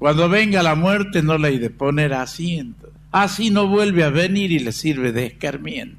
Cuando 0.04 0.28
venga 0.28 0.62
la 0.62 0.74
muerte 0.74 1.22
no 1.22 1.38
le 1.38 1.48
hay 1.48 1.58
de 1.58 1.70
poner 1.70 2.12
asiento. 2.12 2.92
Así 3.10 3.48
no 3.48 3.68
vuelve 3.68 4.04
a 4.04 4.10
venir 4.10 4.52
y 4.52 4.58
le 4.58 4.70
sirve 4.70 5.12
de 5.12 5.24
escarmiento. 5.24 5.93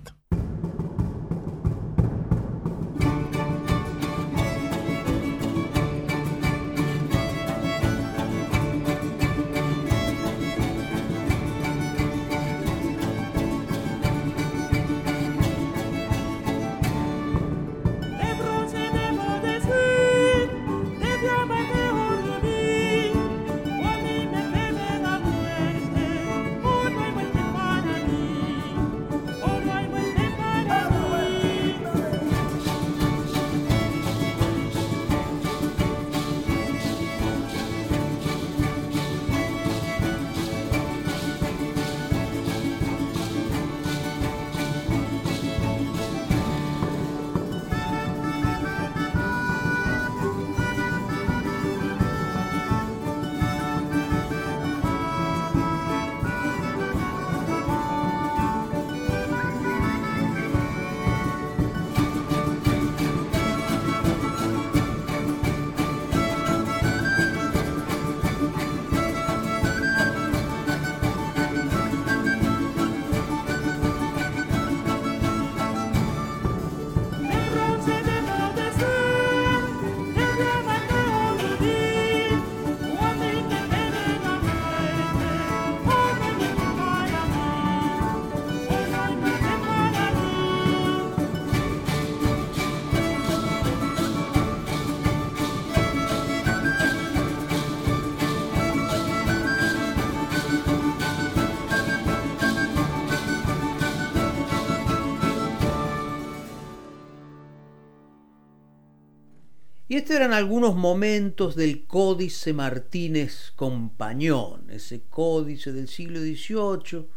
Y 109.96 110.00
estos 110.00 110.18
eran 110.18 110.34
algunos 110.34 110.76
momentos 110.76 111.56
del 111.56 111.86
Códice 111.86 112.52
Martínez 112.52 113.54
Compañón, 113.56 114.70
ese 114.70 115.04
códice 115.04 115.72
del 115.72 115.88
siglo 115.88 116.20
XVIII 116.20 117.08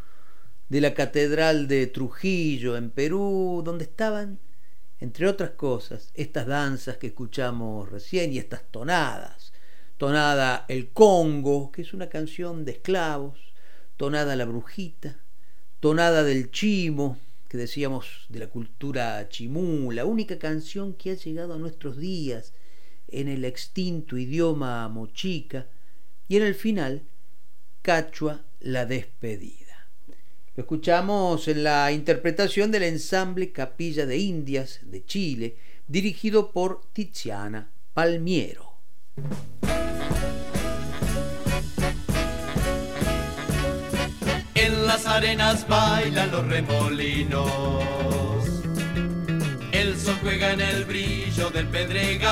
de 0.68 0.80
la 0.80 0.94
Catedral 0.94 1.66
de 1.66 1.88
Trujillo 1.88 2.76
en 2.76 2.90
Perú, 2.90 3.62
donde 3.64 3.82
estaban, 3.82 4.38
entre 5.00 5.26
otras 5.26 5.50
cosas, 5.50 6.12
estas 6.14 6.46
danzas 6.46 6.98
que 6.98 7.09
escuchamos 7.09 7.90
recién 7.90 8.32
y 8.32 8.38
estas 8.38 8.62
tonadas. 8.70 9.52
Tonada 9.96 10.64
El 10.68 10.90
Congo, 10.90 11.72
que 11.72 11.82
es 11.82 11.92
una 11.92 12.09
canción 12.09 12.64
de 12.64 12.70
esclavos, 12.70 13.40
tonada 13.96 14.36
La 14.36 14.44
Brujita, 14.44 15.18
tonada 15.80 16.22
del 16.22 16.52
Chimo, 16.52 17.18
que 17.48 17.59
decíamos 17.59 18.26
de 18.28 18.38
la 18.38 18.46
cultura 18.46 19.28
chimú, 19.28 19.90
la 19.90 20.05
única 20.05 20.38
canción 20.38 20.92
que 20.92 21.10
ha 21.10 21.14
llegado 21.14 21.55
a 21.55 21.59
nuestros 21.59 21.96
días 21.96 22.52
en 23.09 23.28
el 23.28 23.44
extinto 23.44 24.16
idioma 24.16 24.89
mochica, 24.89 25.66
y 26.28 26.36
en 26.36 26.43
el 26.43 26.55
final, 26.55 27.02
Cachua 27.82 28.44
la 28.60 28.86
despedida. 28.86 29.89
Lo 30.56 30.62
escuchamos 30.62 31.48
en 31.48 31.62
la 31.62 31.93
interpretación 31.93 32.70
del 32.70 32.82
ensamble 32.82 33.52
Capilla 33.52 34.06
de 34.06 34.18
Indias 34.18 34.80
de 34.82 35.05
Chile, 35.05 35.56
dirigido 35.86 36.51
por 36.52 36.82
Tiziana 36.93 37.70
Palmiero. 37.94 38.74
En 44.55 44.86
las 44.86 45.06
arenas 45.06 45.66
bailan 45.68 46.30
los 46.30 46.47
remolinos. 46.47 48.27
Sol 50.09 50.16
juega 50.22 50.52
en 50.52 50.60
el 50.62 50.86
brillo 50.86 51.51
del 51.51 51.66
pedregal. 51.66 52.28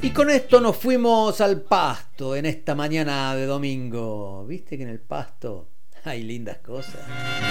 Y 0.00 0.10
con 0.10 0.30
esto 0.30 0.60
nos 0.60 0.76
fuimos 0.76 1.40
al 1.40 1.62
pasto 1.62 2.36
en 2.36 2.46
esta 2.46 2.76
mañana 2.76 3.34
de 3.34 3.46
domingo. 3.46 4.46
¿Viste 4.46 4.76
que 4.76 4.84
en 4.84 4.90
el 4.90 5.00
pasto 5.00 5.70
hay 6.04 6.22
lindas 6.22 6.58
cosas? 6.58 7.00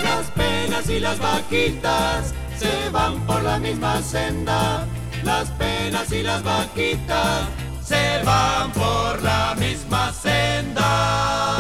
Las 0.01 0.31
penas 0.31 0.89
y 0.89 1.01
las 1.01 1.19
vaquitas 1.19 2.33
se 2.57 2.89
van 2.91 3.19
por 3.27 3.43
la 3.43 3.59
misma 3.59 4.01
senda. 4.01 4.87
Las 5.25 5.49
penas 5.51 6.09
y 6.13 6.23
las 6.23 6.41
vaquitas 6.43 7.49
se 7.83 8.23
van 8.23 8.71
por 8.71 9.21
la 9.21 9.53
misma 9.59 10.13
senda. 10.13 11.57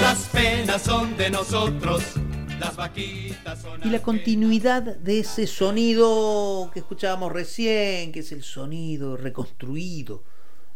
Las 0.00 0.18
penas 0.32 0.80
son 0.80 1.14
de 1.18 1.28
nosotros, 1.28 2.02
las 2.58 2.76
vaquitas 2.76 3.60
son 3.60 3.80
Y 3.84 3.90
la 3.90 4.02
continuidad 4.02 4.82
de 4.82 5.20
ese 5.20 5.46
sonido 5.46 6.70
que 6.72 6.80
escuchábamos 6.80 7.32
recién, 7.32 8.12
que 8.12 8.20
es 8.20 8.32
el 8.32 8.42
sonido 8.42 9.16
reconstruido 9.16 10.24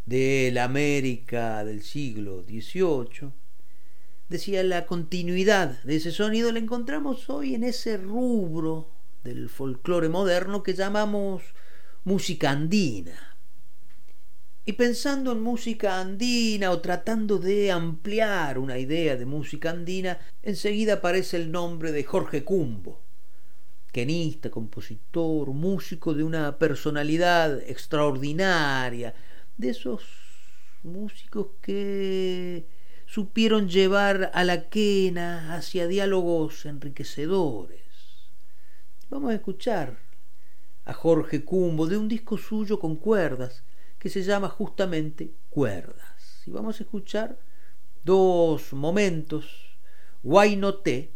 de 0.06 0.50
la 0.52 0.64
América 0.64 1.64
del 1.64 1.82
siglo 1.82 2.42
XVIII, 2.42 3.30
decía 4.28 4.62
la 4.62 4.86
continuidad 4.86 5.82
de 5.82 5.96
ese 5.96 6.12
sonido 6.12 6.52
la 6.52 6.58
encontramos 6.58 7.28
hoy 7.30 7.54
en 7.54 7.64
ese 7.64 7.96
rubro 7.96 8.90
del 9.24 9.48
folclore 9.48 10.08
moderno 10.08 10.62
que 10.62 10.74
llamamos 10.74 11.42
música 12.04 12.50
andina. 12.50 13.29
Y 14.66 14.74
pensando 14.74 15.32
en 15.32 15.40
música 15.40 16.00
andina 16.00 16.70
o 16.70 16.80
tratando 16.80 17.38
de 17.38 17.70
ampliar 17.70 18.58
una 18.58 18.78
idea 18.78 19.16
de 19.16 19.24
música 19.24 19.70
andina, 19.70 20.18
enseguida 20.42 20.94
aparece 20.94 21.38
el 21.38 21.50
nombre 21.50 21.92
de 21.92 22.04
Jorge 22.04 22.44
Cumbo, 22.44 23.00
quenista, 23.90 24.50
compositor, 24.50 25.48
músico 25.48 26.12
de 26.12 26.24
una 26.24 26.58
personalidad 26.58 27.58
extraordinaria, 27.62 29.14
de 29.56 29.70
esos 29.70 30.02
músicos 30.82 31.46
que 31.62 32.66
supieron 33.06 33.68
llevar 33.68 34.30
a 34.34 34.44
la 34.44 34.68
quena 34.68 35.54
hacia 35.56 35.88
diálogos 35.88 36.66
enriquecedores. 36.66 37.80
Vamos 39.08 39.32
a 39.32 39.34
escuchar 39.36 39.98
a 40.84 40.92
Jorge 40.92 41.44
Cumbo 41.44 41.86
de 41.86 41.96
un 41.96 42.08
disco 42.08 42.36
suyo 42.36 42.78
con 42.78 42.96
cuerdas 42.96 43.64
que 44.00 44.08
se 44.08 44.24
llama 44.24 44.48
justamente 44.48 45.30
Cuerdas. 45.50 46.42
Y 46.46 46.50
vamos 46.50 46.80
a 46.80 46.82
escuchar 46.82 47.38
dos 48.02 48.72
momentos, 48.72 49.78
Guainoté 50.22 51.12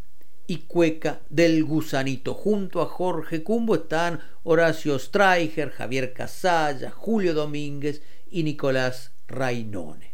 y 0.47 0.59
Cueca 0.59 1.23
del 1.31 1.65
Gusanito. 1.65 2.35
Junto 2.35 2.83
a 2.83 2.87
Jorge 2.87 3.43
Cumbo 3.43 3.75
están 3.75 4.21
Horacio 4.45 4.99
Streicher, 4.99 5.71
Javier 5.71 6.13
Casalla, 6.13 6.91
Julio 6.91 7.33
Domínguez 7.33 8.03
y 8.31 8.43
Nicolás 8.43 9.13
Rainone. 9.27 10.14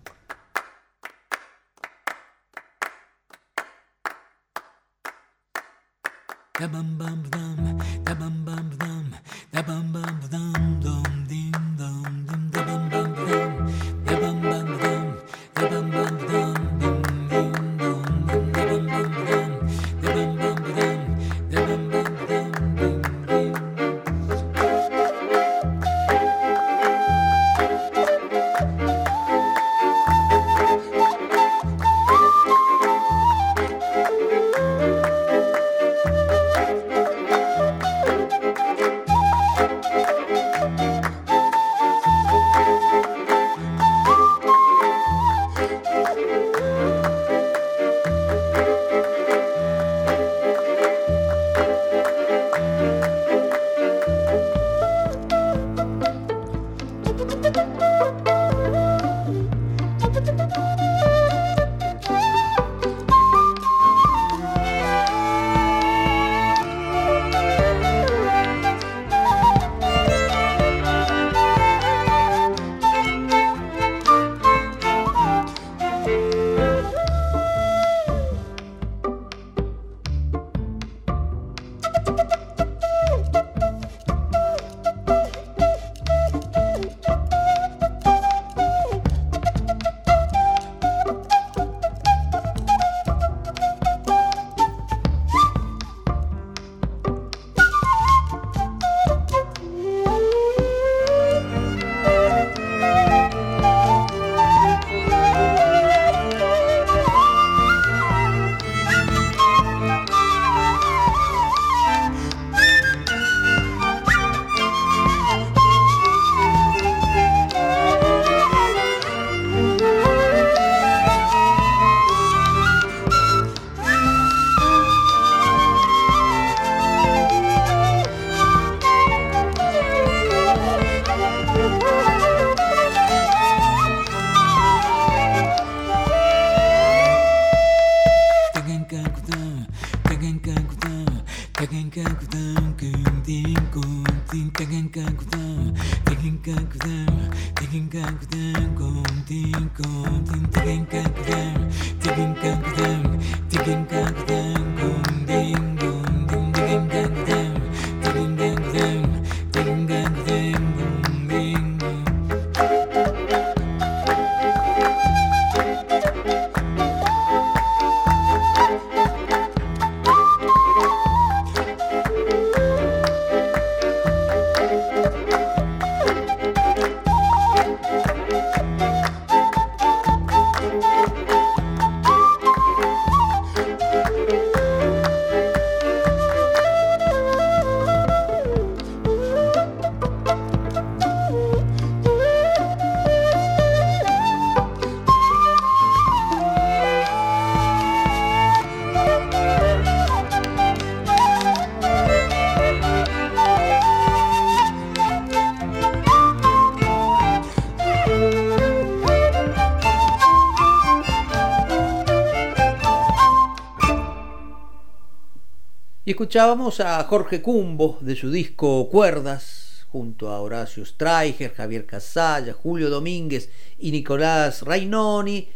Escuchábamos 216.21 216.79
a 216.81 217.03
Jorge 217.05 217.41
Cumbo 217.41 217.97
de 217.99 218.15
su 218.15 218.29
disco 218.29 218.87
Cuerdas, 218.89 219.87
junto 219.91 220.29
a 220.29 220.39
Horacio 220.39 220.85
Streicher, 220.85 221.51
Javier 221.51 221.87
Casalla, 221.87 222.53
Julio 222.53 222.91
Domínguez 222.91 223.49
y 223.79 223.89
Nicolás 223.89 224.61
Rainoni, 224.61 225.49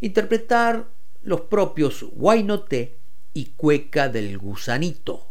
interpretar 0.00 0.86
los 1.24 1.42
propios 1.42 2.06
Guainote 2.12 2.96
y 3.34 3.50
Cueca 3.54 4.08
del 4.08 4.38
Gusanito. 4.38 5.27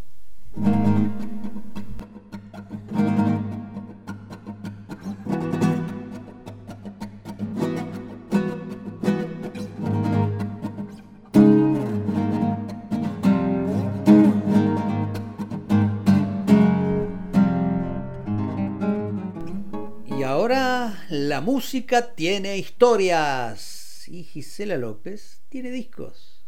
Música 21.48 22.14
tiene 22.14 22.57
historias 22.57 24.03
y 24.10 24.26
Gisela 24.26 24.76
López 24.76 25.44
tiene 25.48 25.72
discos. 25.72 26.41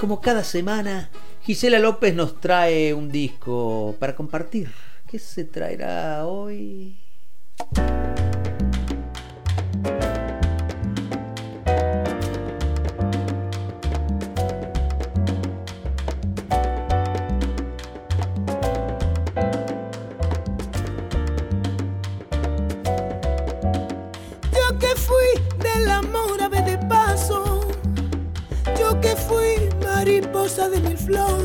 Como 0.00 0.22
cada 0.22 0.44
semana, 0.44 1.10
Gisela 1.42 1.78
López 1.78 2.14
nos 2.14 2.40
trae 2.40 2.94
un 2.94 3.12
disco 3.12 3.96
para 4.00 4.16
compartir. 4.16 4.72
¿Qué 5.06 5.18
se 5.18 5.44
traerá 5.44 6.24
hoy? 6.24 6.96
blow. 31.12 31.41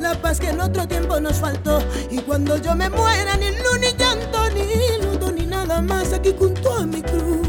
La 0.00 0.14
paz 0.20 0.40
que 0.40 0.48
en 0.48 0.60
otro 0.60 0.86
tiempo 0.86 1.20
nos 1.20 1.36
faltó. 1.36 1.78
Y 2.10 2.18
cuando 2.18 2.56
yo 2.56 2.74
me 2.74 2.90
muera, 2.90 3.36
ni 3.36 3.50
luz, 3.50 3.78
ni 3.80 3.92
llanto, 3.96 4.50
ni 4.50 5.04
luto, 5.04 5.30
ni 5.30 5.46
nada 5.46 5.80
más 5.80 6.12
aquí 6.12 6.34
junto 6.36 6.74
a 6.74 6.86
mi 6.86 7.00
cruz. 7.02 7.46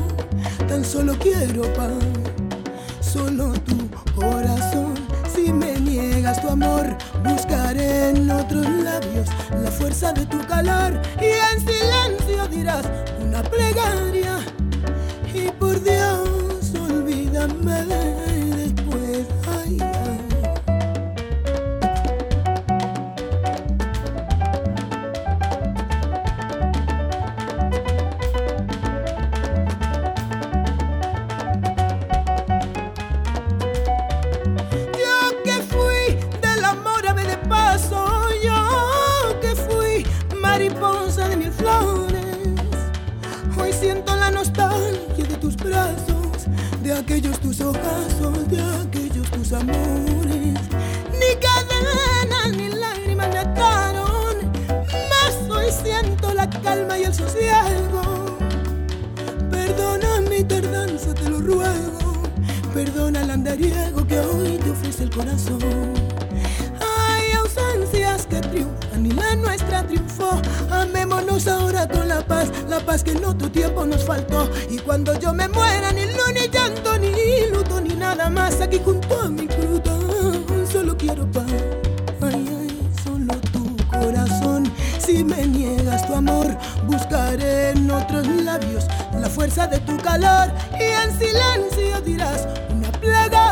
Tan 0.68 0.86
solo 0.86 1.16
quiero 1.20 1.64
paz, 1.74 1.92
solo 3.02 3.54
tu 3.54 3.90
corazón. 4.16 4.94
Si 5.34 5.52
me 5.52 5.80
niegas 5.80 6.42
tu 6.42 6.50
amor, 6.50 6.96
buscaré 7.24 8.10
en 8.10 8.30
otros 8.30 8.68
labios 8.70 9.28
la 9.64 9.72
fuerza 9.72 10.14
de 10.14 10.26
tu 10.28 10.40
calor 10.46 11.02
y 11.20 11.26
en 11.26 11.60
silencio 11.60 12.48
dirás 12.50 12.86
una 13.20 13.42
plegaria. 13.42 14.33
Andariego 63.54 64.08
que 64.08 64.20
hoy 64.20 64.58
te 64.58 64.72
ofrece 64.72 65.04
el 65.04 65.12
corazón. 65.12 65.60
Hay 66.82 67.34
ausencias 67.34 68.26
que 68.26 68.42
triunfan 68.42 69.06
y 69.06 69.12
la 69.12 69.36
nuestra 69.36 69.86
triunfó. 69.86 70.42
Amémonos 70.72 71.48
ahora 71.48 71.88
con 71.88 72.08
la 72.08 72.26
paz, 72.26 72.50
la 72.68 72.80
paz 72.80 73.04
que 73.04 73.12
en 73.12 73.24
otro 73.24 73.52
tiempo 73.52 73.86
nos 73.86 74.06
faltó. 74.06 74.50
Y 74.72 74.80
cuando 74.80 75.20
yo 75.20 75.36
me 75.36 75.48
muera, 75.50 75.92
ni 75.92 76.06
luz, 76.06 76.34
ni 76.34 76.50
llanto, 76.50 76.98
ni 76.98 77.12
luto, 77.52 77.80
ni 77.80 77.94
nada 77.94 78.28
más, 78.28 78.60
aquí 78.60 78.82
junto 78.84 79.22
a 79.22 79.30
mi 79.30 79.48
fruta, 79.48 80.00
solo 80.72 80.98
quiero 80.98 81.30
paz. 81.32 81.46
Ay, 82.22 82.50
ay, 82.60 82.90
solo 83.04 83.36
tu 83.52 83.78
corazón. 83.86 84.64
Si 84.98 85.24
me 85.24 85.46
niegas 85.46 86.08
tu 86.08 86.16
amor, 86.16 86.58
buscaré 86.88 87.70
en 87.70 87.92
otros 87.92 88.26
labios 88.26 88.88
la 89.20 89.30
fuerza 89.30 89.68
de 89.68 89.78
tu 89.82 89.96
calor 89.98 90.52
y 90.80 90.84
en 90.86 91.20
silencio 91.20 92.02
dirás 92.02 92.48
una 92.72 92.92
plegaria. 92.94 93.43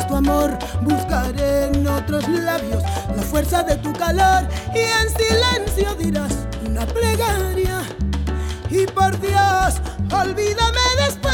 Tu 0.00 0.16
amor, 0.16 0.58
buscaré 0.82 1.66
en 1.66 1.86
otros 1.86 2.28
labios 2.28 2.82
la 3.16 3.22
fuerza 3.22 3.62
de 3.62 3.76
tu 3.76 3.92
calor 3.92 4.48
y 4.74 4.80
en 4.80 5.08
silencio 5.16 5.94
dirás 5.94 6.32
una 6.66 6.84
plegaria. 6.86 7.82
Y 8.70 8.86
por 8.86 9.18
Dios, 9.20 9.80
olvídame 10.10 10.80
después. 11.06 11.33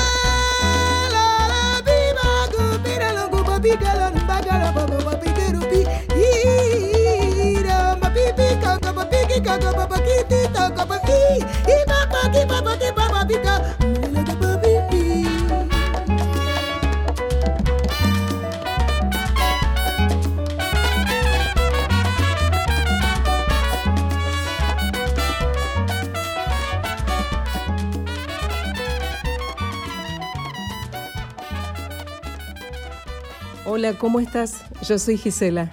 Hola, 33.80 33.96
¿cómo 33.96 34.20
estás? 34.20 34.60
Yo 34.86 34.98
soy 34.98 35.16
Gisela. 35.16 35.72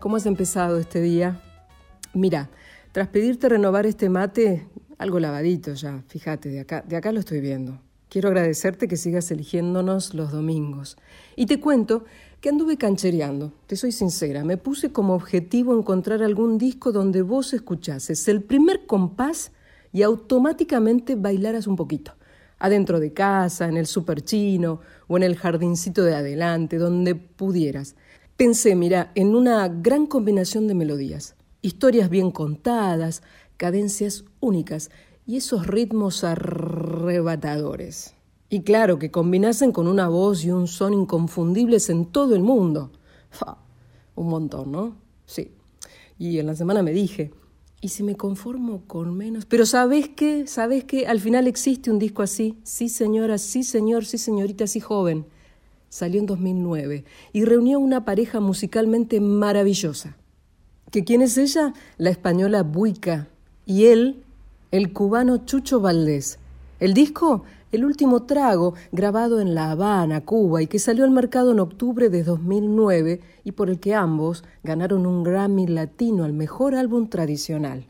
¿Cómo 0.00 0.16
has 0.16 0.26
empezado 0.26 0.78
este 0.78 1.00
día? 1.00 1.40
Mira, 2.12 2.50
tras 2.92 3.08
pedirte 3.08 3.48
renovar 3.48 3.86
este 3.86 4.10
mate, 4.10 4.68
algo 4.98 5.18
lavadito 5.18 5.72
ya, 5.72 6.02
fíjate, 6.08 6.50
de 6.50 6.60
acá, 6.60 6.84
de 6.86 6.94
acá 6.96 7.10
lo 7.10 7.20
estoy 7.20 7.40
viendo. 7.40 7.80
Quiero 8.10 8.28
agradecerte 8.28 8.86
que 8.86 8.98
sigas 8.98 9.30
eligiéndonos 9.30 10.12
los 10.12 10.30
domingos. 10.30 10.98
Y 11.36 11.46
te 11.46 11.58
cuento 11.58 12.04
que 12.42 12.50
anduve 12.50 12.76
canchereando, 12.76 13.54
te 13.66 13.76
soy 13.76 13.92
sincera, 13.92 14.44
me 14.44 14.58
puse 14.58 14.92
como 14.92 15.14
objetivo 15.14 15.74
encontrar 15.74 16.22
algún 16.22 16.58
disco 16.58 16.92
donde 16.92 17.22
vos 17.22 17.54
escuchases 17.54 18.28
el 18.28 18.42
primer 18.42 18.84
compás 18.84 19.52
y 19.90 20.02
automáticamente 20.02 21.14
bailaras 21.14 21.66
un 21.66 21.76
poquito. 21.76 22.12
Adentro 22.58 22.98
de 23.00 23.12
casa, 23.12 23.68
en 23.68 23.76
el 23.78 23.86
super 23.86 24.20
chino 24.20 24.80
o 25.08 25.16
en 25.16 25.24
el 25.24 25.36
jardincito 25.36 26.04
de 26.04 26.14
adelante, 26.14 26.78
donde 26.78 27.16
pudieras. 27.16 27.96
Pensé, 28.36 28.76
mira, 28.76 29.10
en 29.16 29.34
una 29.34 29.66
gran 29.68 30.06
combinación 30.06 30.68
de 30.68 30.74
melodías, 30.74 31.34
historias 31.60 32.08
bien 32.08 32.30
contadas, 32.30 33.22
cadencias 33.56 34.24
únicas 34.38 34.90
y 35.26 35.36
esos 35.38 35.66
ritmos 35.66 36.22
arrebatadores. 36.22 38.14
Y 38.48 38.62
claro, 38.62 38.98
que 38.98 39.10
combinasen 39.10 39.72
con 39.72 39.88
una 39.88 40.08
voz 40.08 40.44
y 40.44 40.50
un 40.50 40.68
son 40.68 40.94
inconfundibles 40.94 41.90
en 41.90 42.06
todo 42.06 42.34
el 42.34 42.42
mundo. 42.42 42.92
Un 44.14 44.28
montón, 44.28 44.72
¿no? 44.72 44.96
Sí. 45.26 45.52
Y 46.18 46.38
en 46.38 46.46
la 46.46 46.54
semana 46.54 46.82
me 46.82 46.92
dije, 46.92 47.32
¿y 47.80 47.88
si 47.88 48.02
me 48.02 48.16
conformo 48.16 48.82
con 48.86 49.16
menos? 49.16 49.44
Pero 49.46 49.66
¿sabes 49.66 50.08
qué? 50.08 50.46
¿Sabes 50.46 50.84
qué? 50.84 51.06
Al 51.06 51.20
final 51.20 51.46
existe 51.46 51.90
un 51.90 51.98
disco 51.98 52.22
así. 52.22 52.58
Sí, 52.62 52.88
señora, 52.88 53.38
sí, 53.38 53.62
señor, 53.62 54.04
sí, 54.04 54.18
señorita, 54.18 54.66
sí, 54.66 54.80
joven. 54.80 55.26
Salió 55.88 56.20
en 56.20 56.26
2009 56.26 57.04
y 57.32 57.44
reunió 57.44 57.78
una 57.78 58.04
pareja 58.04 58.40
musicalmente 58.40 59.20
maravillosa. 59.20 60.16
¿Que 60.90 61.04
quién 61.04 61.22
es 61.22 61.38
ella? 61.38 61.72
La 61.96 62.10
española 62.10 62.62
Buica. 62.62 63.28
Y 63.64 63.86
él, 63.86 64.22
el 64.70 64.92
cubano 64.92 65.44
Chucho 65.44 65.80
Valdés. 65.80 66.38
El 66.80 66.94
disco, 66.94 67.44
El 67.70 67.84
último 67.84 68.22
trago, 68.22 68.72
grabado 68.92 69.40
en 69.42 69.54
La 69.54 69.70
Habana, 69.70 70.24
Cuba, 70.24 70.62
y 70.62 70.68
que 70.68 70.78
salió 70.78 71.04
al 71.04 71.10
mercado 71.10 71.52
en 71.52 71.60
octubre 71.60 72.08
de 72.08 72.22
2009 72.22 73.20
y 73.44 73.52
por 73.52 73.68
el 73.68 73.78
que 73.78 73.94
ambos 73.94 74.42
ganaron 74.64 75.04
un 75.04 75.22
Grammy 75.22 75.66
latino 75.66 76.24
al 76.24 76.32
mejor 76.32 76.74
álbum 76.74 77.08
tradicional. 77.08 77.86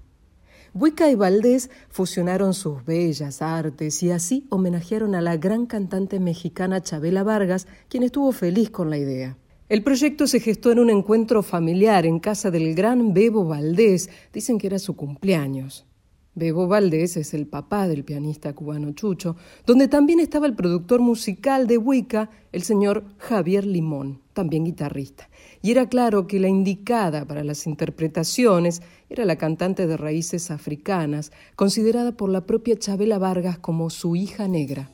Buica 0.75 1.09
y 1.11 1.15
Valdés 1.15 1.71
fusionaron 1.91 2.55
sus 2.55 2.85
bellas 2.85 3.41
artes 3.41 4.03
y 4.03 4.11
así 4.11 4.47
homenajearon 4.51 5.15
a 5.15 5.21
la 5.21 5.37
gran 5.37 5.67
cantante 5.67 6.19
mexicana 6.19 6.83
Chabela 6.83 7.23
Vargas, 7.23 7.69
quien 7.89 8.03
estuvo 8.03 8.33
feliz 8.33 8.71
con 8.71 8.91
la 8.91 8.99
idea. 8.99 9.37
El 9.69 9.85
proyecto 9.85 10.27
se 10.27 10.41
gestó 10.41 10.73
en 10.73 10.81
un 10.81 10.91
encuentro 10.91 11.45
familiar 11.45 12.05
en 12.05 12.19
casa 12.19 12.51
del 12.51 12.75
gran 12.75 13.15
Bebo 13.15 13.45
Valdés, 13.45 14.11
dicen 14.33 14.59
que 14.59 14.67
era 14.67 14.79
su 14.81 14.97
cumpleaños. 14.97 15.88
Bebo 16.39 16.69
Valdés 16.69 17.17
es 17.17 17.35
el 17.35 17.47
papá 17.47 17.89
del 17.89 18.05
pianista 18.05 18.55
cubano 18.55 18.93
Chucho, 18.93 19.37
donde 19.67 19.89
también 19.89 20.21
estaba 20.21 20.47
el 20.47 20.55
productor 20.55 21.01
musical 21.01 21.67
de 21.67 21.77
Wicca, 21.77 22.31
el 22.53 22.63
señor 22.63 23.05
Javier 23.19 23.67
Limón, 23.67 24.23
también 24.33 24.65
guitarrista. 24.65 25.29
Y 25.61 25.73
era 25.73 25.89
claro 25.89 26.27
que 26.27 26.39
la 26.39 26.49
indicada 26.49 27.27
para 27.27 27.43
las 27.43 27.67
interpretaciones 27.67 28.81
era 29.11 29.25
la 29.25 29.37
cantante 29.37 29.87
de 29.87 29.97
raíces 29.97 30.51
africanas, 30.51 31.33
considerada 31.57 32.17
por 32.17 32.31
la 32.31 32.47
propia 32.47 32.79
Chabela 32.79 33.19
Vargas 33.19 33.59
como 33.59 33.91
su 33.91 34.15
hija 34.15 34.47
negra. 34.47 34.91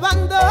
Así 0.00 0.47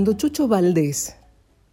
Cuando 0.00 0.14
Chucho 0.14 0.48
Valdés 0.48 1.14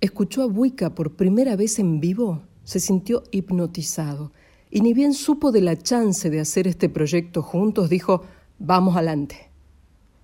escuchó 0.02 0.44
a 0.44 0.48
Buica 0.48 0.94
por 0.94 1.16
primera 1.16 1.56
vez 1.56 1.80
en 1.80 2.02
vivo, 2.02 2.42
se 2.66 2.82
sintió 2.82 3.24
hipnotizado 3.32 4.34
y 4.70 4.82
ni 4.82 4.94
bien 4.94 5.14
supo 5.14 5.54
de 5.54 5.62
la 5.62 5.78
chance 5.78 6.30
de 6.30 6.42
hacer 6.42 6.68
este 6.68 6.90
proyecto 6.90 7.42
juntos, 7.42 7.90
dijo, 7.90 8.24
vamos 8.60 8.98
adelante. 8.98 9.50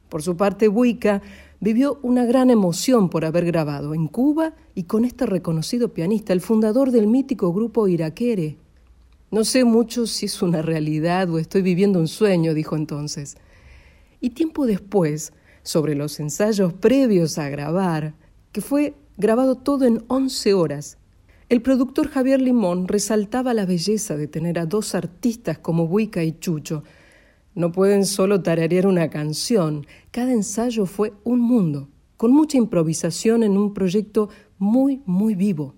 Por 0.10 0.22
su 0.22 0.36
parte, 0.36 0.68
Buica 0.68 1.22
vivió 1.62 1.98
una 2.02 2.26
gran 2.26 2.50
emoción 2.50 3.08
por 3.08 3.24
haber 3.24 3.46
grabado 3.46 3.94
en 3.94 4.10
Cuba 4.10 4.54
y 4.76 4.84
con 4.84 5.06
este 5.06 5.26
reconocido 5.26 5.94
pianista, 5.94 6.34
el 6.34 6.42
fundador 6.42 6.92
del 6.92 7.08
mítico 7.08 7.54
grupo 7.54 7.88
Iraquere. 7.88 8.58
No 9.32 9.46
sé 9.46 9.64
mucho 9.64 10.08
si 10.08 10.26
es 10.26 10.42
una 10.42 10.62
realidad 10.62 11.30
o 11.30 11.40
estoy 11.40 11.62
viviendo 11.62 12.00
un 12.00 12.10
sueño, 12.10 12.54
dijo 12.54 12.76
entonces. 12.76 13.38
Y 14.20 14.32
tiempo 14.32 14.66
después, 14.66 15.32
sobre 15.64 15.96
los 15.96 16.20
ensayos 16.20 16.74
previos 16.74 17.38
a 17.38 17.50
grabar, 17.50 18.14
que 18.52 18.62
fue 18.62 18.94
grabado 19.18 19.56
todo 19.56 19.86
en 19.86 20.04
11 20.08 20.54
horas. 20.54 20.98
El 21.50 21.62
productor 21.62 22.10
Javier 22.10 22.42
Limón 22.42 22.88
resaltaba 22.88 23.54
la 23.54 23.66
belleza 23.66 24.16
de 24.16 24.28
tener 24.28 24.60
a 24.60 24.66
dos 24.66 24.96
artistas 24.96 25.58
como 25.58 25.88
Buica 25.88 26.24
y 26.24 26.38
Chucho. 26.40 26.84
No 27.56 27.72
pueden 27.72 28.06
solo 28.06 28.42
tararear 28.42 28.88
una 28.88 29.10
canción, 29.10 29.86
cada 30.12 30.32
ensayo 30.32 30.86
fue 30.86 31.14
un 31.24 31.40
mundo, 31.40 31.90
con 32.18 32.32
mucha 32.32 32.58
improvisación 32.58 33.44
en 33.44 33.58
un 33.58 33.74
proyecto 33.74 34.30
muy, 34.58 35.02
muy 35.06 35.36
vivo. 35.36 35.76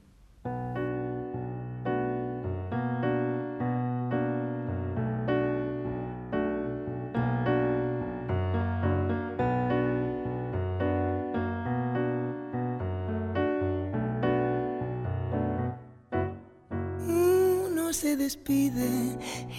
Despide 18.25 18.89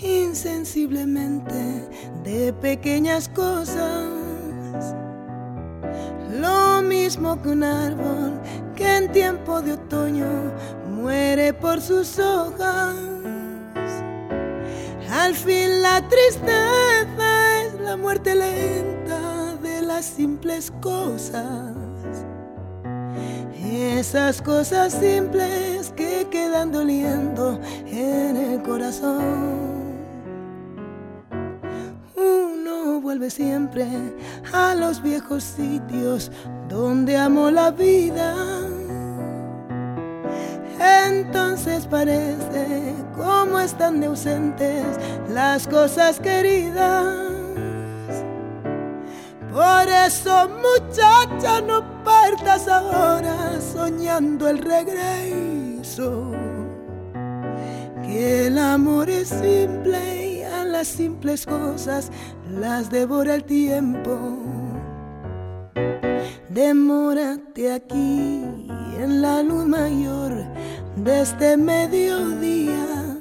insensiblemente 0.02 1.88
de 2.24 2.52
pequeñas 2.54 3.28
cosas. 3.28 4.02
Lo 6.40 6.82
mismo 6.82 7.40
que 7.40 7.50
un 7.50 7.62
árbol 7.62 8.32
que 8.74 8.96
en 8.96 9.12
tiempo 9.12 9.62
de 9.62 9.74
otoño 9.74 10.52
muere 10.90 11.52
por 11.54 11.80
sus 11.80 12.18
hojas. 12.18 12.96
Al 15.12 15.32
fin 15.34 15.80
la 15.80 16.02
tristeza 16.08 17.62
es 17.62 17.80
la 17.80 17.96
muerte 17.96 18.34
lenta 18.34 19.54
de 19.62 19.80
las 19.82 20.06
simples 20.06 20.72
cosas. 20.80 21.85
Esas 23.72 24.40
cosas 24.40 24.92
simples 24.92 25.92
que 25.96 26.26
quedan 26.30 26.70
doliendo 26.70 27.58
en 27.86 28.36
el 28.36 28.62
corazón. 28.62 29.96
Uno 32.16 33.00
vuelve 33.00 33.28
siempre 33.28 33.86
a 34.52 34.74
los 34.74 35.02
viejos 35.02 35.42
sitios 35.42 36.30
donde 36.68 37.16
amó 37.16 37.50
la 37.50 37.70
vida. 37.70 38.34
Entonces 41.06 41.86
parece 41.86 42.94
como 43.16 43.58
están 43.58 44.00
de 44.00 44.06
ausentes 44.06 44.86
las 45.28 45.66
cosas 45.66 46.20
queridas. 46.20 47.35
Por 49.56 49.88
eso, 49.88 50.50
muchacha, 50.50 51.62
no 51.62 51.82
partas 52.04 52.68
ahora 52.68 53.58
soñando 53.58 54.50
el 54.50 54.58
regreso. 54.58 56.32
Que 58.02 58.48
el 58.48 58.58
amor 58.58 59.08
es 59.08 59.28
simple 59.28 60.26
y 60.26 60.42
a 60.42 60.62
las 60.62 60.86
simples 60.88 61.46
cosas 61.46 62.10
las 62.50 62.90
devora 62.90 63.34
el 63.34 63.44
tiempo. 63.44 64.18
Demórate 66.50 67.72
aquí 67.72 68.44
en 69.00 69.22
la 69.22 69.42
luz 69.42 69.64
mayor 69.64 70.34
de 70.96 71.22
este 71.22 71.56
mediodía, 71.56 73.16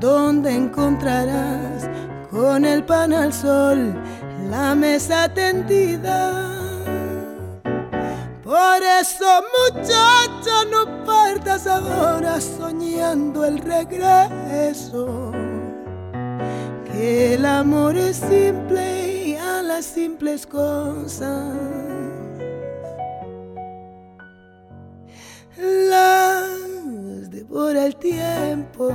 donde 0.00 0.56
encontrarás 0.56 1.88
con 2.32 2.64
el 2.64 2.84
pan 2.84 3.12
al 3.12 3.32
sol 3.32 3.94
la 4.50 4.74
mesa 4.74 5.28
tendida. 5.32 6.32
Por 8.42 8.82
eso, 9.00 9.44
muchacha, 9.58 10.64
no 10.70 11.04
partas 11.04 11.66
ahora 11.66 12.40
soñando 12.40 13.44
el 13.44 13.58
regreso. 13.58 15.32
Que 16.84 17.34
el 17.34 17.46
amor 17.46 17.96
es 17.96 18.16
simple 18.16 19.28
y 19.28 19.36
a 19.36 19.62
las 19.62 19.84
simples 19.84 20.46
cosas 20.46 21.54
las 25.56 27.30
devora 27.30 27.86
el 27.86 27.96
tiempo. 27.96 28.92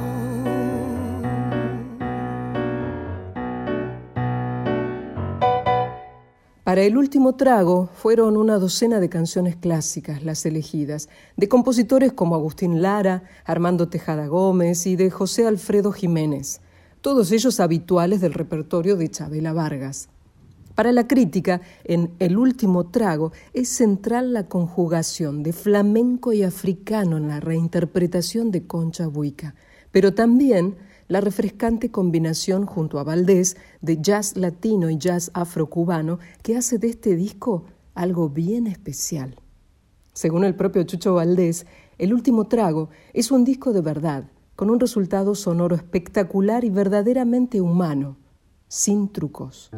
Para 6.66 6.82
el 6.82 6.98
último 6.98 7.36
trago 7.36 7.90
fueron 7.94 8.38
una 8.38 8.58
docena 8.58 9.00
de 9.00 9.08
canciones 9.08 9.56
clásicas 9.56 10.24
las 10.24 10.48
elegidas, 10.48 11.10
de 11.38 11.48
compositores 11.48 12.12
como 12.12 12.34
Agustín 12.34 12.82
Lara, 12.82 13.22
Armando 13.46 13.88
Tejada 13.88 14.26
Gómez 14.26 14.88
y 14.88 14.96
de 14.96 15.12
José 15.12 15.46
Alfredo 15.46 15.92
Jiménez, 15.92 16.62
todos 17.02 17.32
ellos 17.32 17.60
habituales 17.60 18.20
del 18.20 18.34
repertorio 18.34 18.98
de 18.98 19.12
Chabela 19.12 19.54
Vargas. 19.54 20.10
Para 20.74 20.92
la 20.92 21.08
crítica, 21.08 21.62
en 21.84 22.16
El 22.18 22.36
último 22.36 22.88
trago 22.88 23.32
es 23.54 23.70
central 23.70 24.34
la 24.34 24.48
conjugación 24.48 25.44
de 25.44 25.54
flamenco 25.54 26.34
y 26.34 26.42
africano 26.42 27.18
en 27.18 27.28
la 27.28 27.42
reinterpretación 27.42 28.50
de 28.50 28.66
Concha 28.66 29.06
Buica, 29.06 29.54
pero 29.92 30.16
también 30.16 30.78
la 31.08 31.22
refrescante 31.22 31.92
combinación 31.92 32.66
junto 32.66 33.00
a 33.00 33.04
Valdés 33.04 33.58
de 33.82 34.02
jazz 34.02 34.36
latino 34.36 34.90
y 34.90 34.98
jazz 34.98 35.32
afrocubano 35.34 36.20
que 36.42 36.58
hace 36.58 36.78
de 36.78 36.88
este 36.88 37.16
disco 37.16 37.66
algo 37.94 38.30
bien 38.30 38.68
especial. 38.68 39.36
Según 40.14 40.44
el 40.44 40.56
propio 40.56 40.84
Chucho 40.84 41.14
Valdés, 41.14 41.66
El 41.98 42.14
último 42.14 42.48
trago 42.48 42.90
es 43.14 43.32
un 43.32 43.46
disco 43.46 43.72
de 43.72 43.82
verdad, 43.82 44.30
con 44.56 44.70
un 44.70 44.80
resultado 44.80 45.34
sonoro 45.34 45.76
espectacular 45.76 46.66
y 46.66 46.70
verdaderamente 46.70 47.62
humano, 47.62 48.18
sin 48.68 49.12
trucos. 49.12 49.72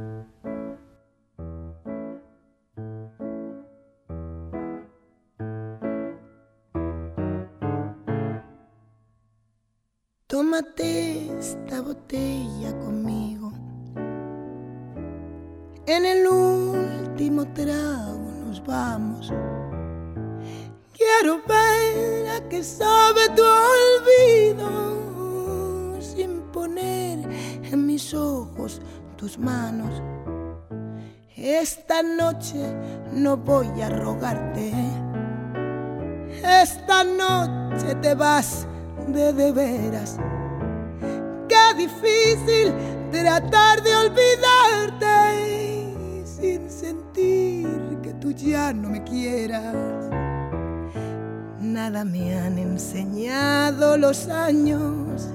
Tómate 10.50 11.38
esta 11.38 11.82
botella 11.82 12.72
conmigo. 12.80 13.52
En 15.86 16.06
el 16.06 16.26
último 16.26 17.46
trago 17.52 18.32
nos 18.46 18.66
vamos. 18.66 19.34
Quiero 20.94 21.42
ver 21.46 22.30
a 22.30 22.48
qué 22.48 22.64
sabe 22.64 23.28
tu 23.36 23.44
olvido 24.56 24.70
sin 26.02 26.44
poner 26.54 27.30
en 27.64 27.86
mis 27.86 28.14
ojos 28.14 28.82
tus 29.18 29.38
manos. 29.38 30.02
Esta 31.36 32.02
noche 32.02 32.74
no 33.12 33.36
voy 33.36 33.82
a 33.82 33.90
rogarte. 33.90 34.72
Esta 36.42 37.04
noche 37.04 37.96
te 37.96 38.16
vas 38.16 38.66
de 39.10 39.34
de 39.34 39.52
veras. 39.52 40.18
Qué 41.48 41.74
difícil 41.78 42.74
tratar 43.12 43.82
de 43.82 43.96
olvidarte 43.96 45.16
sin 46.26 46.70
sentir 46.70 48.00
que 48.04 48.14
tú 48.16 48.32
ya 48.32 48.74
no 48.74 48.90
me 48.90 49.04
quieras. 49.04 49.76
Nada 51.60 52.04
me 52.04 52.38
han 52.38 52.58
enseñado 52.58 53.98
los 53.98 54.28
años. 54.28 55.30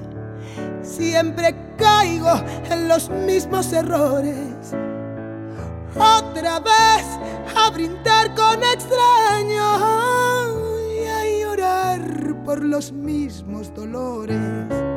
Siempre 0.81 1.55
caigo 1.77 2.33
en 2.69 2.87
los 2.87 3.09
mismos 3.09 3.73
errores. 3.73 4.75
Otra 5.95 6.59
vez 6.59 7.05
a 7.55 7.69
brindar 7.71 8.33
con 8.35 8.63
extraños 8.63 9.81
y 11.01 11.05
a 11.07 11.23
llorar 11.41 12.43
por 12.43 12.63
los 12.63 12.91
mismos 12.91 13.73
dolores. 13.73 14.92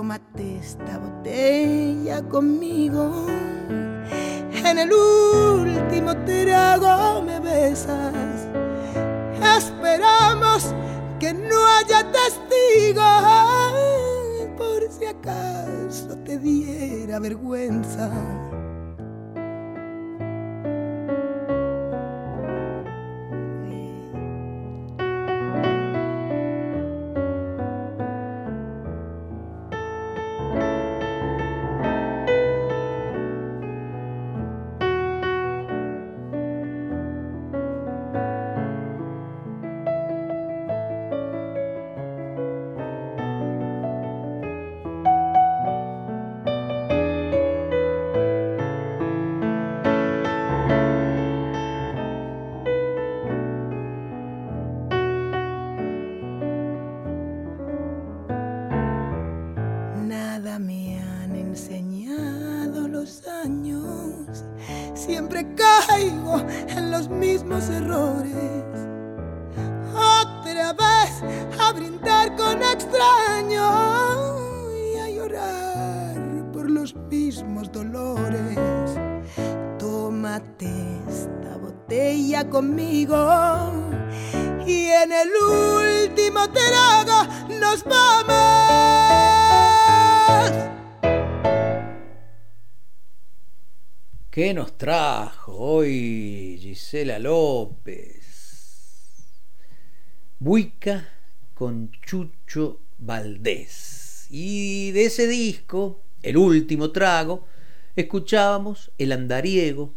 Tómate 0.00 0.56
esta 0.56 0.96
botella 0.96 2.22
conmigo. 2.22 3.26
En 4.64 4.78
el 4.78 4.90
último 4.90 6.16
trago 6.24 7.20
me 7.20 7.38
besas. 7.38 8.48
Esperamos 9.58 10.74
que 11.18 11.34
no 11.34 11.66
haya 11.66 12.10
testigos 12.12 13.04
por 14.56 14.90
si 14.90 15.04
acaso 15.04 16.16
te 16.24 16.38
diera 16.38 17.18
vergüenza. 17.18 18.10
Errores. 67.58 68.64
Otra 69.92 70.72
vez 70.72 71.58
a 71.60 71.72
brindar 71.72 72.36
con 72.36 72.62
extraños 72.62 73.66
y 74.72 74.98
a 74.98 75.10
llorar 75.10 76.52
por 76.52 76.70
los 76.70 76.94
mismos 76.94 77.70
dolores. 77.72 78.56
Tómate 79.78 80.70
esta 81.08 81.56
botella 81.56 82.48
conmigo 82.48 83.16
y 84.64 84.86
en 84.86 85.12
el 85.12 85.30
último 86.08 86.48
trago 86.50 87.26
nos 87.60 87.84
vamos. 87.84 88.99
¿Qué 94.40 94.54
nos 94.54 94.78
trajo 94.78 95.54
hoy 95.54 96.58
Gisela 96.62 97.18
López? 97.18 98.24
Buica 100.38 101.10
con 101.52 101.90
Chucho 102.00 102.80
Valdés. 102.96 104.28
Y 104.30 104.92
de 104.92 105.04
ese 105.04 105.26
disco, 105.26 106.02
el 106.22 106.38
último 106.38 106.90
trago, 106.90 107.46
escuchábamos 107.94 108.92
El 108.96 109.12
Andariego 109.12 109.92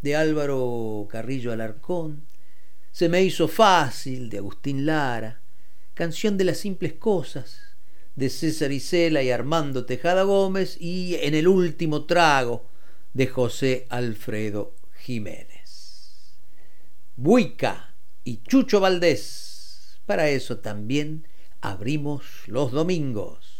de 0.00 0.16
Álvaro 0.16 1.06
Carrillo 1.08 1.52
Alarcón, 1.52 2.26
Se 2.90 3.08
me 3.08 3.22
hizo 3.22 3.46
fácil 3.46 4.28
de 4.28 4.38
Agustín 4.38 4.86
Lara, 4.86 5.40
Canción 5.94 6.36
de 6.36 6.46
las 6.46 6.58
simples 6.58 6.94
cosas 6.94 7.60
de 8.16 8.28
César 8.28 8.72
Isela 8.72 9.22
y 9.22 9.30
Armando 9.30 9.84
Tejada 9.84 10.24
Gómez 10.24 10.76
y 10.80 11.14
En 11.20 11.36
el 11.36 11.46
último 11.46 12.06
trago 12.06 12.71
de 13.14 13.26
José 13.26 13.86
Alfredo 13.90 14.74
Jiménez. 14.98 16.38
Buica 17.16 17.94
y 18.24 18.42
Chucho 18.42 18.80
Valdés. 18.80 20.00
Para 20.06 20.28
eso 20.28 20.58
también 20.58 21.28
abrimos 21.60 22.24
los 22.46 22.72
domingos. 22.72 23.51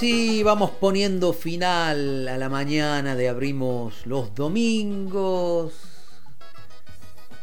Así 0.00 0.42
vamos 0.42 0.70
poniendo 0.70 1.34
final 1.34 2.26
a 2.26 2.38
la 2.38 2.48
mañana 2.48 3.16
de 3.16 3.28
Abrimos 3.28 4.06
los 4.06 4.34
Domingos. 4.34 5.74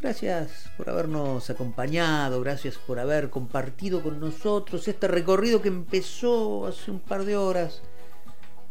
Gracias 0.01 0.71
por 0.75 0.89
habernos 0.89 1.51
acompañado, 1.51 2.41
gracias 2.41 2.79
por 2.79 2.97
haber 2.97 3.29
compartido 3.29 4.01
con 4.01 4.19
nosotros 4.19 4.87
este 4.87 5.07
recorrido 5.07 5.61
que 5.61 5.67
empezó 5.67 6.65
hace 6.65 6.89
un 6.89 6.99
par 6.99 7.25
de 7.25 7.37
horas 7.37 7.83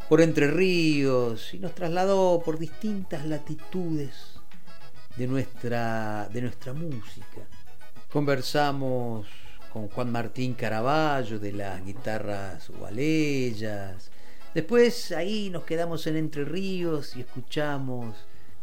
por 0.09 0.21
Entre 0.21 0.51
Ríos 0.51 1.55
y 1.55 1.61
nos 1.61 1.73
trasladó 1.73 2.43
por 2.45 2.59
distintas 2.59 3.25
latitudes 3.25 4.41
de 5.17 5.29
nuestra, 5.29 6.29
de 6.33 6.43
nuestra 6.43 6.73
música. 6.73 7.47
Conversamos 8.13 9.29
con 9.77 9.89
Juan 9.91 10.11
Martín 10.11 10.55
Caraballo 10.55 11.39
de 11.39 11.53
las 11.53 11.85
guitarras 11.85 12.71
gualeyas. 12.71 14.11
Después 14.55 15.13
ahí 15.13 15.51
nos 15.51 15.65
quedamos 15.65 16.07
en 16.07 16.17
Entre 16.17 16.47
Ríos 16.47 17.15
y 17.15 17.21
escuchamos 17.21 18.17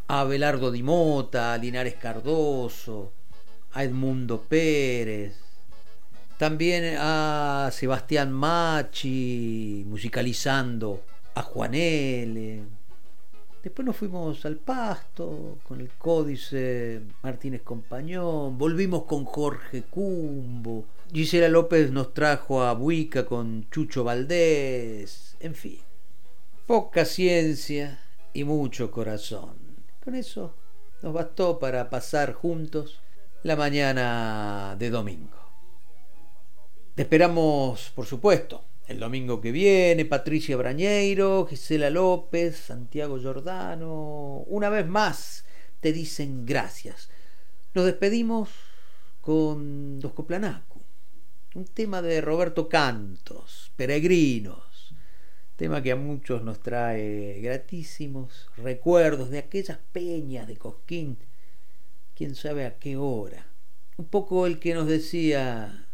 a 0.08 0.22
Abelardo 0.22 0.72
Di 0.72 0.82
Mota, 0.82 1.54
a 1.54 1.58
Linares 1.60 1.94
Cardoso, 2.02 3.12
a 3.74 3.84
Edmundo 3.84 4.42
Pérez, 4.42 5.36
también 6.40 6.96
a 6.98 7.70
Sebastián 7.72 8.32
Machi 8.32 9.86
musicalizando 9.88 11.04
a 11.36 11.44
Juan 11.44 11.76
L. 11.76 12.64
Después 13.64 13.86
nos 13.86 13.96
fuimos 13.96 14.46
al 14.46 14.58
pasto 14.58 15.60
con 15.66 15.80
el 15.80 15.90
códice 15.92 17.02
Martínez 17.22 17.62
Compañón, 17.62 18.58
volvimos 18.58 19.04
con 19.04 19.24
Jorge 19.24 19.84
Cumbo, 19.84 20.84
Gisela 21.14 21.48
López 21.48 21.90
nos 21.90 22.14
trajo 22.14 22.62
a 22.62 22.74
Buica 22.74 23.26
con 23.26 23.70
Chucho 23.72 24.04
Valdés, 24.04 25.38
en 25.40 25.56
fin, 25.56 25.80
poca 26.68 27.06
ciencia 27.06 28.04
y 28.34 28.44
mucho 28.44 28.92
corazón. 28.92 29.56
Con 30.04 30.16
eso 30.16 30.54
nos 31.02 31.14
bastó 31.14 31.58
para 31.58 31.90
pasar 31.90 32.34
juntos 32.34 33.00
la 33.44 33.56
mañana 33.56 34.76
de 34.78 34.90
domingo. 34.90 35.38
Te 36.96 37.04
esperamos, 37.04 37.94
por 37.96 38.06
supuesto, 38.06 38.66
el 38.94 39.00
domingo 39.00 39.42
que 39.42 39.52
viene, 39.52 40.06
Patricia 40.06 40.56
Brañeiro, 40.56 41.48
Gisela 41.48 41.90
López, 41.90 42.56
Santiago 42.56 43.18
Giordano, 43.20 44.44
una 44.46 44.70
vez 44.70 44.86
más 44.88 45.46
te 45.80 45.92
dicen 45.92 46.46
gracias. 46.46 47.10
Nos 47.74 47.86
despedimos 47.86 48.50
con 49.20 50.00
Dos 50.00 50.14
Coplanacu, 50.14 50.80
un 51.56 51.66
tema 51.66 52.04
de 52.04 52.22
Roberto 52.22 52.70
Cantos, 52.70 53.72
Peregrinos, 53.76 54.94
tema 55.56 55.82
que 55.82 55.92
a 55.92 55.96
muchos 55.96 56.44
nos 56.44 56.62
trae 56.62 57.40
gratísimos 57.42 58.48
recuerdos 58.58 59.32
de 59.32 59.40
aquellas 59.40 59.80
peñas 59.92 60.48
de 60.48 60.58
Cosquín, 60.58 61.18
quién 62.14 62.36
sabe 62.36 62.68
a 62.68 62.78
qué 62.78 62.96
hora. 62.96 63.48
Un 63.98 64.06
poco 64.06 64.46
el 64.46 64.60
que 64.60 64.76
nos 64.76 64.86
decía, 64.86 65.88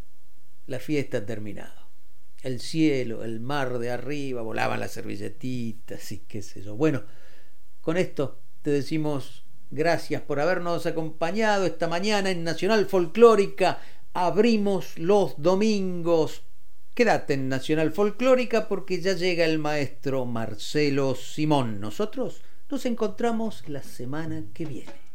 la 0.68 0.80
fiesta 0.80 1.20
ha 1.20 1.26
terminado 1.26 1.79
el 2.44 2.60
cielo, 2.60 3.24
el 3.24 3.40
mar 3.40 3.80
de 3.80 3.92
arriba, 3.92 4.42
volaban 4.42 4.80
las 4.80 4.92
servilletitas 4.92 6.12
y 6.12 6.20
qué 6.20 6.42
sé 6.42 6.62
yo. 6.62 6.76
Bueno, 6.76 7.04
con 7.82 7.98
esto 7.98 8.42
te 8.62 8.72
decimos 8.72 9.44
gracias 9.72 10.22
por 10.22 10.40
habernos 10.40 10.86
acompañado 10.86 11.66
esta 11.66 11.88
mañana 11.88 12.32
en 12.32 12.44
Nacional 12.44 12.86
Folclórica. 12.86 13.80
Abrimos 14.14 14.98
los 14.98 15.42
domingos. 15.42 16.44
Quédate 16.94 17.36
en 17.36 17.50
Nacional 17.50 17.92
Folclórica 17.92 18.68
porque 18.68 19.02
ya 19.02 19.14
llega 19.14 19.46
el 19.46 19.60
maestro 19.60 20.26
Marcelo 20.26 21.16
Simón. 21.16 21.80
Nosotros 21.80 22.42
nos 22.70 22.86
encontramos 22.86 23.68
la 23.68 23.84
semana 23.84 24.44
que 24.54 24.66
viene. 24.66 25.09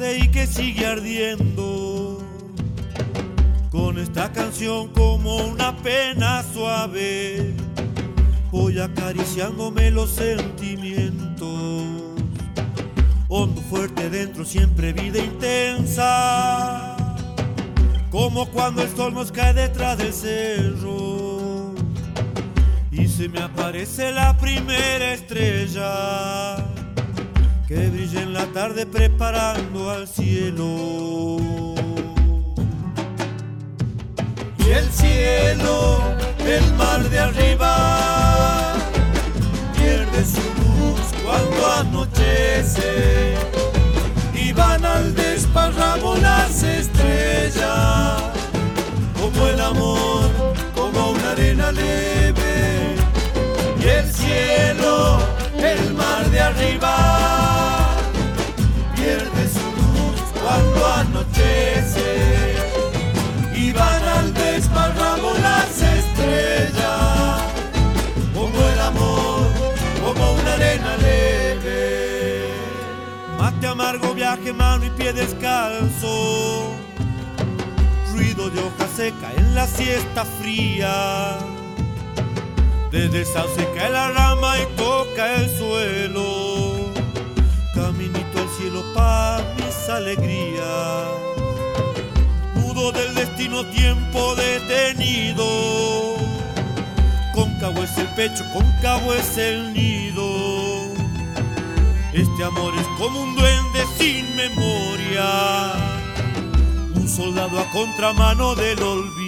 Y 0.00 0.28
que 0.28 0.46
sigue 0.46 0.86
ardiendo. 0.86 2.18
Con 3.70 3.98
esta 3.98 4.32
canción 4.32 4.88
como 4.88 5.36
una 5.36 5.76
pena 5.78 6.42
suave, 6.52 7.54
voy 8.50 8.78
acariciándome 8.78 9.90
los 9.90 10.10
sentimientos. 10.10 11.84
Hondo, 13.28 13.60
fuerte 13.62 14.10
dentro, 14.10 14.44
siempre 14.44 14.92
vida 14.92 15.18
intensa, 15.22 16.96
como 18.10 18.46
cuando 18.46 18.82
el 18.82 18.94
sol 18.94 19.14
nos 19.14 19.32
cae 19.32 19.54
detrás 19.54 19.98
del 19.98 20.12
cerro 20.12 21.72
y 22.90 23.08
se 23.08 23.28
me 23.28 23.40
aparece 23.40 24.12
la 24.12 24.36
primera 24.36 25.14
estrella 25.14 26.71
que 27.72 27.88
brilla 27.88 28.20
en 28.20 28.34
la 28.34 28.46
tarde 28.52 28.84
preparando 28.84 29.90
al 29.90 30.06
cielo. 30.06 31.38
Y 34.58 34.70
el 34.70 34.90
cielo, 34.90 36.02
el 36.46 36.74
mar 36.74 37.00
de 37.08 37.18
arriba, 37.18 38.74
pierde 39.74 40.22
su 40.22 40.44
luz 40.60 41.00
cuando 41.24 41.72
anochece 41.80 43.36
y 44.34 44.52
van 44.52 44.84
al 44.84 45.14
desparramo 45.14 46.16
las 46.16 46.62
estrellas, 46.62 48.22
como 49.18 49.46
el 49.46 49.60
amor, 49.60 50.30
como 50.74 51.12
una 51.12 51.30
arena 51.30 51.72
leve, 51.72 52.96
y 53.80 53.88
el 53.88 54.12
cielo, 54.12 55.20
el 55.56 55.94
mar 55.94 56.21
de 56.32 56.40
arriba, 56.40 57.90
pierde 58.96 59.48
su 59.48 59.60
luz 59.60 60.20
cuando 60.42 60.86
anochece 60.86 62.54
y 63.54 63.70
van 63.72 64.02
al 64.02 64.32
desparramo 64.32 65.32
las 65.42 65.82
estrellas, 65.82 67.42
como 68.34 68.58
el 68.66 68.80
amor, 68.80 69.46
como 70.02 70.32
una 70.32 70.54
arena 70.54 70.96
leve. 70.96 72.48
Mate 73.38 73.66
amargo, 73.66 74.14
viaje, 74.14 74.52
mano 74.54 74.86
y 74.86 74.90
pie 74.90 75.12
descalzo. 75.12 76.72
Ruido 78.12 78.48
de 78.48 78.60
hoja 78.60 78.88
seca 78.96 79.32
en 79.36 79.54
la 79.54 79.66
siesta 79.66 80.24
fría. 80.24 81.51
Desde 82.92 83.24
sauce 83.24 83.66
cae 83.74 83.90
la 83.90 84.10
rama 84.10 84.54
y 84.58 84.76
toca 84.76 85.36
el 85.36 85.48
suelo. 85.56 86.92
Caminito 87.74 88.38
al 88.38 88.48
cielo 88.50 88.84
para 88.92 89.42
mis 89.56 89.88
alegrías. 89.88 91.08
Nudo 92.54 92.92
del 92.92 93.14
destino, 93.14 93.64
tiempo 93.68 94.34
detenido. 94.34 95.46
Cóncavo 97.34 97.82
es 97.82 97.96
el 97.96 98.08
pecho, 98.08 98.44
cóncavo 98.52 99.14
es 99.14 99.38
el 99.38 99.72
nido. 99.72 100.92
Este 102.12 102.44
amor 102.44 102.74
es 102.78 102.86
como 102.98 103.22
un 103.22 103.34
duende 103.34 103.86
sin 103.96 104.36
memoria, 104.36 105.72
un 106.94 107.08
soldado 107.08 107.58
a 107.58 107.64
contramano 107.70 108.54
del 108.54 108.82
olvido. 108.82 109.21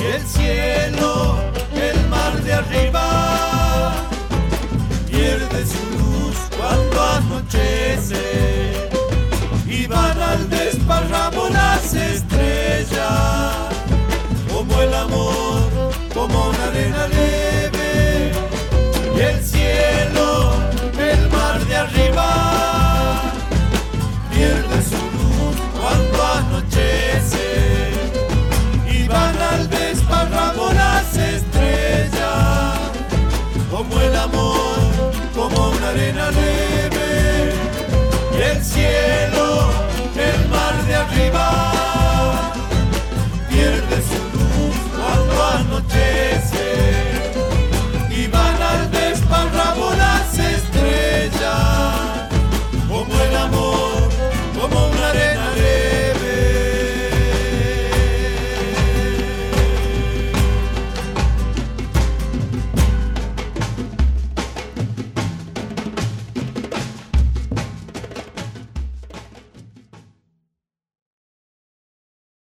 y 0.00 0.02
el 0.04 0.22
cielo, 0.26 1.36
el 1.74 2.08
mar 2.08 2.42
de 2.42 2.52
arriba, 2.54 3.92
pierde 5.10 5.66
su 5.66 5.98
luz 5.98 6.36
cuando 6.56 7.02
anochece 7.02 8.88
y 9.66 9.86
van 9.86 10.20
al 10.20 10.48
desparramo 10.48 11.48
las 11.48 11.94
estrellas 11.94 13.54
como 14.48 14.82
el 14.82 14.94
amor. 14.94 15.47